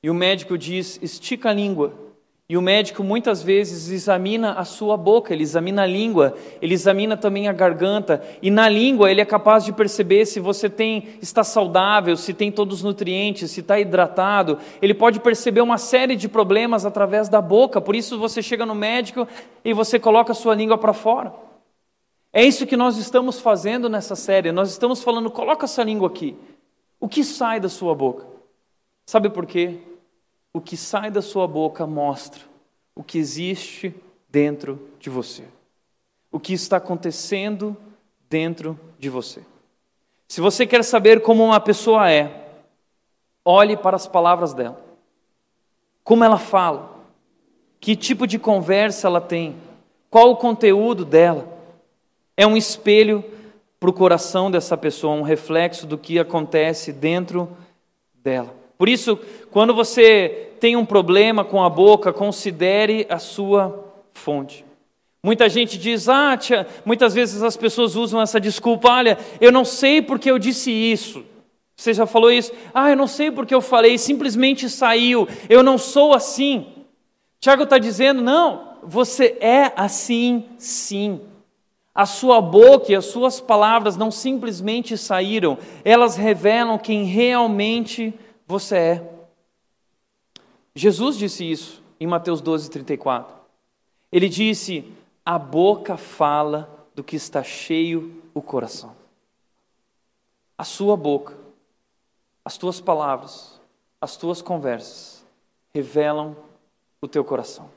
E 0.02 0.10
o 0.10 0.14
médico 0.14 0.58
diz: 0.58 0.98
estica 1.00 1.50
a 1.50 1.52
língua 1.52 2.03
e 2.46 2.58
o 2.58 2.62
médico 2.62 3.02
muitas 3.02 3.42
vezes 3.42 3.88
examina 3.88 4.52
a 4.52 4.66
sua 4.66 4.98
boca, 4.98 5.32
ele 5.32 5.42
examina 5.42 5.84
a 5.84 5.86
língua, 5.86 6.34
ele 6.60 6.74
examina 6.74 7.16
também 7.16 7.48
a 7.48 7.54
garganta, 7.54 8.22
e 8.42 8.50
na 8.50 8.68
língua 8.68 9.10
ele 9.10 9.22
é 9.22 9.24
capaz 9.24 9.64
de 9.64 9.72
perceber 9.72 10.26
se 10.26 10.40
você 10.40 10.68
tem 10.68 11.08
está 11.22 11.42
saudável, 11.42 12.14
se 12.18 12.34
tem 12.34 12.52
todos 12.52 12.78
os 12.78 12.82
nutrientes, 12.82 13.50
se 13.50 13.60
está 13.60 13.80
hidratado. 13.80 14.58
Ele 14.82 14.92
pode 14.92 15.20
perceber 15.20 15.62
uma 15.62 15.78
série 15.78 16.14
de 16.16 16.28
problemas 16.28 16.84
através 16.84 17.30
da 17.30 17.40
boca. 17.40 17.80
Por 17.80 17.96
isso 17.96 18.18
você 18.18 18.42
chega 18.42 18.66
no 18.66 18.74
médico 18.74 19.26
e 19.64 19.72
você 19.72 19.98
coloca 19.98 20.32
a 20.32 20.34
sua 20.34 20.54
língua 20.54 20.76
para 20.76 20.92
fora. 20.92 21.32
É 22.30 22.44
isso 22.44 22.66
que 22.66 22.76
nós 22.76 22.98
estamos 22.98 23.40
fazendo 23.40 23.88
nessa 23.88 24.14
série. 24.14 24.52
Nós 24.52 24.70
estamos 24.70 25.02
falando, 25.02 25.30
coloca 25.30 25.64
essa 25.64 25.82
língua 25.82 26.08
aqui. 26.08 26.36
O 27.00 27.08
que 27.08 27.24
sai 27.24 27.58
da 27.58 27.70
sua 27.70 27.94
boca? 27.94 28.26
Sabe 29.06 29.30
por 29.30 29.46
quê? 29.46 29.78
O 30.54 30.60
que 30.60 30.76
sai 30.76 31.10
da 31.10 31.20
sua 31.20 31.48
boca 31.48 31.84
mostra 31.84 32.40
o 32.94 33.02
que 33.02 33.18
existe 33.18 33.92
dentro 34.28 34.88
de 35.00 35.10
você, 35.10 35.42
o 36.30 36.38
que 36.38 36.52
está 36.52 36.76
acontecendo 36.76 37.76
dentro 38.30 38.78
de 38.98 39.10
você. 39.10 39.42
Se 40.28 40.40
você 40.40 40.64
quer 40.64 40.84
saber 40.84 41.20
como 41.22 41.44
uma 41.44 41.58
pessoa 41.58 42.08
é, 42.10 42.62
olhe 43.44 43.76
para 43.76 43.96
as 43.96 44.06
palavras 44.06 44.54
dela, 44.54 44.80
como 46.04 46.22
ela 46.22 46.38
fala, 46.38 47.00
que 47.80 47.96
tipo 47.96 48.26
de 48.26 48.38
conversa 48.38 49.08
ela 49.08 49.20
tem, 49.20 49.56
qual 50.08 50.30
o 50.30 50.36
conteúdo 50.36 51.04
dela. 51.04 51.52
É 52.36 52.46
um 52.46 52.56
espelho 52.56 53.24
para 53.78 53.90
o 53.90 53.92
coração 53.92 54.50
dessa 54.50 54.76
pessoa, 54.76 55.14
um 55.14 55.22
reflexo 55.22 55.86
do 55.86 55.98
que 55.98 56.18
acontece 56.18 56.92
dentro 56.92 57.48
dela. 58.14 58.63
Por 58.76 58.88
isso, 58.88 59.18
quando 59.50 59.74
você 59.74 60.50
tem 60.60 60.76
um 60.76 60.84
problema 60.84 61.44
com 61.44 61.62
a 61.62 61.68
boca, 61.68 62.12
considere 62.12 63.06
a 63.08 63.18
sua 63.18 63.84
fonte. 64.12 64.64
Muita 65.22 65.48
gente 65.48 65.78
diz, 65.78 66.08
ah, 66.08 66.36
tia, 66.36 66.66
muitas 66.84 67.14
vezes 67.14 67.42
as 67.42 67.56
pessoas 67.56 67.96
usam 67.96 68.20
essa 68.20 68.38
desculpa, 68.38 68.90
olha, 68.90 69.18
eu 69.40 69.50
não 69.50 69.64
sei 69.64 70.02
porque 70.02 70.30
eu 70.30 70.38
disse 70.38 70.70
isso. 70.70 71.24
Você 71.76 71.94
já 71.94 72.06
falou 72.06 72.30
isso? 72.30 72.52
Ah, 72.72 72.90
eu 72.90 72.96
não 72.96 73.06
sei 73.06 73.30
porque 73.30 73.54
eu 73.54 73.60
falei, 73.60 73.96
simplesmente 73.96 74.68
saiu, 74.68 75.26
eu 75.48 75.62
não 75.62 75.78
sou 75.78 76.12
assim. 76.12 76.66
Tiago 77.40 77.64
está 77.64 77.78
dizendo, 77.78 78.22
não, 78.22 78.74
você 78.82 79.36
é 79.40 79.72
assim 79.76 80.44
sim. 80.58 81.20
A 81.94 82.06
sua 82.06 82.40
boca 82.40 82.92
e 82.92 82.94
as 82.94 83.06
suas 83.06 83.40
palavras 83.40 83.96
não 83.96 84.10
simplesmente 84.10 84.96
saíram, 84.98 85.56
elas 85.84 86.16
revelam 86.16 86.78
quem 86.78 87.04
realmente 87.04 88.12
você 88.46 88.76
é. 88.76 89.14
Jesus 90.74 91.16
disse 91.16 91.48
isso 91.50 91.82
em 91.98 92.06
Mateus 92.06 92.40
12, 92.40 92.70
34. 92.70 93.34
Ele 94.10 94.28
disse: 94.28 94.92
A 95.24 95.38
boca 95.38 95.96
fala 95.96 96.88
do 96.94 97.02
que 97.02 97.16
está 97.16 97.42
cheio 97.42 98.22
o 98.32 98.42
coração. 98.42 98.94
A 100.56 100.64
sua 100.64 100.96
boca, 100.96 101.36
as 102.44 102.56
tuas 102.56 102.80
palavras, 102.80 103.60
as 104.00 104.16
tuas 104.16 104.40
conversas 104.40 105.24
revelam 105.74 106.36
o 107.00 107.08
teu 107.08 107.24
coração, 107.24 107.68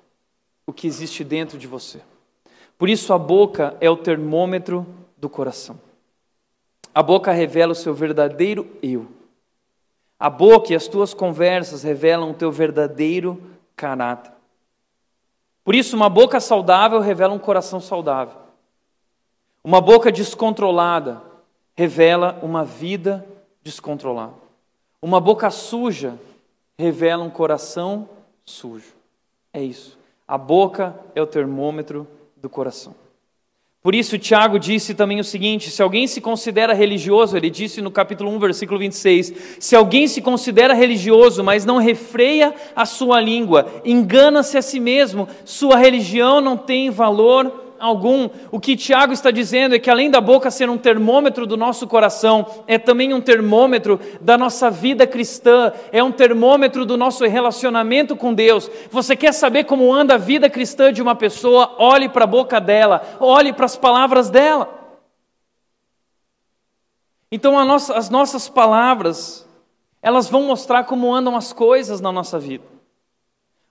o 0.66 0.74
que 0.74 0.86
existe 0.86 1.24
dentro 1.24 1.58
de 1.58 1.66
você. 1.66 2.02
Por 2.78 2.88
isso, 2.88 3.12
a 3.14 3.18
boca 3.18 3.76
é 3.82 3.90
o 3.90 3.98
termômetro 3.98 4.86
do 5.18 5.28
coração. 5.28 5.80
A 6.94 7.02
boca 7.02 7.32
revela 7.32 7.72
o 7.72 7.76
seu 7.76 7.94
verdadeiro 7.94 8.68
eu. 8.82 9.17
A 10.20 10.30
boca 10.30 10.74
e 10.74 10.76
as 10.76 10.88
tuas 10.88 11.14
conversas 11.14 11.84
revelam 11.84 12.32
o 12.32 12.34
teu 12.34 12.52
verdadeiro 12.52 13.42
caráter. 13.76 14.32
Por 15.64 15.76
isso, 15.76 15.96
uma 15.96 16.10
boca 16.10 16.40
saudável 16.40 17.00
revela 17.00 17.34
um 17.34 17.40
coração 17.40 17.80
saudável. 17.80 18.36
Uma 19.64 19.82
boca 19.82 20.12
descontrolada 20.12 21.22
revela 21.76 22.40
uma 22.42 22.64
vida 22.64 23.26
descontrolada. 23.62 24.34
Uma 25.02 25.20
boca 25.20 25.52
suja 25.52 26.18
revela 26.78 27.24
um 27.24 27.30
coração 27.30 28.10
sujo. 28.46 28.94
É 29.54 29.62
isso. 29.62 29.98
A 30.28 30.38
boca 30.38 30.96
é 31.14 31.22
o 31.22 31.28
termômetro 31.28 32.08
do 32.36 32.50
coração. 32.50 32.96
Por 33.88 33.96
isso, 33.96 34.18
Tiago 34.18 34.60
disse 34.60 34.94
também 34.94 35.22
o 35.22 35.24
seguinte: 35.24 35.72
se 35.72 35.82
alguém 35.82 36.08
se 36.08 36.20
considera 36.20 36.74
religioso, 36.74 37.38
ele 37.38 37.50
disse 37.50 37.82
no 37.82 37.90
capítulo 37.90 38.30
1, 38.32 38.38
versículo 38.38 38.78
26, 38.78 39.34
se 39.62 39.78
alguém 39.78 40.10
se 40.10 40.22
considera 40.22 40.74
religioso, 40.74 41.42
mas 41.42 41.64
não 41.64 41.78
refreia 41.78 42.54
a 42.76 42.86
sua 42.86 43.22
língua, 43.22 43.82
engana-se 43.86 44.58
a 44.58 44.62
si 44.62 44.82
mesmo, 44.82 45.26
sua 45.46 45.78
religião 45.78 46.42
não 46.42 46.58
tem 46.58 46.90
valor 46.90 47.67
algum. 47.80 48.30
O 48.52 48.60
que 48.60 48.76
Tiago 48.76 49.14
está 49.14 49.32
dizendo 49.32 49.76
é 49.76 49.80
que 49.80 49.90
além 49.90 50.10
da 50.10 50.22
boca 50.22 50.52
ser 50.52 50.70
um 50.70 50.78
termômetro 50.78 51.46
do 51.46 51.58
nosso 51.58 51.88
coração, 51.88 52.46
é 52.68 52.78
também 52.78 53.14
um 53.14 53.22
termômetro 53.22 54.00
da 54.22 54.38
nossa 54.38 54.70
vida 54.70 55.06
cristã, 55.06 55.72
é 55.92 56.04
um 56.04 56.12
termômetro 56.12 56.86
do 56.86 56.98
nosso 56.98 57.26
relacionamento 57.26 58.16
com 58.16 58.34
Deus. 58.34 58.70
Você 58.92 59.16
quer 59.16 59.34
saber 59.34 59.66
como 59.66 59.94
anda 59.94 60.16
a 60.16 60.18
vida 60.18 60.50
cristã 60.50 60.92
de 60.94 61.02
uma 61.02 61.16
pessoa? 61.16 61.76
Olhe 61.78 62.08
para 62.08 62.24
a 62.24 62.28
boca 62.28 62.60
dela, 62.60 63.02
olhe 63.20 63.54
para 63.54 63.66
as 63.66 63.76
palavras 63.76 64.30
dela. 64.30 64.70
Então 67.32 67.64
nossa, 67.66 67.98
as 67.98 68.10
nossas 68.10 68.48
palavras, 68.48 69.46
elas 70.02 70.30
vão 70.30 70.44
mostrar 70.44 70.86
como 70.86 71.14
andam 71.14 71.36
as 71.36 71.52
coisas 71.52 72.00
na 72.00 72.12
nossa 72.12 72.40
vida. 72.40 72.77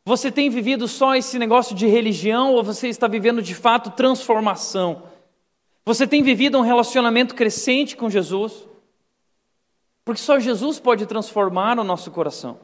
Você 0.06 0.30
tem 0.30 0.48
vivido 0.48 0.86
só 0.86 1.16
esse 1.16 1.36
negócio 1.36 1.74
de 1.74 1.84
religião 1.88 2.54
ou 2.54 2.62
você 2.62 2.86
está 2.86 3.08
vivendo 3.08 3.42
de 3.42 3.56
fato 3.56 3.90
transformação? 3.90 5.02
Você 5.84 6.06
tem 6.06 6.22
vivido 6.22 6.56
um 6.56 6.60
relacionamento 6.60 7.34
crescente 7.34 7.96
com 7.96 8.08
Jesus? 8.08 8.68
Porque 10.04 10.20
só 10.20 10.38
Jesus 10.38 10.78
pode 10.78 11.06
transformar 11.06 11.76
o 11.80 11.82
nosso 11.82 12.12
coração. 12.12 12.56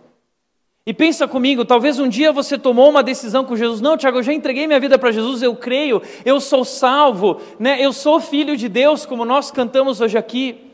E 0.86 0.94
pensa 0.94 1.26
comigo, 1.26 1.64
talvez 1.64 1.98
um 1.98 2.08
dia 2.08 2.30
você 2.30 2.56
tomou 2.56 2.88
uma 2.88 3.02
decisão 3.02 3.44
com 3.44 3.56
Jesus. 3.56 3.80
Não, 3.80 3.96
Tiago, 3.96 4.18
eu 4.18 4.22
já 4.22 4.32
entreguei 4.32 4.68
minha 4.68 4.78
vida 4.78 4.96
para 4.96 5.10
Jesus, 5.10 5.42
eu 5.42 5.56
creio, 5.56 6.00
eu 6.24 6.38
sou 6.38 6.64
salvo, 6.64 7.40
né? 7.58 7.84
eu 7.84 7.92
sou 7.92 8.20
filho 8.20 8.56
de 8.56 8.68
Deus, 8.68 9.04
como 9.04 9.24
nós 9.24 9.50
cantamos 9.50 10.00
hoje 10.00 10.16
aqui. 10.16 10.70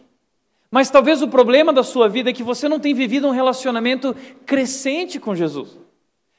Mas 0.70 0.90
talvez 0.90 1.22
o 1.22 1.28
problema 1.28 1.72
da 1.72 1.82
sua 1.82 2.10
vida 2.10 2.28
é 2.28 2.32
que 2.34 2.42
você 2.42 2.68
não 2.68 2.78
tem 2.78 2.92
vivido 2.92 3.26
um 3.26 3.30
relacionamento 3.32 4.14
crescente 4.44 5.18
com 5.18 5.34
Jesus. 5.34 5.87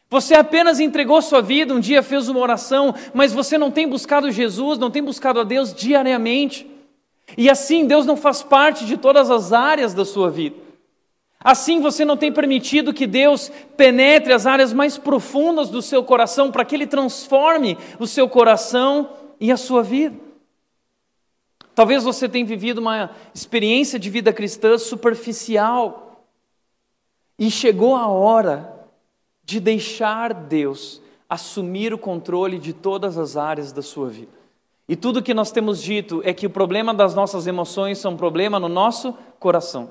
Você 0.09 0.33
apenas 0.33 0.79
entregou 0.79 1.21
sua 1.21 1.41
vida, 1.41 1.73
um 1.73 1.79
dia 1.79 2.01
fez 2.01 2.27
uma 2.27 2.39
oração, 2.39 2.95
mas 3.13 3.31
você 3.31 3.59
não 3.59 3.69
tem 3.69 3.87
buscado 3.87 4.31
Jesus, 4.31 4.79
não 4.79 4.89
tem 4.89 5.03
buscado 5.03 5.39
a 5.39 5.43
Deus 5.43 5.71
diariamente. 5.71 6.65
E 7.37 7.47
assim 7.47 7.85
Deus 7.85 8.07
não 8.07 8.17
faz 8.17 8.41
parte 8.41 8.85
de 8.85 8.97
todas 8.97 9.29
as 9.29 9.53
áreas 9.53 9.93
da 9.93 10.03
sua 10.03 10.31
vida. 10.31 10.55
Assim 11.39 11.79
você 11.79 12.03
não 12.03 12.17
tem 12.17 12.33
permitido 12.33 12.91
que 12.91 13.05
Deus 13.05 13.51
penetre 13.77 14.33
as 14.33 14.47
áreas 14.47 14.73
mais 14.73 14.97
profundas 14.97 15.69
do 15.69 15.81
seu 15.81 16.03
coração 16.03 16.51
para 16.51 16.65
que 16.65 16.75
Ele 16.75 16.87
transforme 16.87 17.77
o 17.99 18.07
seu 18.07 18.27
coração 18.27 19.11
e 19.39 19.51
a 19.51 19.57
sua 19.57 19.83
vida. 19.83 20.17
Talvez 21.75 22.03
você 22.03 22.27
tenha 22.27 22.45
vivido 22.45 22.79
uma 22.79 23.11
experiência 23.33 23.99
de 23.99 24.09
vida 24.09 24.33
cristã 24.33 24.75
superficial 24.77 26.25
e 27.37 27.49
chegou 27.51 27.95
a 27.95 28.07
hora 28.07 28.78
de 29.49 29.59
deixar 29.59 30.31
Deus 30.31 31.01
assumir 31.27 31.91
o 31.91 31.97
controle 31.97 32.59
de 32.59 32.71
todas 32.71 33.17
as 33.17 33.35
áreas 33.35 33.71
da 33.71 33.81
sua 33.81 34.07
vida. 34.07 34.31
E 34.87 34.95
tudo 34.95 35.23
que 35.23 35.33
nós 35.33 35.51
temos 35.51 35.81
dito 35.81 36.21
é 36.23 36.31
que 36.33 36.45
o 36.45 36.51
problema 36.51 36.93
das 36.93 37.15
nossas 37.15 37.47
emoções 37.47 37.97
são 37.97 38.11
um 38.11 38.17
problema 38.17 38.59
no 38.59 38.69
nosso 38.69 39.11
coração. 39.39 39.89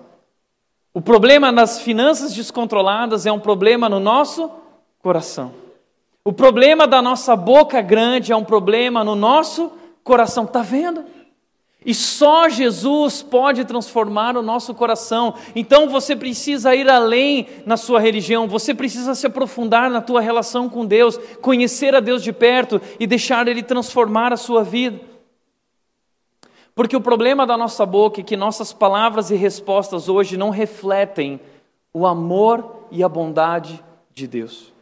O 0.95 1.01
problema 1.01 1.53
das 1.53 1.81
finanças 1.81 2.35
descontroladas 2.35 3.27
é 3.27 3.33
um 3.33 3.41
problema 3.41 3.89
no 3.89 3.99
nosso 3.99 4.49
coração. 5.03 5.53
O 6.25 6.33
problema 6.33 6.87
da 6.87 7.03
nossa 7.03 7.35
boca 7.35 7.81
grande 7.81 8.31
é 8.31 8.37
um 8.37 8.45
problema 8.45 9.03
no 9.03 9.17
nosso 9.17 9.73
coração. 10.05 10.45
Está 10.45 10.63
vendo? 10.63 11.05
E 11.85 11.95
só 11.95 12.49
Jesus 12.49 13.23
pode 13.23 13.65
transformar 13.65 14.37
o 14.37 14.43
nosso 14.43 14.75
coração. 14.75 15.35
Então 15.55 15.89
você 15.89 16.17
precisa 16.17 16.75
ir 16.75 16.89
além 16.89 17.47
na 17.65 17.77
sua 17.77 18.01
religião, 18.01 18.49
você 18.49 18.75
precisa 18.75 19.15
se 19.15 19.27
aprofundar 19.27 19.89
na 19.89 20.01
tua 20.01 20.21
relação 20.21 20.69
com 20.69 20.85
Deus, 20.85 21.17
conhecer 21.41 21.95
a 21.95 22.01
Deus 22.01 22.23
de 22.23 22.33
perto 22.33 22.81
e 22.99 23.07
deixar 23.07 23.47
Ele 23.47 23.63
transformar 23.63 24.33
a 24.33 24.37
sua 24.37 24.65
vida. 24.65 25.01
Porque 26.75 26.97
o 26.97 27.01
problema 27.01 27.47
da 27.47 27.57
nossa 27.57 27.87
boca 27.87 28.21
é 28.21 28.25
que 28.25 28.37
nossas 28.37 28.73
palavras 28.73 29.31
e 29.31 29.37
respostas 29.37 30.09
hoje 30.09 30.37
não 30.37 30.51
refletem 30.51 31.41
o 31.93 32.07
amor 32.07 32.87
e 32.91 33.03
a 33.03 33.09
bondade 33.09 33.83
de 34.15 34.27
Deus. 34.27 34.73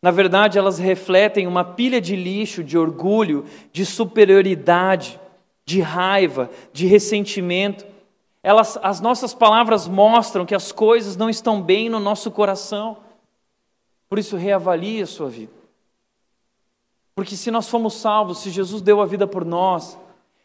Na 0.00 0.10
verdade, 0.10 0.58
elas 0.58 0.78
refletem 0.78 1.46
uma 1.46 1.64
pilha 1.64 2.00
de 2.00 2.14
lixo, 2.14 2.62
de 2.62 2.76
orgulho, 2.76 3.44
de 3.72 3.84
superioridade, 3.84 5.18
de 5.66 5.80
raiva, 5.80 6.48
de 6.72 6.86
ressentimento. 6.86 7.84
Elas, 8.42 8.78
as 8.82 9.00
nossas 9.00 9.34
palavras 9.34 9.88
mostram 9.88 10.46
que 10.46 10.54
as 10.54 10.70
coisas 10.70 11.16
não 11.16 11.28
estão 11.28 11.60
bem 11.60 11.88
no 11.88 11.98
nosso 11.98 12.30
coração. 12.30 12.98
Por 14.08 14.18
isso, 14.18 14.36
reavalie 14.36 15.02
a 15.02 15.06
sua 15.06 15.28
vida. 15.28 15.52
Porque 17.16 17.34
se 17.34 17.50
nós 17.50 17.68
fomos 17.68 17.94
salvos, 17.94 18.38
se 18.38 18.50
Jesus 18.50 18.80
deu 18.80 19.00
a 19.00 19.06
vida 19.06 19.26
por 19.26 19.44
nós, 19.44 19.98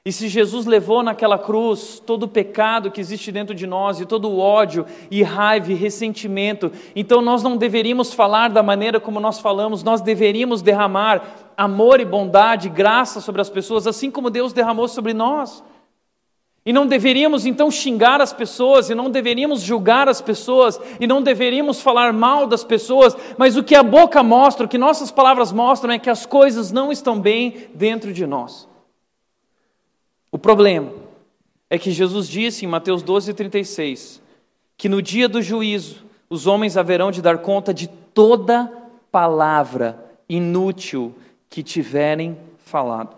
e 0.03 0.11
se 0.11 0.28
Jesus 0.28 0.65
levou 0.65 1.03
naquela 1.03 1.38
cruz 1.38 2.01
todo 2.03 2.24
o 2.24 2.28
pecado 2.28 2.89
que 2.89 2.99
existe 2.99 3.32
dentro 3.32 3.53
de 3.53 3.67
nós, 3.67 3.99
e 3.99 4.05
todo 4.05 4.30
o 4.30 4.39
ódio, 4.39 4.84
e 5.11 5.22
raiva, 5.22 5.72
e 5.72 5.76
ressentimento, 5.76 6.72
então 6.95 7.22
nós 7.22 7.43
não 7.43 7.55
deveríamos 7.55 8.11
falar 8.11 8.49
da 8.49 8.63
maneira 8.63 8.99
como 8.99 9.19
nós 9.19 9.39
falamos, 9.39 9.84
nós 9.84 10.01
deveríamos 10.01 10.63
derramar 10.63 11.22
amor 11.58 11.99
e 11.99 12.06
bondade, 12.06 12.70
graça 12.70 13.22
sobre 13.22 13.41
as 13.41 13.49
pessoas, 13.49 13.88
assim 13.88 14.10
como 14.10 14.30
Deus 14.30 14.54
derramou 14.54 14.88
sobre 14.88 15.14
nós. 15.14 15.64
E 16.64 16.72
não 16.72 16.86
deveríamos 16.86 17.45
então 17.45 17.72
xingar 17.72 18.22
as 18.22 18.32
pessoas, 18.32 18.89
e 18.89 18.95
não 18.95 19.10
deveríamos 19.10 19.62
julgar 19.62 20.08
as 20.08 20.22
pessoas, 20.22 20.80
e 20.99 21.08
não 21.08 21.22
deveríamos 21.22 21.82
falar 21.82 22.14
mal 22.14 22.45
das 22.45 22.64
pessoas, 22.64 23.16
mas 23.38 23.58
o 23.58 23.64
que 23.64 23.74
a 23.74 23.82
boca 23.82 24.22
mostra, 24.22 24.66
o 24.66 24.70
que 24.70 24.78
nossas 24.78 25.10
palavras 25.10 25.52
mostram 25.52 25.93
é 25.93 25.99
que 25.99 26.10
as 26.10 26.26
coisas 26.26 26.72
não 26.72 26.91
estão 26.91 27.20
bem 27.20 27.68
dentro 27.74 28.14
de 28.14 28.28
nós. 28.28 28.70
O 30.32 30.38
problema 30.38 30.93
é 31.70 31.80
que 31.80 31.89
Jesus 31.89 32.28
disse 32.28 32.64
em 32.64 32.68
Mateus 32.68 33.04
12,36 33.04 34.22
que 34.78 34.88
no 34.88 35.02
dia 35.02 35.28
do 35.28 35.41
juízo 35.41 36.06
os 36.30 36.47
homens 36.47 36.78
haverão 36.78 37.12
de 37.12 37.22
dar 37.22 37.39
conta 37.39 37.74
de 37.74 37.88
toda 37.88 38.72
palavra 39.12 40.04
inútil 40.30 41.14
que 41.52 41.62
tiverem 41.62 42.38
falado. 42.66 43.16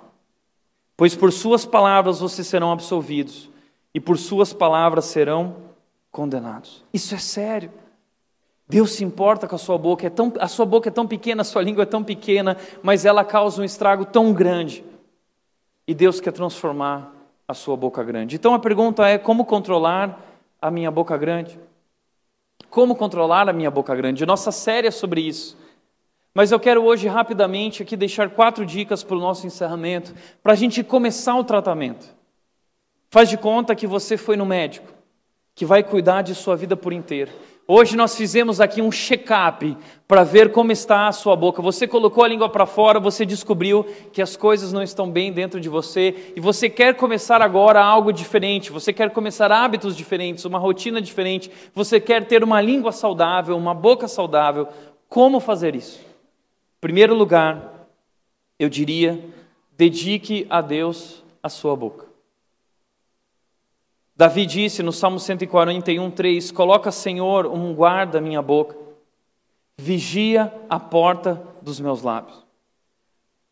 Pois 0.97 1.15
por 1.15 1.31
suas 1.31 1.65
palavras 1.65 2.19
vocês 2.19 2.47
serão 2.47 2.71
absolvidos 2.71 3.49
e 3.93 3.99
por 3.99 4.17
suas 4.17 4.51
palavras 4.51 5.05
serão 5.05 5.55
condenados. 6.11 6.83
Isso 6.91 7.13
é 7.13 7.19
sério. 7.19 7.71
Deus 8.67 8.93
se 8.93 9.03
importa 9.03 9.47
com 9.47 9.55
a 9.55 9.59
sua 9.59 9.77
boca, 9.77 10.07
é 10.07 10.09
tão, 10.09 10.33
a 10.39 10.47
sua 10.47 10.65
boca 10.65 10.89
é 10.89 10.91
tão 10.91 11.07
pequena, 11.07 11.41
a 11.41 11.45
sua 11.45 11.61
língua 11.61 11.83
é 11.83 11.85
tão 11.85 12.03
pequena, 12.03 12.57
mas 12.81 13.05
ela 13.05 13.23
causa 13.23 13.61
um 13.61 13.65
estrago 13.65 14.03
tão 14.03 14.33
grande 14.33 14.83
e 15.87 15.93
Deus 15.93 16.19
quer 16.19 16.31
transformar 16.31 17.13
a 17.47 17.53
sua 17.53 17.77
boca 17.77 18.03
grande. 18.03 18.35
Então 18.35 18.55
a 18.55 18.59
pergunta 18.59 19.07
é: 19.07 19.19
como 19.19 19.45
controlar 19.45 20.19
a 20.59 20.71
minha 20.71 20.89
boca 20.89 21.15
grande? 21.17 21.59
Como 22.67 22.95
controlar 22.95 23.47
a 23.47 23.53
minha 23.53 23.69
boca 23.69 23.93
grande? 23.93 24.25
Nossa 24.25 24.51
série 24.51 24.87
é 24.87 24.91
sobre 24.91 25.21
isso. 25.21 25.55
Mas 26.33 26.51
eu 26.51 26.59
quero 26.59 26.83
hoje 26.83 27.07
rapidamente 27.07 27.83
aqui 27.83 27.95
deixar 27.95 28.29
quatro 28.31 28.65
dicas 28.65 29.03
para 29.03 29.15
o 29.15 29.19
nosso 29.19 29.45
encerramento, 29.45 30.15
para 30.41 30.53
a 30.53 30.55
gente 30.55 30.83
começar 30.83 31.35
o 31.35 31.43
tratamento. 31.43 32.07
Faz 33.11 33.29
de 33.29 33.37
conta 33.37 33.75
que 33.75 33.85
você 33.85 34.17
foi 34.17 34.35
no 34.35 34.45
médico, 34.45 34.91
que 35.53 35.63
vai 35.65 35.83
cuidar 35.83 36.23
de 36.23 36.33
sua 36.33 36.55
vida 36.55 36.75
por 36.75 36.91
inteiro. 36.91 37.31
Hoje 37.67 37.95
nós 37.95 38.17
fizemos 38.17 38.59
aqui 38.59 38.81
um 38.81 38.91
check-up 38.91 39.77
para 40.07 40.23
ver 40.23 40.51
como 40.51 40.71
está 40.71 41.07
a 41.07 41.11
sua 41.11 41.35
boca. 41.35 41.61
Você 41.61 41.87
colocou 41.87 42.23
a 42.23 42.27
língua 42.27 42.49
para 42.49 42.65
fora, 42.65 42.99
você 42.99 43.25
descobriu 43.25 43.85
que 44.11 44.21
as 44.21 44.35
coisas 44.35 44.73
não 44.73 44.81
estão 44.81 45.09
bem 45.09 45.31
dentro 45.31 45.61
de 45.61 45.69
você 45.69 46.33
e 46.35 46.41
você 46.41 46.67
quer 46.67 46.95
começar 46.95 47.41
agora 47.41 47.81
algo 47.81 48.11
diferente, 48.11 48.71
você 48.71 48.91
quer 48.91 49.11
começar 49.11 49.51
hábitos 49.51 49.95
diferentes, 49.95 50.43
uma 50.43 50.59
rotina 50.59 50.99
diferente, 50.99 51.49
você 51.73 52.01
quer 52.01 52.25
ter 52.25 52.43
uma 52.43 52.59
língua 52.59 52.91
saudável, 52.91 53.55
uma 53.55 53.75
boca 53.75 54.07
saudável. 54.07 54.67
Como 55.07 55.39
fazer 55.39 55.75
isso? 55.75 56.12
Primeiro 56.83 57.15
lugar, 57.15 57.87
eu 58.59 58.67
diria, 58.67 59.23
dedique 59.71 60.45
a 60.49 60.59
Deus 60.59 61.23
a 61.41 61.47
sua 61.47 61.77
boca. 61.77 62.07
Davi 64.13 64.45
disse 64.45 64.83
no 64.83 64.91
Salmo 64.91 65.17
141, 65.17 66.11
3: 66.11 66.51
Coloca, 66.51 66.91
Senhor, 66.91 67.45
um 67.45 67.73
guarda 67.73 68.19
minha 68.19 68.41
boca, 68.41 68.75
vigia 69.77 70.53
a 70.69 70.77
porta 70.77 71.41
dos 71.61 71.79
meus 71.79 72.01
lábios. 72.01 72.45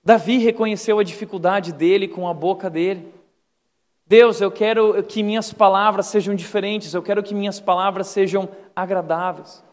Davi 0.04 0.40
reconheceu 0.40 1.00
a 1.00 1.04
dificuldade 1.04 1.72
dele 1.72 2.10
com 2.10 2.28
a 2.28 2.34
boca 2.34 2.70
dele. 2.70 3.14
Deus, 4.06 4.42
eu 4.42 4.52
quero 4.52 5.02
que 5.06 5.24
minhas 5.24 5.54
palavras 5.54 6.08
sejam 6.08 6.36
diferentes, 6.36 6.94
eu 6.94 7.02
quero 7.02 7.24
que 7.24 7.34
minhas 7.34 7.62
palavras 7.62 8.08
sejam 8.08 8.50
agradáveis. 8.76 9.64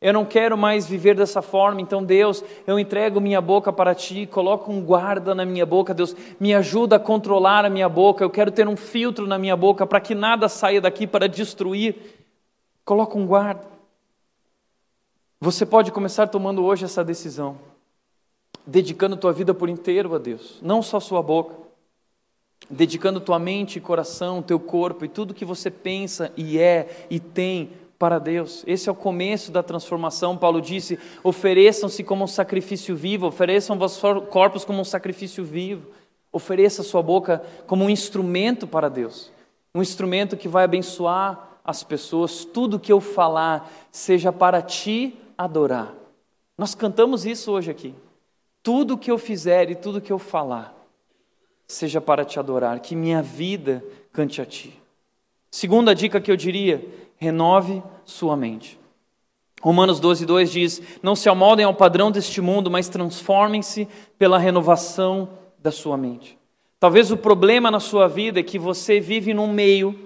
Eu 0.00 0.12
não 0.12 0.24
quero 0.24 0.56
mais 0.56 0.86
viver 0.86 1.16
dessa 1.16 1.42
forma, 1.42 1.80
então 1.80 2.04
Deus, 2.04 2.44
eu 2.66 2.78
entrego 2.78 3.20
minha 3.20 3.40
boca 3.40 3.72
para 3.72 3.96
ti, 3.96 4.26
coloco 4.26 4.70
um 4.70 4.80
guarda 4.80 5.34
na 5.34 5.44
minha 5.44 5.66
boca, 5.66 5.92
Deus, 5.92 6.14
me 6.38 6.54
ajuda 6.54 6.96
a 6.96 7.00
controlar 7.00 7.64
a 7.64 7.70
minha 7.70 7.88
boca, 7.88 8.22
eu 8.22 8.30
quero 8.30 8.52
ter 8.52 8.68
um 8.68 8.76
filtro 8.76 9.26
na 9.26 9.36
minha 9.38 9.56
boca 9.56 9.84
para 9.84 10.00
que 10.00 10.14
nada 10.14 10.48
saia 10.48 10.80
daqui 10.80 11.04
para 11.04 11.28
destruir. 11.28 11.96
Coloca 12.84 13.18
um 13.18 13.26
guarda. 13.26 13.66
Você 15.40 15.66
pode 15.66 15.90
começar 15.90 16.28
tomando 16.28 16.64
hoje 16.64 16.84
essa 16.84 17.04
decisão, 17.04 17.58
dedicando 18.64 19.16
tua 19.16 19.32
vida 19.32 19.52
por 19.52 19.68
inteiro 19.68 20.14
a 20.14 20.18
Deus, 20.18 20.60
não 20.62 20.80
só 20.80 21.00
sua 21.00 21.22
boca, 21.22 21.56
dedicando 22.70 23.20
tua 23.20 23.38
mente, 23.38 23.80
coração, 23.80 24.42
teu 24.42 24.60
corpo 24.60 25.04
e 25.04 25.08
tudo 25.08 25.34
que 25.34 25.44
você 25.44 25.70
pensa 25.70 26.32
e 26.36 26.58
é 26.58 27.06
e 27.10 27.18
tem 27.18 27.70
para 27.98 28.18
Deus. 28.18 28.62
Esse 28.66 28.88
é 28.88 28.92
o 28.92 28.94
começo 28.94 29.50
da 29.50 29.62
transformação. 29.62 30.36
Paulo 30.36 30.60
disse: 30.60 30.98
ofereçam-se 31.24 32.04
como 32.04 32.24
um 32.24 32.28
sacrifício 32.28 32.94
vivo, 32.94 33.26
ofereçam 33.26 33.78
vossos 33.78 34.00
corpos 34.28 34.64
como 34.64 34.80
um 34.80 34.84
sacrifício 34.84 35.44
vivo, 35.44 35.90
ofereça 36.30 36.82
sua 36.82 37.02
boca 37.02 37.42
como 37.66 37.84
um 37.84 37.90
instrumento 37.90 38.66
para 38.66 38.88
Deus, 38.88 39.32
um 39.74 39.82
instrumento 39.82 40.36
que 40.36 40.48
vai 40.48 40.64
abençoar 40.64 41.58
as 41.64 41.82
pessoas. 41.82 42.44
Tudo 42.44 42.78
que 42.78 42.92
eu 42.92 43.00
falar 43.00 43.70
seja 43.90 44.32
para 44.32 44.62
ti 44.62 45.18
adorar. 45.36 45.92
Nós 46.56 46.74
cantamos 46.74 47.26
isso 47.26 47.52
hoje 47.52 47.70
aqui. 47.70 47.94
Tudo 48.62 48.98
que 48.98 49.10
eu 49.10 49.18
fizer 49.18 49.70
e 49.70 49.74
tudo 49.74 50.00
que 50.00 50.12
eu 50.12 50.18
falar 50.18 50.74
seja 51.66 52.00
para 52.00 52.24
te 52.24 52.38
adorar, 52.38 52.80
que 52.80 52.96
minha 52.96 53.22
vida 53.22 53.84
cante 54.12 54.40
a 54.40 54.46
ti. 54.46 54.80
Segunda 55.50 55.94
dica 55.94 56.20
que 56.20 56.30
eu 56.30 56.36
diria 56.36 56.82
renove 57.18 57.82
sua 58.04 58.36
mente. 58.36 58.78
Romanos 59.60 60.00
12, 60.00 60.24
2 60.24 60.50
diz: 60.50 60.82
Não 61.02 61.16
se 61.16 61.28
amoldem 61.28 61.66
ao 61.66 61.74
padrão 61.74 62.10
deste 62.10 62.40
mundo, 62.40 62.70
mas 62.70 62.88
transformem-se 62.88 63.88
pela 64.18 64.38
renovação 64.38 65.28
da 65.58 65.70
sua 65.70 65.96
mente. 65.96 66.38
Talvez 66.80 67.10
o 67.10 67.16
problema 67.16 67.70
na 67.70 67.80
sua 67.80 68.06
vida 68.06 68.38
é 68.38 68.42
que 68.42 68.58
você 68.58 69.00
vive 69.00 69.34
num 69.34 69.48
meio 69.48 69.98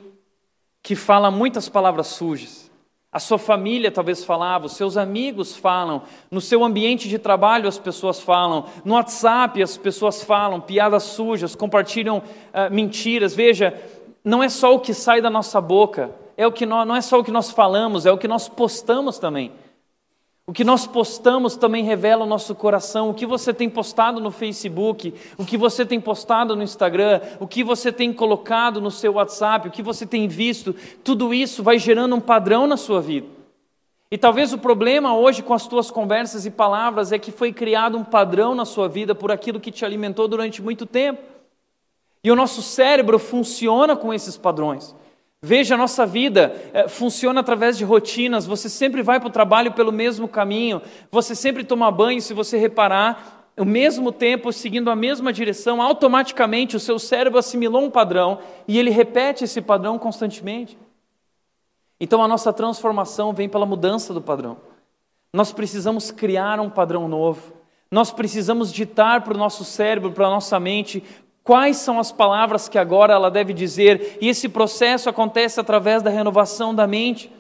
que 0.82 0.96
fala 0.96 1.30
muitas 1.30 1.68
palavras 1.68 2.08
sujas. 2.08 2.70
A 3.12 3.20
sua 3.20 3.36
família 3.36 3.90
talvez 3.90 4.24
falava, 4.24 4.64
os 4.64 4.72
seus 4.72 4.96
amigos 4.96 5.54
falam, 5.54 6.02
no 6.30 6.40
seu 6.40 6.64
ambiente 6.64 7.10
de 7.10 7.18
trabalho 7.18 7.68
as 7.68 7.78
pessoas 7.78 8.18
falam, 8.20 8.64
no 8.86 8.94
WhatsApp 8.94 9.62
as 9.62 9.76
pessoas 9.76 10.24
falam 10.24 10.62
piadas 10.62 11.02
sujas, 11.02 11.54
compartilham 11.54 12.18
uh, 12.18 12.72
mentiras. 12.72 13.34
Veja, 13.34 13.78
não 14.24 14.42
é 14.42 14.48
só 14.48 14.74
o 14.74 14.80
que 14.80 14.94
sai 14.94 15.20
da 15.20 15.28
nossa 15.28 15.60
boca, 15.60 16.10
é 16.42 16.46
o 16.46 16.52
que 16.52 16.66
nós, 16.66 16.86
não 16.86 16.96
é 16.96 17.00
só 17.00 17.20
o 17.20 17.24
que 17.24 17.30
nós 17.30 17.50
falamos, 17.50 18.04
é 18.04 18.12
o 18.12 18.18
que 18.18 18.28
nós 18.28 18.48
postamos 18.48 19.18
também. 19.18 19.52
O 20.44 20.52
que 20.52 20.64
nós 20.64 20.86
postamos 20.86 21.56
também 21.56 21.84
revela 21.84 22.24
o 22.24 22.28
nosso 22.28 22.54
coração. 22.54 23.10
O 23.10 23.14
que 23.14 23.24
você 23.24 23.54
tem 23.54 23.70
postado 23.70 24.20
no 24.20 24.30
Facebook, 24.30 25.14
o 25.38 25.44
que 25.44 25.56
você 25.56 25.86
tem 25.86 26.00
postado 26.00 26.56
no 26.56 26.62
Instagram, 26.62 27.20
o 27.38 27.46
que 27.46 27.62
você 27.62 27.92
tem 27.92 28.12
colocado 28.12 28.80
no 28.80 28.90
seu 28.90 29.14
WhatsApp, 29.14 29.68
o 29.68 29.70
que 29.70 29.82
você 29.82 30.04
tem 30.04 30.26
visto, 30.26 30.74
tudo 31.04 31.32
isso 31.32 31.62
vai 31.62 31.78
gerando 31.78 32.16
um 32.16 32.20
padrão 32.20 32.66
na 32.66 32.76
sua 32.76 33.00
vida. 33.00 33.28
E 34.10 34.18
talvez 34.18 34.52
o 34.52 34.58
problema 34.58 35.16
hoje 35.16 35.42
com 35.42 35.54
as 35.54 35.66
tuas 35.66 35.90
conversas 35.90 36.44
e 36.44 36.50
palavras 36.50 37.12
é 37.12 37.18
que 37.18 37.30
foi 37.30 37.52
criado 37.52 37.96
um 37.96 38.04
padrão 38.04 38.54
na 38.54 38.64
sua 38.64 38.88
vida 38.88 39.14
por 39.14 39.30
aquilo 39.30 39.60
que 39.60 39.70
te 39.70 39.84
alimentou 39.84 40.26
durante 40.26 40.60
muito 40.60 40.84
tempo. 40.84 41.22
E 42.22 42.30
o 42.30 42.36
nosso 42.36 42.62
cérebro 42.62 43.18
funciona 43.18 43.96
com 43.96 44.12
esses 44.12 44.36
padrões. 44.36 44.94
Veja, 45.44 45.74
a 45.74 45.78
nossa 45.78 46.06
vida 46.06 46.54
é, 46.72 46.86
funciona 46.86 47.40
através 47.40 47.76
de 47.76 47.84
rotinas. 47.84 48.46
Você 48.46 48.68
sempre 48.68 49.02
vai 49.02 49.18
para 49.18 49.28
o 49.28 49.32
trabalho 49.32 49.72
pelo 49.72 49.90
mesmo 49.90 50.28
caminho. 50.28 50.80
Você 51.10 51.34
sempre 51.34 51.64
toma 51.64 51.90
banho, 51.90 52.22
se 52.22 52.32
você 52.32 52.56
reparar, 52.56 53.50
ao 53.56 53.64
mesmo 53.64 54.12
tempo, 54.12 54.52
seguindo 54.52 54.88
a 54.88 54.94
mesma 54.94 55.32
direção, 55.32 55.82
automaticamente 55.82 56.76
o 56.76 56.80
seu 56.80 56.96
cérebro 56.96 57.40
assimilou 57.40 57.82
um 57.82 57.90
padrão 57.90 58.38
e 58.68 58.78
ele 58.78 58.90
repete 58.90 59.42
esse 59.42 59.60
padrão 59.60 59.98
constantemente. 59.98 60.78
Então 62.00 62.22
a 62.22 62.28
nossa 62.28 62.52
transformação 62.52 63.32
vem 63.32 63.48
pela 63.48 63.66
mudança 63.66 64.14
do 64.14 64.22
padrão. 64.22 64.58
Nós 65.32 65.52
precisamos 65.52 66.10
criar 66.12 66.60
um 66.60 66.70
padrão 66.70 67.08
novo. 67.08 67.52
Nós 67.90 68.10
precisamos 68.10 68.72
ditar 68.72 69.22
para 69.22 69.34
o 69.34 69.38
nosso 69.38 69.64
cérebro, 69.64 70.12
para 70.12 70.26
a 70.26 70.30
nossa 70.30 70.58
mente, 70.58 71.02
Quais 71.44 71.78
são 71.78 71.98
as 71.98 72.12
palavras 72.12 72.68
que 72.68 72.78
agora 72.78 73.14
ela 73.14 73.30
deve 73.30 73.52
dizer? 73.52 74.18
E 74.20 74.28
esse 74.28 74.48
processo 74.48 75.08
acontece 75.08 75.58
através 75.58 76.02
da 76.02 76.10
renovação 76.10 76.74
da 76.74 76.86
mente. 76.86 77.32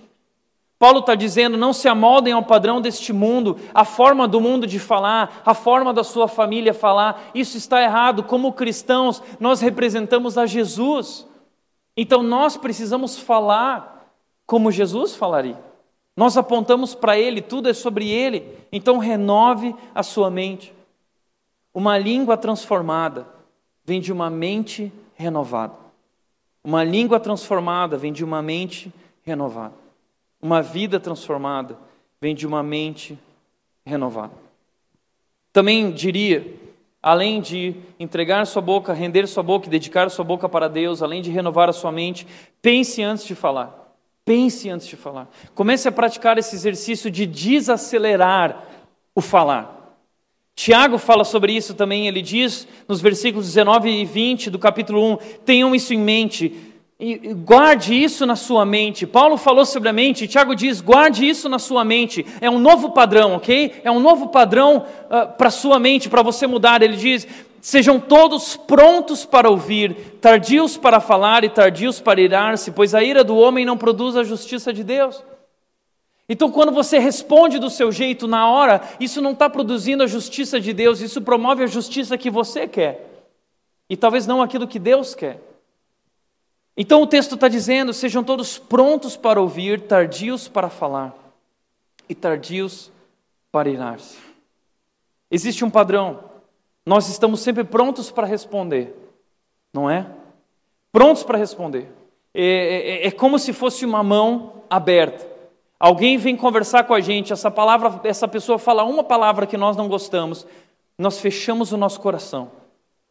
Paulo 0.76 0.98
está 0.98 1.14
dizendo: 1.14 1.56
não 1.56 1.72
se 1.72 1.86
amoldem 1.86 2.32
ao 2.32 2.42
padrão 2.42 2.80
deste 2.80 3.12
mundo, 3.12 3.56
a 3.72 3.84
forma 3.84 4.26
do 4.26 4.40
mundo 4.40 4.66
de 4.66 4.80
falar, 4.80 5.40
a 5.46 5.54
forma 5.54 5.94
da 5.94 6.02
sua 6.02 6.26
família 6.26 6.74
falar. 6.74 7.30
Isso 7.32 7.56
está 7.56 7.80
errado. 7.80 8.24
Como 8.24 8.52
cristãos, 8.52 9.22
nós 9.38 9.60
representamos 9.60 10.36
a 10.36 10.46
Jesus. 10.46 11.24
Então 11.96 12.22
nós 12.24 12.56
precisamos 12.56 13.16
falar 13.16 14.10
como 14.44 14.72
Jesus 14.72 15.14
falaria. 15.14 15.58
Nós 16.16 16.36
apontamos 16.36 16.94
para 16.94 17.16
Ele, 17.16 17.40
tudo 17.40 17.68
é 17.68 17.72
sobre 17.72 18.10
Ele. 18.10 18.58
Então 18.72 18.98
renove 18.98 19.76
a 19.94 20.02
sua 20.02 20.28
mente. 20.28 20.74
Uma 21.72 21.96
língua 21.96 22.36
transformada 22.36 23.41
vem 23.84 24.00
de 24.00 24.12
uma 24.12 24.30
mente 24.30 24.92
renovada. 25.14 25.74
Uma 26.64 26.84
língua 26.84 27.18
transformada 27.18 27.96
vem 27.96 28.12
de 28.12 28.24
uma 28.24 28.40
mente 28.40 28.92
renovada. 29.22 29.74
Uma 30.40 30.62
vida 30.62 31.00
transformada 31.00 31.78
vem 32.20 32.34
de 32.34 32.46
uma 32.46 32.62
mente 32.62 33.18
renovada. 33.84 34.32
Também 35.52 35.90
diria, 35.90 36.54
além 37.02 37.40
de 37.40 37.74
entregar 37.98 38.46
sua 38.46 38.62
boca, 38.62 38.92
render 38.92 39.26
sua 39.26 39.42
boca 39.42 39.66
e 39.66 39.70
dedicar 39.70 40.10
sua 40.10 40.24
boca 40.24 40.48
para 40.48 40.68
Deus, 40.68 41.02
além 41.02 41.20
de 41.20 41.30
renovar 41.30 41.68
a 41.68 41.72
sua 41.72 41.92
mente, 41.92 42.26
pense 42.60 43.02
antes 43.02 43.24
de 43.24 43.34
falar. 43.34 43.78
Pense 44.24 44.70
antes 44.70 44.86
de 44.86 44.96
falar. 44.96 45.28
Comece 45.54 45.88
a 45.88 45.92
praticar 45.92 46.38
esse 46.38 46.54
exercício 46.54 47.10
de 47.10 47.26
desacelerar 47.26 48.64
o 49.14 49.20
falar. 49.20 49.81
Tiago 50.54 50.98
fala 50.98 51.24
sobre 51.24 51.52
isso 51.52 51.74
também, 51.74 52.06
ele 52.06 52.22
diz 52.22 52.68
nos 52.86 53.00
versículos 53.00 53.46
19 53.46 53.88
e 53.88 54.04
20 54.04 54.50
do 54.50 54.58
capítulo 54.58 55.14
1: 55.14 55.18
tenham 55.44 55.74
isso 55.74 55.94
em 55.94 55.98
mente, 55.98 56.72
e 57.04 57.34
guarde 57.34 58.00
isso 58.00 58.24
na 58.24 58.36
sua 58.36 58.64
mente. 58.64 59.06
Paulo 59.08 59.36
falou 59.36 59.66
sobre 59.66 59.88
a 59.88 59.92
mente, 59.92 60.28
Tiago 60.28 60.54
diz: 60.54 60.80
guarde 60.80 61.28
isso 61.28 61.48
na 61.48 61.58
sua 61.58 61.84
mente. 61.84 62.24
É 62.40 62.48
um 62.48 62.60
novo 62.60 62.90
padrão, 62.90 63.34
ok? 63.34 63.80
É 63.82 63.90
um 63.90 63.98
novo 63.98 64.28
padrão 64.28 64.84
uh, 65.06 65.36
para 65.36 65.48
a 65.48 65.50
sua 65.50 65.80
mente, 65.80 66.08
para 66.08 66.22
você 66.22 66.46
mudar. 66.46 66.80
Ele 66.80 66.96
diz: 66.96 67.26
sejam 67.60 67.98
todos 67.98 68.56
prontos 68.56 69.24
para 69.24 69.50
ouvir, 69.50 69.94
tardios 70.20 70.76
para 70.76 71.00
falar 71.00 71.42
e 71.42 71.48
tardios 71.48 71.98
para 71.98 72.20
irar-se, 72.20 72.70
pois 72.70 72.94
a 72.94 73.02
ira 73.02 73.24
do 73.24 73.36
homem 73.36 73.64
não 73.64 73.76
produz 73.76 74.16
a 74.16 74.22
justiça 74.22 74.72
de 74.72 74.84
Deus. 74.84 75.24
Então, 76.28 76.50
quando 76.50 76.72
você 76.72 76.98
responde 76.98 77.58
do 77.58 77.68
seu 77.68 77.90
jeito 77.90 78.26
na 78.26 78.48
hora, 78.48 78.80
isso 79.00 79.20
não 79.20 79.32
está 79.32 79.50
produzindo 79.50 80.02
a 80.02 80.06
justiça 80.06 80.60
de 80.60 80.72
Deus, 80.72 81.00
isso 81.00 81.20
promove 81.20 81.64
a 81.64 81.66
justiça 81.66 82.16
que 82.16 82.30
você 82.30 82.66
quer, 82.66 83.26
e 83.88 83.96
talvez 83.96 84.26
não 84.26 84.40
aquilo 84.40 84.68
que 84.68 84.78
Deus 84.78 85.14
quer. 85.14 85.40
Então 86.76 87.02
o 87.02 87.06
texto 87.06 87.34
está 87.34 87.48
dizendo: 87.48 87.92
sejam 87.92 88.24
todos 88.24 88.58
prontos 88.58 89.16
para 89.16 89.40
ouvir, 89.40 89.82
tardios 89.82 90.48
para 90.48 90.70
falar 90.70 91.14
e 92.08 92.14
tardios 92.14 92.90
para 93.50 93.68
irar-se. 93.68 94.18
Existe 95.30 95.64
um 95.64 95.70
padrão. 95.70 96.30
Nós 96.84 97.08
estamos 97.08 97.40
sempre 97.40 97.62
prontos 97.62 98.10
para 98.10 98.26
responder, 98.26 98.94
não 99.72 99.88
é? 99.88 100.06
Prontos 100.90 101.22
para 101.22 101.38
responder. 101.38 101.88
É, 102.34 102.44
é, 102.44 103.06
é, 103.06 103.10
como 103.10 103.38
se 103.38 103.52
fosse 103.52 103.84
uma 103.84 104.02
mão 104.02 104.62
aberta. 104.68 105.31
Alguém 105.82 106.16
vem 106.16 106.36
conversar 106.36 106.84
com 106.84 106.94
a 106.94 107.00
gente, 107.00 107.32
essa 107.32 107.50
palavra, 107.50 108.00
essa 108.04 108.28
pessoa 108.28 108.56
fala 108.56 108.84
uma 108.84 109.02
palavra 109.02 109.48
que 109.48 109.56
nós 109.56 109.76
não 109.76 109.88
gostamos, 109.88 110.46
nós 110.96 111.18
fechamos 111.18 111.72
o 111.72 111.76
nosso 111.76 112.00
coração, 112.00 112.52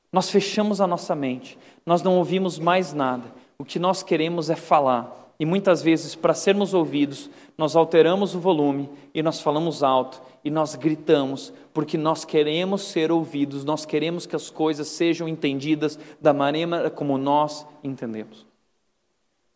nós 0.10 0.30
fechamos 0.30 0.80
a 0.80 0.88
nossa 0.88 1.14
mente, 1.14 1.60
nós 1.86 2.02
não 2.02 2.18
ouvimos 2.18 2.58
mais 2.58 2.94
nada 2.94 3.26
o 3.60 3.66
que 3.66 3.78
nós 3.78 4.04
queremos 4.04 4.50
é 4.50 4.56
falar. 4.56 5.34
E 5.38 5.46
muitas 5.46 5.82
vezes, 5.82 6.16
para 6.16 6.34
sermos 6.34 6.74
ouvidos, 6.74 7.30
nós 7.58 7.76
alteramos 7.76 8.36
o 8.36 8.40
volume 8.40 8.90
e 9.14 9.22
nós 9.22 9.42
falamos 9.42 9.84
alto 9.84 10.22
e 10.42 10.50
nós 10.50 10.74
gritamos, 10.76 11.52
porque 11.74 11.98
nós 11.98 12.24
queremos 12.24 12.84
ser 12.84 13.12
ouvidos, 13.12 13.66
nós 13.66 13.86
queremos 13.86 14.26
que 14.26 14.36
as 14.38 14.50
coisas 14.50 14.88
sejam 14.88 15.28
entendidas 15.28 16.00
da 16.22 16.32
maneira 16.32 16.90
como 16.90 17.18
nós 17.18 17.68
entendemos. 17.84 18.50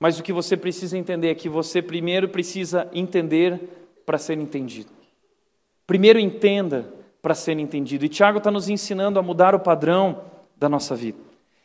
Mas 0.06 0.20
o 0.20 0.24
que 0.24 0.32
você 0.32 0.56
precisa 0.56 0.95
entender 0.95 1.30
é 1.30 1.34
que 1.34 1.49
você 1.49 1.82
primeiro 1.82 2.30
precisa 2.30 2.88
entender 2.93 3.60
para 4.06 4.20
ser 4.20 4.38
entendido. 4.38 4.91
Primeiro 5.88 6.20
entenda 6.20 6.86
para 7.24 7.34
ser 7.34 7.58
entendido. 7.58 8.06
E 8.06 8.08
Tiago 8.08 8.38
está 8.38 8.51
nos 8.51 8.70
ensinando 8.70 9.18
a 9.18 9.24
mudar 9.24 9.56
o 9.56 9.60
padrão 9.60 10.22
da 10.56 10.70
nossa 10.70 10.95
vida. 10.95 11.18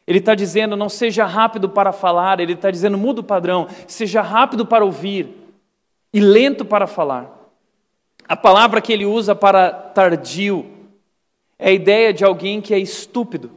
Ele 0.07 0.20
está 0.20 0.34
dizendo, 0.34 0.74
não 0.74 0.88
seja 0.88 1.26
rápido 1.26 1.68
para 1.68 1.93
falar, 1.93 2.41
ele 2.41 2.55
está 2.55 2.70
dizendo, 2.70 2.97
muda 2.97 3.20
o 3.20 3.24
padrão, 3.24 3.68
seja 3.86 4.22
rápido 4.22 4.64
para 4.64 4.86
ouvir 4.86 5.28
e 6.11 6.18
lento 6.18 6.64
para 6.64 6.86
falar. 6.86 7.53
A 8.26 8.38
palavra 8.38 8.80
que 8.80 8.91
ele 8.91 9.05
usa 9.05 9.34
para 9.34 9.70
tardio 9.70 10.64
é 11.59 11.68
a 11.68 11.72
ideia 11.72 12.11
de 12.11 12.24
alguém 12.24 12.62
que 12.62 12.72
é 12.72 12.78
estúpido, 12.78 13.51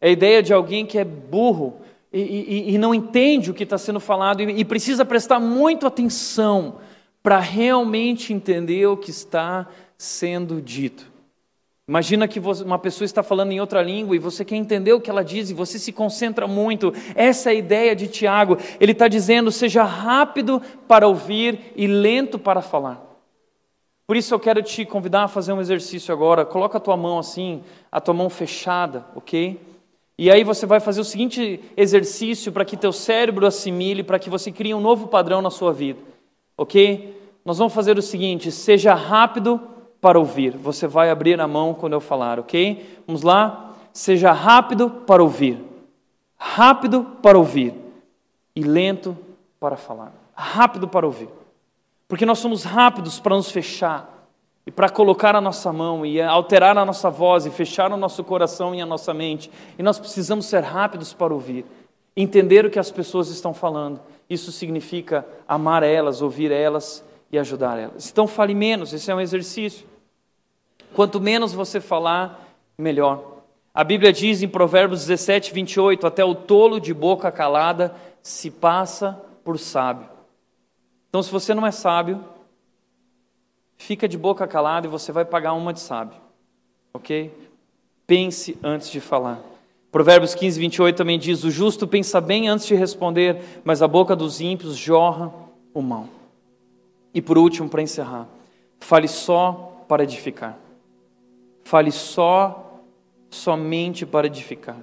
é 0.00 0.06
a 0.06 0.12
ideia 0.12 0.40
de 0.40 0.52
alguém 0.52 0.86
que 0.86 0.98
é 0.98 1.04
burro 1.04 1.80
e, 2.12 2.20
e, 2.20 2.74
e 2.74 2.78
não 2.78 2.94
entende 2.94 3.50
o 3.50 3.54
que 3.54 3.62
está 3.62 3.78
sendo 3.78 4.00
falado 4.00 4.42
e, 4.42 4.60
e 4.60 4.64
precisa 4.64 5.04
prestar 5.04 5.38
muito 5.38 5.86
atenção 5.86 6.78
para 7.22 7.38
realmente 7.38 8.32
entender 8.32 8.86
o 8.86 8.96
que 8.96 9.10
está 9.10 9.68
sendo 9.96 10.60
dito. 10.60 11.10
Imagina 11.86 12.28
que 12.28 12.38
uma 12.38 12.78
pessoa 12.78 13.04
está 13.04 13.20
falando 13.20 13.50
em 13.50 13.60
outra 13.60 13.82
língua 13.82 14.14
e 14.14 14.18
você 14.20 14.44
quer 14.44 14.54
entender 14.54 14.92
o 14.92 15.00
que 15.00 15.10
ela 15.10 15.24
diz 15.24 15.50
e 15.50 15.54
você 15.54 15.76
se 15.76 15.90
concentra 15.90 16.46
muito. 16.46 16.92
Essa 17.16 17.50
é 17.50 17.52
a 17.52 17.56
ideia 17.56 17.96
de 17.96 18.06
Tiago. 18.06 18.56
Ele 18.78 18.92
está 18.92 19.08
dizendo: 19.08 19.50
seja 19.50 19.82
rápido 19.82 20.62
para 20.86 21.08
ouvir 21.08 21.72
e 21.74 21.88
lento 21.88 22.38
para 22.38 22.62
falar. 22.62 23.04
Por 24.06 24.16
isso 24.16 24.32
eu 24.32 24.38
quero 24.38 24.62
te 24.62 24.84
convidar 24.84 25.24
a 25.24 25.28
fazer 25.28 25.52
um 25.52 25.60
exercício 25.60 26.14
agora. 26.14 26.44
Coloca 26.44 26.78
a 26.78 26.80
tua 26.80 26.96
mão 26.96 27.18
assim, 27.18 27.62
a 27.90 28.00
tua 28.00 28.14
mão 28.14 28.30
fechada, 28.30 29.04
ok? 29.16 29.60
E 30.20 30.30
aí 30.30 30.44
você 30.44 30.66
vai 30.66 30.80
fazer 30.80 31.00
o 31.00 31.04
seguinte 31.04 31.62
exercício 31.74 32.52
para 32.52 32.62
que 32.62 32.76
teu 32.76 32.92
cérebro 32.92 33.46
assimile, 33.46 34.02
para 34.02 34.18
que 34.18 34.28
você 34.28 34.52
crie 34.52 34.74
um 34.74 34.80
novo 34.80 35.06
padrão 35.06 35.40
na 35.40 35.48
sua 35.48 35.72
vida, 35.72 35.98
ok? 36.58 37.18
Nós 37.42 37.56
vamos 37.56 37.72
fazer 37.72 37.96
o 37.96 38.02
seguinte: 38.02 38.52
seja 38.52 38.92
rápido 38.92 39.58
para 39.98 40.18
ouvir. 40.18 40.58
Você 40.58 40.86
vai 40.86 41.08
abrir 41.08 41.40
a 41.40 41.48
mão 41.48 41.72
quando 41.72 41.94
eu 41.94 42.02
falar, 42.02 42.38
ok? 42.38 43.00
Vamos 43.06 43.22
lá? 43.22 43.74
Seja 43.94 44.30
rápido 44.30 44.90
para 44.90 45.22
ouvir. 45.22 45.58
Rápido 46.36 47.02
para 47.22 47.38
ouvir. 47.38 47.72
E 48.54 48.60
lento 48.60 49.16
para 49.58 49.78
falar. 49.78 50.12
Rápido 50.34 50.86
para 50.86 51.06
ouvir. 51.06 51.30
Porque 52.06 52.26
nós 52.26 52.40
somos 52.40 52.62
rápidos 52.62 53.18
para 53.18 53.36
nos 53.36 53.50
fechar. 53.50 54.19
E 54.66 54.70
para 54.70 54.88
colocar 54.88 55.34
a 55.34 55.40
nossa 55.40 55.72
mão 55.72 56.04
e 56.04 56.20
alterar 56.20 56.76
a 56.76 56.84
nossa 56.84 57.08
voz 57.10 57.46
e 57.46 57.50
fechar 57.50 57.92
o 57.92 57.96
nosso 57.96 58.22
coração 58.22 58.74
e 58.74 58.80
a 58.80 58.86
nossa 58.86 59.14
mente. 59.14 59.50
E 59.78 59.82
nós 59.82 59.98
precisamos 59.98 60.46
ser 60.46 60.62
rápidos 60.62 61.12
para 61.12 61.32
ouvir. 61.32 61.64
Entender 62.16 62.66
o 62.66 62.70
que 62.70 62.78
as 62.78 62.90
pessoas 62.90 63.28
estão 63.28 63.54
falando. 63.54 64.00
Isso 64.28 64.52
significa 64.52 65.26
amar 65.48 65.82
elas, 65.82 66.20
ouvir 66.20 66.52
elas 66.52 67.04
e 67.32 67.38
ajudar 67.38 67.78
elas. 67.78 68.10
Então 68.10 68.26
fale 68.26 68.54
menos, 68.54 68.92
esse 68.92 69.10
é 69.10 69.14
um 69.14 69.20
exercício. 69.20 69.86
Quanto 70.94 71.20
menos 71.20 71.52
você 71.52 71.80
falar, 71.80 72.48
melhor. 72.76 73.38
A 73.72 73.84
Bíblia 73.84 74.12
diz 74.12 74.42
em 74.42 74.48
Provérbios 74.48 75.06
17, 75.06 75.54
28, 75.54 76.06
até 76.06 76.24
o 76.24 76.34
tolo 76.34 76.80
de 76.80 76.92
boca 76.92 77.30
calada 77.30 77.94
se 78.22 78.50
passa 78.50 79.20
por 79.44 79.58
sábio. 79.58 80.08
Então, 81.08 81.22
se 81.22 81.30
você 81.30 81.54
não 81.54 81.66
é 81.66 81.70
sábio, 81.70 82.24
fica 83.80 84.06
de 84.06 84.18
boca 84.18 84.46
calada 84.46 84.86
e 84.86 84.90
você 84.90 85.10
vai 85.10 85.24
pagar 85.24 85.54
uma 85.54 85.72
de 85.72 85.80
sábio. 85.80 86.18
Ok? 86.92 87.32
Pense 88.06 88.56
antes 88.62 88.90
de 88.90 89.00
falar. 89.00 89.40
Provérbios 89.90 90.34
15, 90.34 90.60
28 90.60 90.96
também 90.96 91.18
diz: 91.18 91.42
O 91.44 91.50
justo 91.50 91.88
pensa 91.88 92.20
bem 92.20 92.46
antes 92.46 92.66
de 92.66 92.74
responder, 92.74 93.42
mas 93.64 93.80
a 93.80 93.88
boca 93.88 94.14
dos 94.14 94.40
ímpios 94.40 94.76
jorra 94.76 95.32
o 95.72 95.80
mal. 95.80 96.06
E 97.14 97.22
por 97.22 97.38
último, 97.38 97.68
para 97.68 97.80
encerrar, 97.80 98.28
fale 98.78 99.08
só 99.08 99.84
para 99.88 100.04
edificar. 100.04 100.58
Fale 101.64 101.90
só, 101.90 102.82
somente 103.30 104.04
para 104.04 104.26
edificar. 104.26 104.76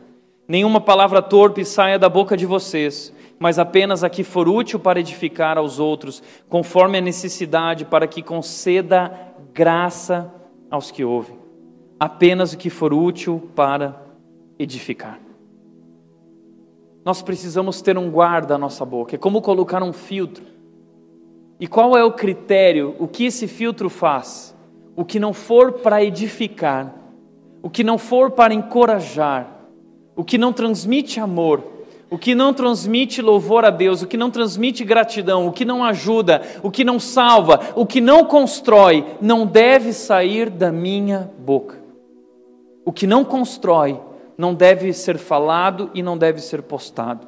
Nenhuma 0.47 0.81
palavra 0.81 1.21
torpe 1.21 1.63
saia 1.63 1.99
da 1.99 2.09
boca 2.09 2.35
de 2.35 2.45
vocês, 2.45 3.13
mas 3.39 3.59
apenas 3.59 4.03
a 4.03 4.09
que 4.09 4.23
for 4.23 4.47
útil 4.47 4.79
para 4.79 4.99
edificar 4.99 5.57
aos 5.57 5.79
outros, 5.79 6.23
conforme 6.49 6.97
a 6.97 7.01
necessidade, 7.01 7.85
para 7.85 8.07
que 8.07 8.21
conceda 8.21 9.11
graça 9.53 10.33
aos 10.69 10.91
que 10.91 11.03
ouvem. 11.03 11.37
Apenas 11.99 12.53
o 12.53 12.57
que 12.57 12.69
for 12.69 12.93
útil 12.93 13.49
para 13.55 14.01
edificar. 14.57 15.19
Nós 17.05 17.21
precisamos 17.21 17.81
ter 17.81 17.97
um 17.97 18.11
guarda 18.11 18.55
à 18.55 18.57
nossa 18.57 18.83
boca, 18.83 19.15
é 19.15 19.17
como 19.17 19.41
colocar 19.41 19.81
um 19.81 19.93
filtro. 19.93 20.43
E 21.59 21.67
qual 21.67 21.97
é 21.97 22.03
o 22.03 22.11
critério? 22.11 22.95
O 22.99 23.07
que 23.07 23.25
esse 23.25 23.47
filtro 23.47 23.89
faz? 23.89 24.55
o 24.97 25.05
que 25.05 25.19
não 25.19 25.31
for 25.31 25.73
para 25.73 26.03
edificar, 26.03 26.91
o 27.61 27.69
que 27.69 27.83
não 27.83 27.99
for 27.99 28.31
para 28.31 28.51
encorajar, 28.51 29.47
o 30.15 30.23
que 30.23 30.39
não 30.39 30.51
transmite 30.51 31.19
amor, 31.19 31.63
o 32.09 32.17
que 32.17 32.33
não 32.33 32.53
transmite 32.53 33.21
louvor 33.21 33.65
a 33.65 33.69
Deus, 33.69 34.01
o 34.01 34.07
que 34.07 34.15
não 34.15 34.31
transmite 34.31 34.83
gratidão, 34.83 35.47
o 35.47 35.51
que 35.51 35.65
não 35.65 35.83
ajuda, 35.83 36.41
o 36.63 36.71
que 36.71 36.83
não 36.83 36.99
salva, 36.99 37.59
o 37.75 37.85
que 37.85 37.99
não 37.99 38.23
constrói, 38.23 39.05
não 39.21 39.45
deve 39.45 39.91
sair 39.91 40.49
da 40.49 40.71
minha 40.71 41.29
boca. 41.39 41.81
O 42.85 42.93
que 42.93 43.05
não 43.05 43.25
constrói 43.25 43.99
não 44.37 44.53
deve 44.53 44.93
ser 44.93 45.17
falado 45.17 45.91
e 45.93 46.01
não 46.01 46.17
deve 46.17 46.39
ser 46.39 46.61
postado. 46.61 47.27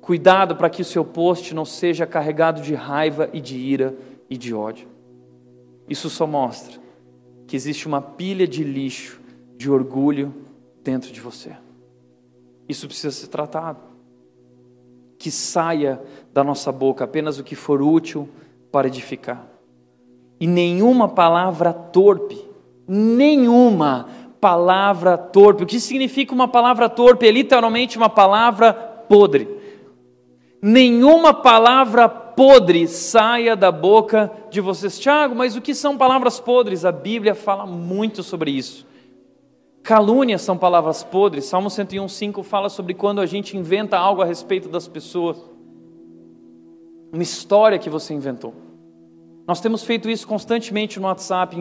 Cuidado 0.00 0.56
para 0.56 0.70
que 0.70 0.80
o 0.80 0.84
seu 0.84 1.04
post 1.04 1.54
não 1.54 1.64
seja 1.64 2.06
carregado 2.06 2.62
de 2.62 2.74
raiva 2.74 3.28
e 3.32 3.40
de 3.40 3.58
ira 3.58 3.94
e 4.30 4.38
de 4.38 4.54
ódio. 4.54 4.88
Isso 5.88 6.08
só 6.08 6.26
mostra 6.26 6.78
que 7.46 7.54
existe 7.54 7.86
uma 7.86 8.00
pilha 8.00 8.46
de 8.46 8.64
lixo, 8.64 9.20
de 9.56 9.70
orgulho 9.70 10.34
dentro 10.82 11.12
de 11.12 11.20
você. 11.20 11.65
Isso 12.68 12.86
precisa 12.86 13.14
ser 13.14 13.28
tratado. 13.28 13.78
Que 15.18 15.30
saia 15.30 16.00
da 16.32 16.44
nossa 16.44 16.70
boca 16.70 17.04
apenas 17.04 17.38
o 17.38 17.44
que 17.44 17.54
for 17.54 17.80
útil 17.80 18.28
para 18.70 18.88
edificar. 18.88 19.46
E 20.38 20.46
nenhuma 20.46 21.08
palavra 21.08 21.72
torpe, 21.72 22.44
nenhuma 22.86 24.08
palavra 24.40 25.16
torpe. 25.16 25.62
O 25.62 25.66
que 25.66 25.80
significa 25.80 26.34
uma 26.34 26.48
palavra 26.48 26.88
torpe? 26.88 27.26
É 27.26 27.30
literalmente 27.30 27.96
uma 27.96 28.08
palavra 28.08 28.72
podre. 28.72 29.48
Nenhuma 30.60 31.32
palavra 31.32 32.08
podre 32.08 32.86
saia 32.86 33.56
da 33.56 33.72
boca 33.72 34.30
de 34.50 34.60
vocês. 34.60 34.98
Tiago, 34.98 35.34
mas 35.34 35.56
o 35.56 35.60
que 35.60 35.74
são 35.74 35.96
palavras 35.96 36.38
podres? 36.38 36.84
A 36.84 36.92
Bíblia 36.92 37.34
fala 37.34 37.64
muito 37.64 38.22
sobre 38.22 38.50
isso. 38.50 38.86
Calúnias 39.86 40.42
são 40.42 40.58
palavras 40.58 41.04
podres. 41.04 41.44
Salmo 41.44 41.68
101,5 41.68 42.42
fala 42.42 42.68
sobre 42.68 42.92
quando 42.92 43.20
a 43.20 43.26
gente 43.26 43.56
inventa 43.56 43.96
algo 43.96 44.20
a 44.20 44.24
respeito 44.24 44.68
das 44.68 44.88
pessoas. 44.88 45.38
Uma 47.12 47.22
história 47.22 47.78
que 47.78 47.88
você 47.88 48.12
inventou. 48.12 48.52
Nós 49.46 49.60
temos 49.60 49.84
feito 49.84 50.10
isso 50.10 50.26
constantemente 50.26 50.98
no 50.98 51.06
WhatsApp, 51.06 51.56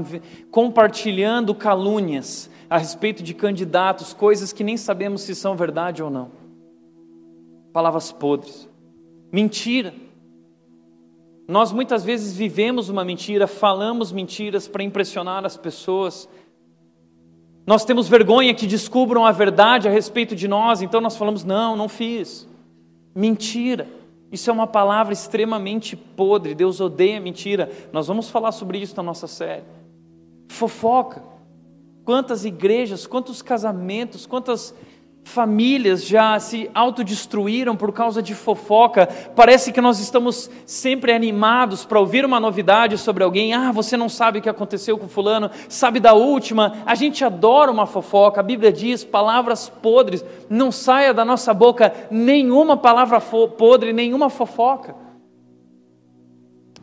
compartilhando 0.49 1.53
calúnias 1.53 2.49
a 2.67 2.79
respeito 2.79 3.21
de 3.21 3.35
candidatos, 3.35 4.11
coisas 4.11 4.51
que 4.51 4.63
nem 4.63 4.75
sabemos 4.75 5.21
se 5.21 5.35
são 5.35 5.55
verdade 5.55 6.01
ou 6.01 6.09
não. 6.09 6.31
Palavras 7.71 8.11
podres. 8.11 8.67
Mentira. 9.31 9.93
Nós 11.47 11.71
muitas 11.71 12.03
vezes 12.03 12.35
vivemos 12.35 12.89
uma 12.89 13.05
mentira, 13.05 13.45
falamos 13.45 14.11
mentiras 14.11 14.67
para 14.67 14.81
impressionar 14.81 15.45
as 15.45 15.55
pessoas 15.55 16.27
nós 17.65 17.83
temos 17.83 18.07
vergonha 18.07 18.53
que 18.53 18.67
descubram 18.67 19.25
a 19.25 19.31
verdade 19.31 19.87
a 19.87 19.91
respeito 19.91 20.35
de 20.35 20.47
nós, 20.47 20.81
então 20.81 21.01
nós 21.01 21.17
falamos: 21.17 21.43
não, 21.43 21.75
não 21.75 21.89
fiz. 21.89 22.47
Mentira. 23.13 23.87
Isso 24.31 24.49
é 24.49 24.53
uma 24.53 24.67
palavra 24.67 25.13
extremamente 25.13 25.95
podre. 25.95 26.53
Deus 26.53 26.81
odeia 26.81 27.19
mentira. 27.19 27.71
Nós 27.93 28.07
vamos 28.07 28.29
falar 28.29 28.51
sobre 28.51 28.77
isso 28.77 28.95
na 28.97 29.03
nossa 29.03 29.27
série. 29.27 29.63
Fofoca. 30.49 31.23
Quantas 32.03 32.45
igrejas, 32.45 33.07
quantos 33.07 33.41
casamentos, 33.41 34.25
quantas 34.25 34.75
Famílias 35.25 36.05
já 36.05 36.39
se 36.39 36.69
autodestruíram 36.71 37.75
por 37.75 37.91
causa 37.91 38.21
de 38.21 38.35
fofoca. 38.35 39.09
Parece 39.35 39.73
que 39.73 39.81
nós 39.81 39.99
estamos 39.99 40.51
sempre 40.67 41.11
animados 41.11 41.83
para 41.83 41.99
ouvir 41.99 42.23
uma 42.23 42.39
novidade 42.39 42.95
sobre 42.95 43.23
alguém. 43.23 43.51
Ah, 43.51 43.71
você 43.71 43.97
não 43.97 44.07
sabe 44.07 44.37
o 44.37 44.41
que 44.41 44.47
aconteceu 44.47 44.99
com 44.99 45.09
Fulano, 45.09 45.49
sabe 45.67 45.99
da 45.99 46.13
última. 46.13 46.77
A 46.85 46.93
gente 46.93 47.25
adora 47.25 47.71
uma 47.71 47.87
fofoca. 47.87 48.39
A 48.39 48.43
Bíblia 48.43 48.71
diz: 48.71 49.03
palavras 49.03 49.67
podres, 49.67 50.23
não 50.47 50.71
saia 50.71 51.11
da 51.11 51.25
nossa 51.25 51.55
boca 51.55 51.91
nenhuma 52.11 52.77
palavra 52.77 53.19
podre, 53.19 53.91
nenhuma 53.91 54.29
fofoca. 54.29 54.95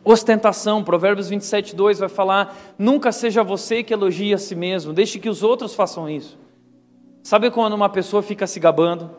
Ostentação, 0.03 0.83
Provérbios 0.83 1.29
27, 1.29 1.73
2 1.73 1.99
vai 1.99 2.09
falar: 2.09 2.53
nunca 2.77 3.13
seja 3.13 3.41
você 3.41 3.83
que 3.83 3.93
elogie 3.93 4.33
a 4.33 4.37
si 4.37 4.53
mesmo, 4.53 4.91
deixe 4.91 5.17
que 5.17 5.29
os 5.29 5.43
outros 5.43 5.73
façam 5.73 6.09
isso. 6.09 6.42
Sabe 7.23 7.49
quando 7.49 7.71
uma 7.71 7.87
pessoa 7.87 8.21
fica 8.21 8.45
se 8.45 8.59
gabando? 8.59 9.09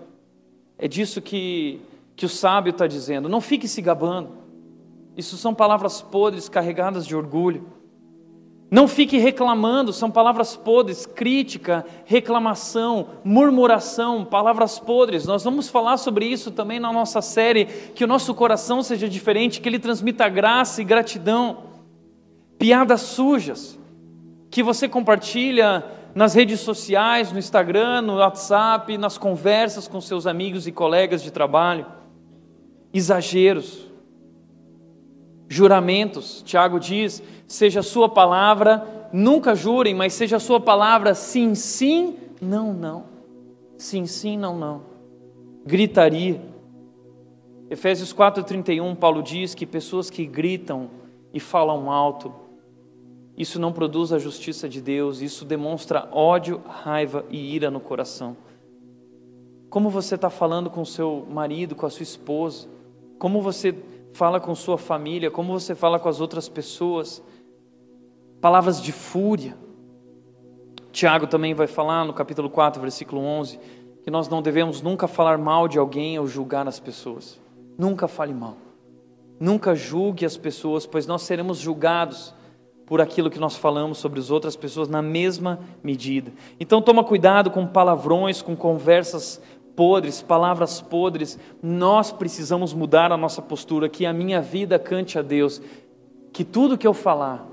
É 0.77 0.87
disso 0.87 1.23
que, 1.23 1.81
que 2.15 2.27
o 2.27 2.29
sábio 2.29 2.71
está 2.71 2.87
dizendo. 2.87 3.31
Não 3.31 3.41
fique 3.41 3.67
se 3.67 3.81
gabando. 3.81 4.29
Isso 5.17 5.39
são 5.39 5.55
palavras 5.55 6.03
podres 6.03 6.47
carregadas 6.47 7.07
de 7.07 7.17
orgulho. 7.17 7.67
Não 8.71 8.87
fique 8.87 9.17
reclamando, 9.17 9.93
são 9.93 10.11
palavras 10.11 10.57
podres, 10.57 11.07
crítica, 11.07 11.87
reclamação, 12.05 13.07
murmuração, 13.25 14.25
palavras 14.25 14.79
podres. 14.79 15.25
Nós 15.25 15.45
vamos 15.45 15.69
falar 15.69 15.97
sobre 15.97 16.27
isso 16.27 16.51
também 16.51 16.81
na 16.81 16.93
nossa 16.93 17.23
série, 17.23 17.67
que 17.95 18.05
o 18.05 18.09
nosso 18.09 18.35
coração 18.35 18.83
seja 18.83 19.09
diferente, 19.09 19.61
que 19.61 19.69
ele 19.69 19.79
transmita 19.79 20.29
graça 20.29 20.83
e 20.83 20.85
gratidão. 20.85 21.59
Piadas 22.59 23.01
sujas, 23.03 23.79
que 24.51 24.63
você 24.63 24.89
compartilha 24.89 25.85
nas 26.15 26.33
redes 26.33 26.61
sociais, 26.61 27.33
no 27.33 27.39
Instagram, 27.39 28.03
no 28.03 28.17
WhatsApp, 28.17 28.97
nas 28.97 29.19
conversas 29.19 29.89
com 29.89 30.01
seus 30.01 30.27
amigos 30.27 30.67
e 30.67 30.73
colegas 30.73 31.23
de 31.23 31.31
trabalho. 31.31 31.87
Exageros, 32.93 33.91
juramentos. 35.49 36.43
Tiago 36.43 36.79
diz: 36.79 37.23
seja 37.49 37.81
a 37.81 37.83
sua 37.83 38.09
palavra, 38.09 39.09
nunca 39.13 39.55
jurem, 39.57 39.95
mas 39.95 40.13
seja 40.13 40.37
a 40.37 40.41
sua 40.41 40.61
palavra 40.61 41.15
sim, 41.15 41.55
sim, 41.55 42.17
não, 42.41 42.73
não. 42.73 43.05
Sim, 43.77 44.07
sim, 44.07 44.37
não, 44.37 44.57
não. 44.57 44.83
Gritaria. 45.67 46.41
Efésios 47.69 48.15
4,31, 48.15 48.95
Paulo 48.95 49.23
diz 49.23 49.55
que 49.55 49.67
pessoas 49.67 50.11
que 50.11 50.25
gritam 50.27 50.91
e 51.33 51.41
falam 51.41 51.91
alto 51.91 52.44
isso 53.37 53.59
não 53.59 53.73
produz 53.73 54.13
a 54.13 54.19
justiça 54.19 54.69
de 54.69 54.81
Deus, 54.81 55.21
isso 55.21 55.45
demonstra 55.45 56.09
ódio, 56.13 56.63
raiva 56.67 57.25
e 57.29 57.55
ira 57.55 57.71
no 57.71 57.81
coração. 57.81 58.37
Como 59.69 59.91
você 59.91 60.15
está 60.15 60.31
falando 60.31 60.71
com 60.71 60.85
seu 60.85 61.27
marido, 61.29 61.75
com 61.75 61.85
a 61.85 61.91
sua 61.91 62.05
esposa, 62.05 62.69
como 63.19 63.43
você 63.43 63.75
fala 64.13 64.39
com 64.39 64.55
sua 64.55 64.79
família, 64.79 65.31
como 65.31 65.53
você 65.53 65.75
fala 65.75 65.99
com 65.99 66.09
as 66.09 66.21
outras 66.21 66.49
pessoas, 66.49 67.21
palavras 68.41 68.81
de 68.81 68.93
fúria. 68.93 69.57
Tiago 70.93 71.27
também 71.27 71.55
vai 71.55 71.67
falar 71.67 72.05
no 72.05 72.13
capítulo 72.13 72.49
4, 72.49 72.81
versículo 72.81 73.21
11, 73.21 73.59
que 74.05 74.11
nós 74.13 74.29
não 74.29 74.41
devemos 74.41 74.81
nunca 74.81 75.09
falar 75.09 75.39
mal 75.39 75.67
de 75.67 75.77
alguém 75.77 76.17
ou 76.21 76.27
julgar 76.29 76.69
as 76.69 76.79
pessoas. 76.79 77.41
Nunca 77.77 78.07
fale 78.07 78.33
mal. 78.33 78.57
Nunca 79.41 79.75
julgue 79.75 80.25
as 80.25 80.37
pessoas, 80.37 80.87
pois 80.87 81.05
nós 81.05 81.23
seremos 81.23 81.59
julgados 81.59 82.33
por 82.87 83.01
aquilo 83.01 83.31
que 83.31 83.39
nós 83.39 83.57
falamos 83.57 83.99
sobre 83.99 84.21
as 84.21 84.31
outras 84.31 84.57
pessoas 84.57 84.89
na 84.89 85.01
mesma 85.01 85.61
medida. 85.83 86.33
Então 86.61 86.83
toma 86.83 87.03
cuidado 87.03 87.51
com 87.51 87.67
palavrões, 87.67 88.43
com 88.43 88.55
conversas 88.55 89.41
podres, 89.75 90.23
palavras 90.23 90.81
podres. 90.81 91.39
Nós 91.63 92.13
precisamos 92.13 92.73
mudar 92.73 93.11
a 93.13 93.17
nossa 93.17 93.41
postura, 93.41 93.89
que 93.89 94.07
a 94.07 94.13
minha 94.13 94.41
vida 94.41 94.79
cante 94.79 95.19
a 95.19 95.23
Deus, 95.23 95.61
que 96.33 96.45
tudo 96.45 96.79
que 96.79 96.87
eu 96.87 96.95
falar 96.95 97.47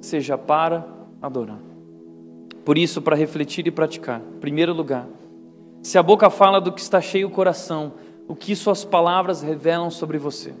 seja 0.00 0.36
para 0.36 0.86
adorar. 1.22 1.58
Por 2.64 2.76
isso, 2.76 3.00
para 3.00 3.16
refletir 3.16 3.66
e 3.66 3.70
praticar, 3.70 4.20
em 4.20 4.40
primeiro 4.40 4.72
lugar, 4.72 5.06
se 5.82 5.98
a 5.98 6.02
boca 6.02 6.28
fala 6.28 6.60
do 6.60 6.72
que 6.72 6.80
está 6.80 7.00
cheio 7.00 7.28
o 7.28 7.30
coração, 7.30 7.92
o 8.26 8.34
que 8.34 8.56
suas 8.56 8.84
palavras 8.84 9.40
revelam 9.40 9.90
sobre 9.90 10.18
você. 10.18 10.52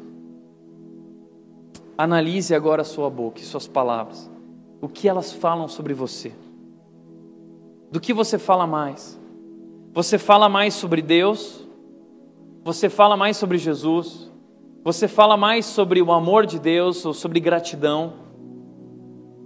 Analise 1.98 2.54
agora 2.54 2.82
a 2.82 2.84
sua 2.84 3.08
boca 3.08 3.40
e 3.40 3.44
suas 3.44 3.66
palavras. 3.66 4.30
O 4.80 4.88
que 4.88 5.08
elas 5.08 5.32
falam 5.32 5.66
sobre 5.66 5.94
você? 5.94 6.32
Do 7.90 8.00
que 8.00 8.12
você 8.12 8.38
fala 8.38 8.66
mais? 8.66 9.18
Você 9.94 10.18
fala 10.18 10.48
mais 10.48 10.74
sobre 10.74 11.00
Deus? 11.00 11.66
Você 12.62 12.90
fala 12.90 13.16
mais 13.16 13.36
sobre 13.36 13.56
Jesus? 13.56 14.30
Você 14.84 15.08
fala 15.08 15.36
mais 15.36 15.64
sobre 15.64 16.02
o 16.02 16.12
amor 16.12 16.44
de 16.44 16.58
Deus 16.58 17.04
ou 17.06 17.14
sobre 17.14 17.40
gratidão? 17.40 18.12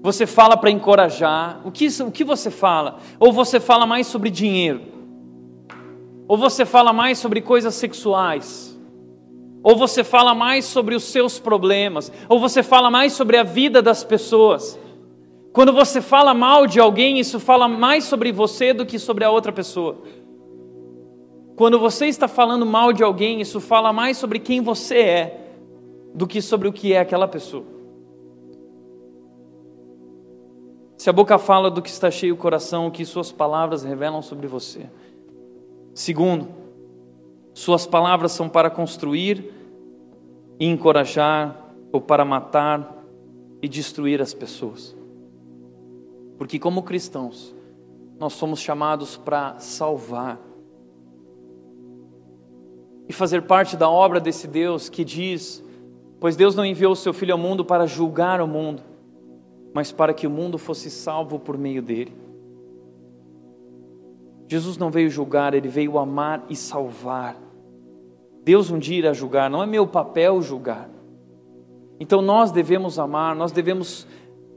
Você 0.02 0.26
fala 0.26 0.56
para 0.56 0.70
encorajar? 0.70 1.60
O 1.64 1.70
que, 1.70 1.86
o 2.02 2.10
que 2.10 2.24
você 2.24 2.50
fala? 2.50 2.98
Ou 3.18 3.32
você 3.32 3.60
fala 3.60 3.86
mais 3.86 4.06
sobre 4.06 4.30
dinheiro? 4.30 4.82
Ou 6.26 6.36
você 6.36 6.64
fala 6.64 6.92
mais 6.92 7.18
sobre 7.18 7.40
coisas 7.40 7.74
sexuais? 7.74 8.69
Ou 9.62 9.76
você 9.76 10.02
fala 10.02 10.34
mais 10.34 10.64
sobre 10.64 10.94
os 10.94 11.04
seus 11.04 11.38
problemas, 11.38 12.10
ou 12.28 12.40
você 12.40 12.62
fala 12.62 12.90
mais 12.90 13.12
sobre 13.12 13.36
a 13.36 13.42
vida 13.42 13.82
das 13.82 14.02
pessoas. 14.02 14.78
Quando 15.52 15.72
você 15.72 16.00
fala 16.00 16.32
mal 16.32 16.66
de 16.66 16.78
alguém, 16.80 17.18
isso 17.18 17.38
fala 17.40 17.68
mais 17.68 18.04
sobre 18.04 18.32
você 18.32 18.72
do 18.72 18.86
que 18.86 18.98
sobre 18.98 19.24
a 19.24 19.30
outra 19.30 19.52
pessoa. 19.52 19.98
Quando 21.56 21.78
você 21.78 22.06
está 22.06 22.26
falando 22.26 22.64
mal 22.64 22.92
de 22.92 23.02
alguém, 23.02 23.40
isso 23.40 23.60
fala 23.60 23.92
mais 23.92 24.16
sobre 24.16 24.38
quem 24.38 24.62
você 24.62 24.98
é 24.98 25.40
do 26.14 26.26
que 26.26 26.40
sobre 26.40 26.68
o 26.68 26.72
que 26.72 26.92
é 26.92 26.98
aquela 26.98 27.28
pessoa. 27.28 27.64
Se 30.96 31.08
a 31.08 31.12
boca 31.12 31.38
fala 31.38 31.70
do 31.70 31.80
que 31.80 31.88
está 31.88 32.10
cheio 32.10 32.34
o 32.34 32.36
coração, 32.36 32.86
o 32.86 32.90
que 32.90 33.04
suas 33.04 33.32
palavras 33.32 33.82
revelam 33.82 34.22
sobre 34.22 34.46
você. 34.46 34.88
Segundo, 35.94 36.48
Suas 37.52 37.86
palavras 37.86 38.32
são 38.32 38.48
para 38.48 38.70
construir 38.70 39.52
e 40.58 40.66
encorajar, 40.66 41.56
ou 41.92 42.00
para 42.00 42.24
matar 42.24 43.04
e 43.60 43.68
destruir 43.68 44.22
as 44.22 44.32
pessoas. 44.32 44.96
Porque, 46.38 46.58
como 46.58 46.82
cristãos, 46.82 47.54
nós 48.18 48.34
somos 48.34 48.60
chamados 48.60 49.16
para 49.16 49.58
salvar 49.58 50.38
e 53.08 53.12
fazer 53.12 53.42
parte 53.42 53.76
da 53.76 53.90
obra 53.90 54.20
desse 54.20 54.46
Deus 54.46 54.88
que 54.88 55.04
diz: 55.04 55.64
Pois 56.20 56.36
Deus 56.36 56.54
não 56.54 56.64
enviou 56.64 56.92
o 56.92 56.96
seu 56.96 57.12
Filho 57.12 57.32
ao 57.32 57.38
mundo 57.38 57.64
para 57.64 57.86
julgar 57.86 58.40
o 58.40 58.46
mundo, 58.46 58.82
mas 59.74 59.90
para 59.90 60.14
que 60.14 60.26
o 60.26 60.30
mundo 60.30 60.58
fosse 60.58 60.90
salvo 60.90 61.38
por 61.38 61.58
meio 61.58 61.82
dele. 61.82 62.14
Jesus 64.50 64.76
não 64.76 64.90
veio 64.90 65.08
julgar, 65.08 65.54
ele 65.54 65.68
veio 65.68 65.96
amar 65.96 66.44
e 66.50 66.56
salvar. 66.56 67.36
Deus 68.42 68.68
um 68.68 68.80
dia 68.80 68.98
irá 68.98 69.12
julgar, 69.12 69.48
não 69.48 69.62
é 69.62 69.66
meu 69.66 69.86
papel 69.86 70.42
julgar. 70.42 70.90
Então 72.00 72.20
nós 72.20 72.50
devemos 72.50 72.98
amar, 72.98 73.36
nós 73.36 73.52
devemos 73.52 74.08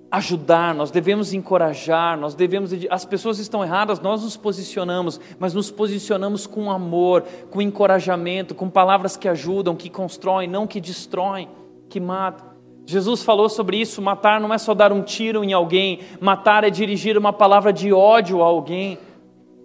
ajudar, 0.09 0.73
nós 0.73 0.89
devemos 0.89 1.31
encorajar, 1.31 2.17
nós 2.17 2.33
devemos. 2.33 2.71
As 2.89 3.05
pessoas 3.05 3.37
estão 3.37 3.63
erradas, 3.63 3.99
nós 3.99 4.23
nos 4.23 4.35
posicionamos, 4.35 5.21
mas 5.37 5.53
nos 5.53 5.69
posicionamos 5.69 6.47
com 6.47 6.71
amor, 6.71 7.23
com 7.51 7.61
encorajamento, 7.61 8.55
com 8.55 8.71
palavras 8.71 9.15
que 9.15 9.29
ajudam, 9.29 9.75
que 9.75 9.91
constroem, 9.91 10.47
não 10.47 10.65
que 10.65 10.81
destroem, 10.81 11.47
que 11.87 11.99
matam. 11.99 12.47
Jesus 12.83 13.21
falou 13.21 13.47
sobre 13.47 13.77
isso: 13.77 14.01
matar 14.01 14.41
não 14.41 14.51
é 14.51 14.57
só 14.57 14.73
dar 14.73 14.91
um 14.91 15.03
tiro 15.03 15.43
em 15.43 15.53
alguém, 15.53 15.99
matar 16.19 16.63
é 16.63 16.71
dirigir 16.71 17.15
uma 17.15 17.31
palavra 17.31 17.71
de 17.71 17.93
ódio 17.93 18.41
a 18.41 18.45
alguém. 18.45 18.97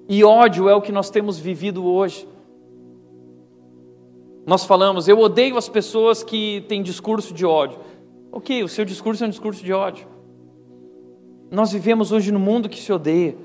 E 0.09 0.25
ódio 0.25 0.71
é 0.71 0.75
o 0.75 0.81
que 0.81 0.91
nós 0.91 1.11
temos 1.11 1.39
vivido 1.39 1.85
hoje. 1.85 2.27
Nós 4.47 4.65
falamos, 4.65 5.07
eu 5.07 5.19
odeio 5.19 5.59
as 5.59 5.69
pessoas 5.69 6.23
que 6.23 6.65
têm 6.67 6.83
discurso 6.83 7.35
de 7.35 7.45
ódio. 7.45 7.79
Ok, 8.33 8.65
o 8.65 8.69
seu 8.69 8.87
discurso 8.87 9.23
é 9.23 9.27
um 9.27 9.31
discurso 9.31 9.63
de 9.63 9.71
ódio. 9.71 10.07
Nós 11.51 11.73
vivemos 11.73 12.11
hoje 12.13 12.33
no 12.33 12.41
mundo 12.41 12.69
que 12.69 12.81
se 12.81 12.91
odeia. 12.91 13.37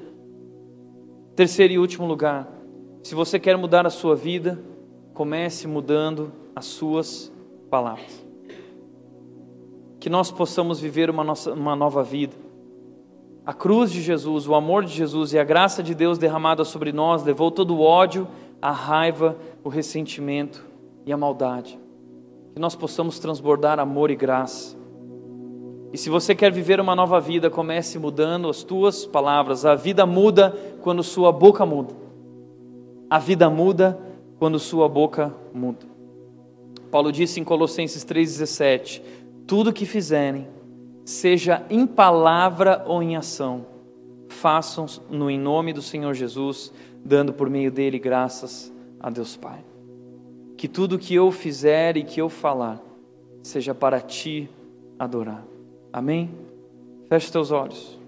Terceiro 1.35 1.73
e 1.73 1.79
último 1.79 2.07
lugar, 2.07 2.49
se 3.01 3.13
você 3.13 3.37
quer 3.37 3.57
mudar 3.57 3.85
a 3.85 3.89
sua 3.89 4.15
vida, 4.15 4.63
comece 5.13 5.67
mudando 5.67 6.31
as 6.55 6.65
suas 6.65 7.29
palavras. 7.69 8.25
Que 9.99 10.09
nós 10.09 10.31
possamos 10.31 10.79
viver 10.79 11.09
uma, 11.09 11.23
nossa, 11.23 11.51
uma 11.51 11.75
nova 11.75 12.03
vida. 12.03 12.35
A 13.45 13.53
cruz 13.53 13.91
de 13.91 14.01
Jesus, 14.01 14.47
o 14.47 14.55
amor 14.55 14.85
de 14.85 14.93
Jesus 14.93 15.33
e 15.33 15.39
a 15.39 15.43
graça 15.43 15.83
de 15.83 15.93
Deus 15.93 16.17
derramada 16.17 16.63
sobre 16.63 16.91
nós 16.91 17.23
levou 17.23 17.51
todo 17.51 17.75
o 17.75 17.81
ódio, 17.81 18.27
a 18.61 18.71
raiva, 18.71 19.37
o 19.63 19.69
ressentimento 19.69 20.65
e 21.05 21.11
a 21.11 21.17
maldade. 21.17 21.77
Que 22.53 22.59
nós 22.59 22.75
possamos 22.75 23.19
transbordar 23.19 23.79
amor 23.79 24.11
e 24.11 24.15
graça 24.15 24.83
e 25.93 25.97
se 25.97 26.09
você 26.09 26.33
quer 26.33 26.51
viver 26.51 26.79
uma 26.81 26.95
nova 26.95 27.21
vida, 27.21 27.51
comece 27.51 27.99
mudando 27.99 28.49
as 28.49 28.63
tuas 28.63 29.05
palavras. 29.05 29.63
A 29.63 29.75
vida 29.75 30.07
muda 30.07 30.49
quando 30.81 31.03
sua 31.03 31.31
boca 31.31 31.67
muda. 31.67 31.93
A 33.07 33.19
vida 33.19 33.47
muda 33.47 33.99
quando 34.39 34.57
sua 34.57 34.89
boca 34.89 35.31
muda. 35.53 35.85
Paulo 36.89 37.11
disse 37.11 37.39
em 37.39 37.43
Colossenses 37.43 38.03
3,17: 38.03 39.03
Tudo 39.45 39.71
que 39.71 39.85
fizerem, 39.85 40.47
seja 41.05 41.65
em 41.69 41.85
palavra 41.85 42.83
ou 42.87 43.01
em 43.03 43.15
ação, 43.15 43.65
façam-no 44.29 45.29
em 45.29 45.39
nome 45.39 45.73
do 45.73 45.81
Senhor 45.81 46.13
Jesus, 46.13 46.73
dando 47.03 47.33
por 47.33 47.49
meio 47.49 47.71
dele 47.71 47.99
graças 47.99 48.71
a 48.99 49.09
Deus 49.09 49.35
Pai. 49.35 49.63
Que 50.57 50.67
tudo 50.67 50.99
que 50.99 51.13
eu 51.13 51.31
fizer 51.31 51.97
e 51.97 52.03
que 52.03 52.21
eu 52.21 52.29
falar, 52.29 52.81
seja 53.41 53.75
para 53.75 53.99
ti 53.99 54.49
adorar. 54.97 55.45
Amém? 55.91 56.31
Feche 57.09 57.31
teus 57.31 57.51
olhos. 57.51 57.99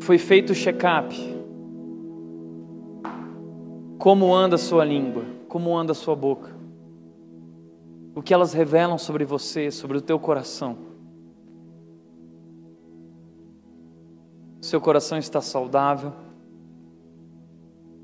Foi 0.00 0.18
feito 0.18 0.50
o 0.50 0.54
check-up. 0.54 1.39
Como 4.00 4.34
anda 4.34 4.54
a 4.54 4.58
sua 4.58 4.82
língua? 4.82 5.26
Como 5.46 5.76
anda 5.76 5.92
a 5.92 5.94
sua 5.94 6.16
boca? 6.16 6.56
O 8.14 8.22
que 8.22 8.32
elas 8.32 8.54
revelam 8.54 8.96
sobre 8.96 9.26
você, 9.26 9.70
sobre 9.70 9.98
o 9.98 10.00
teu 10.00 10.18
coração? 10.18 10.78
Seu 14.62 14.80
coração 14.80 15.18
está 15.18 15.42
saudável? 15.42 16.14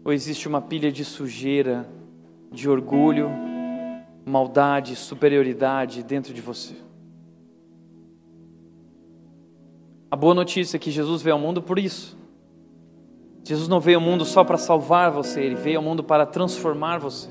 Ou 0.05 0.12
existe 0.12 0.47
uma 0.47 0.61
pilha 0.61 0.92
de 0.92 1.03
sujeira, 1.03 1.88
de 2.53 2.68
orgulho, 2.68 3.30
maldade, 4.26 4.94
superioridade 4.97 6.03
dentro 6.03 6.34
de 6.34 6.42
você? 6.42 6.74
A 10.11 10.16
boa 10.16 10.34
notícia 10.34 10.76
é 10.76 10.78
que 10.78 10.90
Jesus 10.90 11.22
veio 11.22 11.36
ao 11.36 11.40
mundo 11.40 11.62
por 11.62 11.78
isso. 11.78 12.26
Jesus 13.47 13.68
não 13.68 13.78
veio 13.78 13.99
ao 13.99 14.05
mundo 14.05 14.24
só 14.24 14.42
para 14.42 14.59
salvar 14.59 15.12
você, 15.12 15.40
ele 15.40 15.55
veio 15.55 15.76
ao 15.76 15.82
mundo 15.82 16.03
para 16.03 16.26
transformar 16.26 16.99
você. 16.99 17.28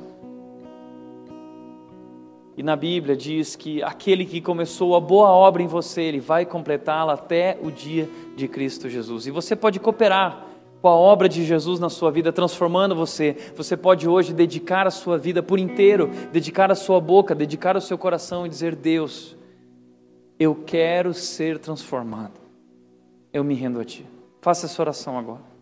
E 2.56 2.64
na 2.64 2.74
Bíblia 2.78 3.18
diz 3.18 3.58
que 3.58 3.84
aquele 3.84 4.24
que 4.24 4.40
começou 4.40 4.96
a 4.96 5.02
boa 5.02 5.30
obra 5.30 5.62
em 5.62 5.68
você, 5.68 6.04
ele 6.04 6.22
vai 6.22 6.46
completá-la 6.46 7.16
até 7.16 7.60
o 7.62 7.70
dia 7.70 8.10
de 8.34 8.48
Cristo 8.48 8.88
Jesus. 8.88 9.28
E 9.28 9.32
você 9.32 9.58
pode 9.58 9.78
cooperar 9.78 10.46
com 10.82 10.88
a 10.88 10.96
obra 10.96 11.28
de 11.28 11.44
Jesus 11.44 11.82
na 11.82 11.90
sua 11.90 12.12
vida, 12.12 12.32
transformando 12.32 12.96
você. 12.96 13.36
Você 13.54 13.76
pode 13.76 14.08
hoje 14.08 14.34
dedicar 14.34 14.88
a 14.88 14.92
sua 14.92 15.18
vida 15.18 15.44
por 15.44 15.60
inteiro, 15.60 16.10
dedicar 16.32 16.72
a 16.72 16.76
sua 16.76 17.02
boca, 17.02 17.36
dedicar 17.36 17.76
o 17.76 17.82
seu 17.82 17.98
coração 17.98 18.46
e 18.46 18.50
dizer: 18.50 18.74
Deus, 18.74 19.36
eu 20.40 20.56
quero 20.56 21.14
ser 21.14 21.60
transformado. 21.60 22.40
Eu 23.34 23.44
me 23.44 23.54
rendo 23.54 23.82
a 23.82 23.84
Ti. 23.84 24.06
Faça 24.40 24.66
essa 24.66 24.82
oração 24.82 25.20
agora. 25.20 25.55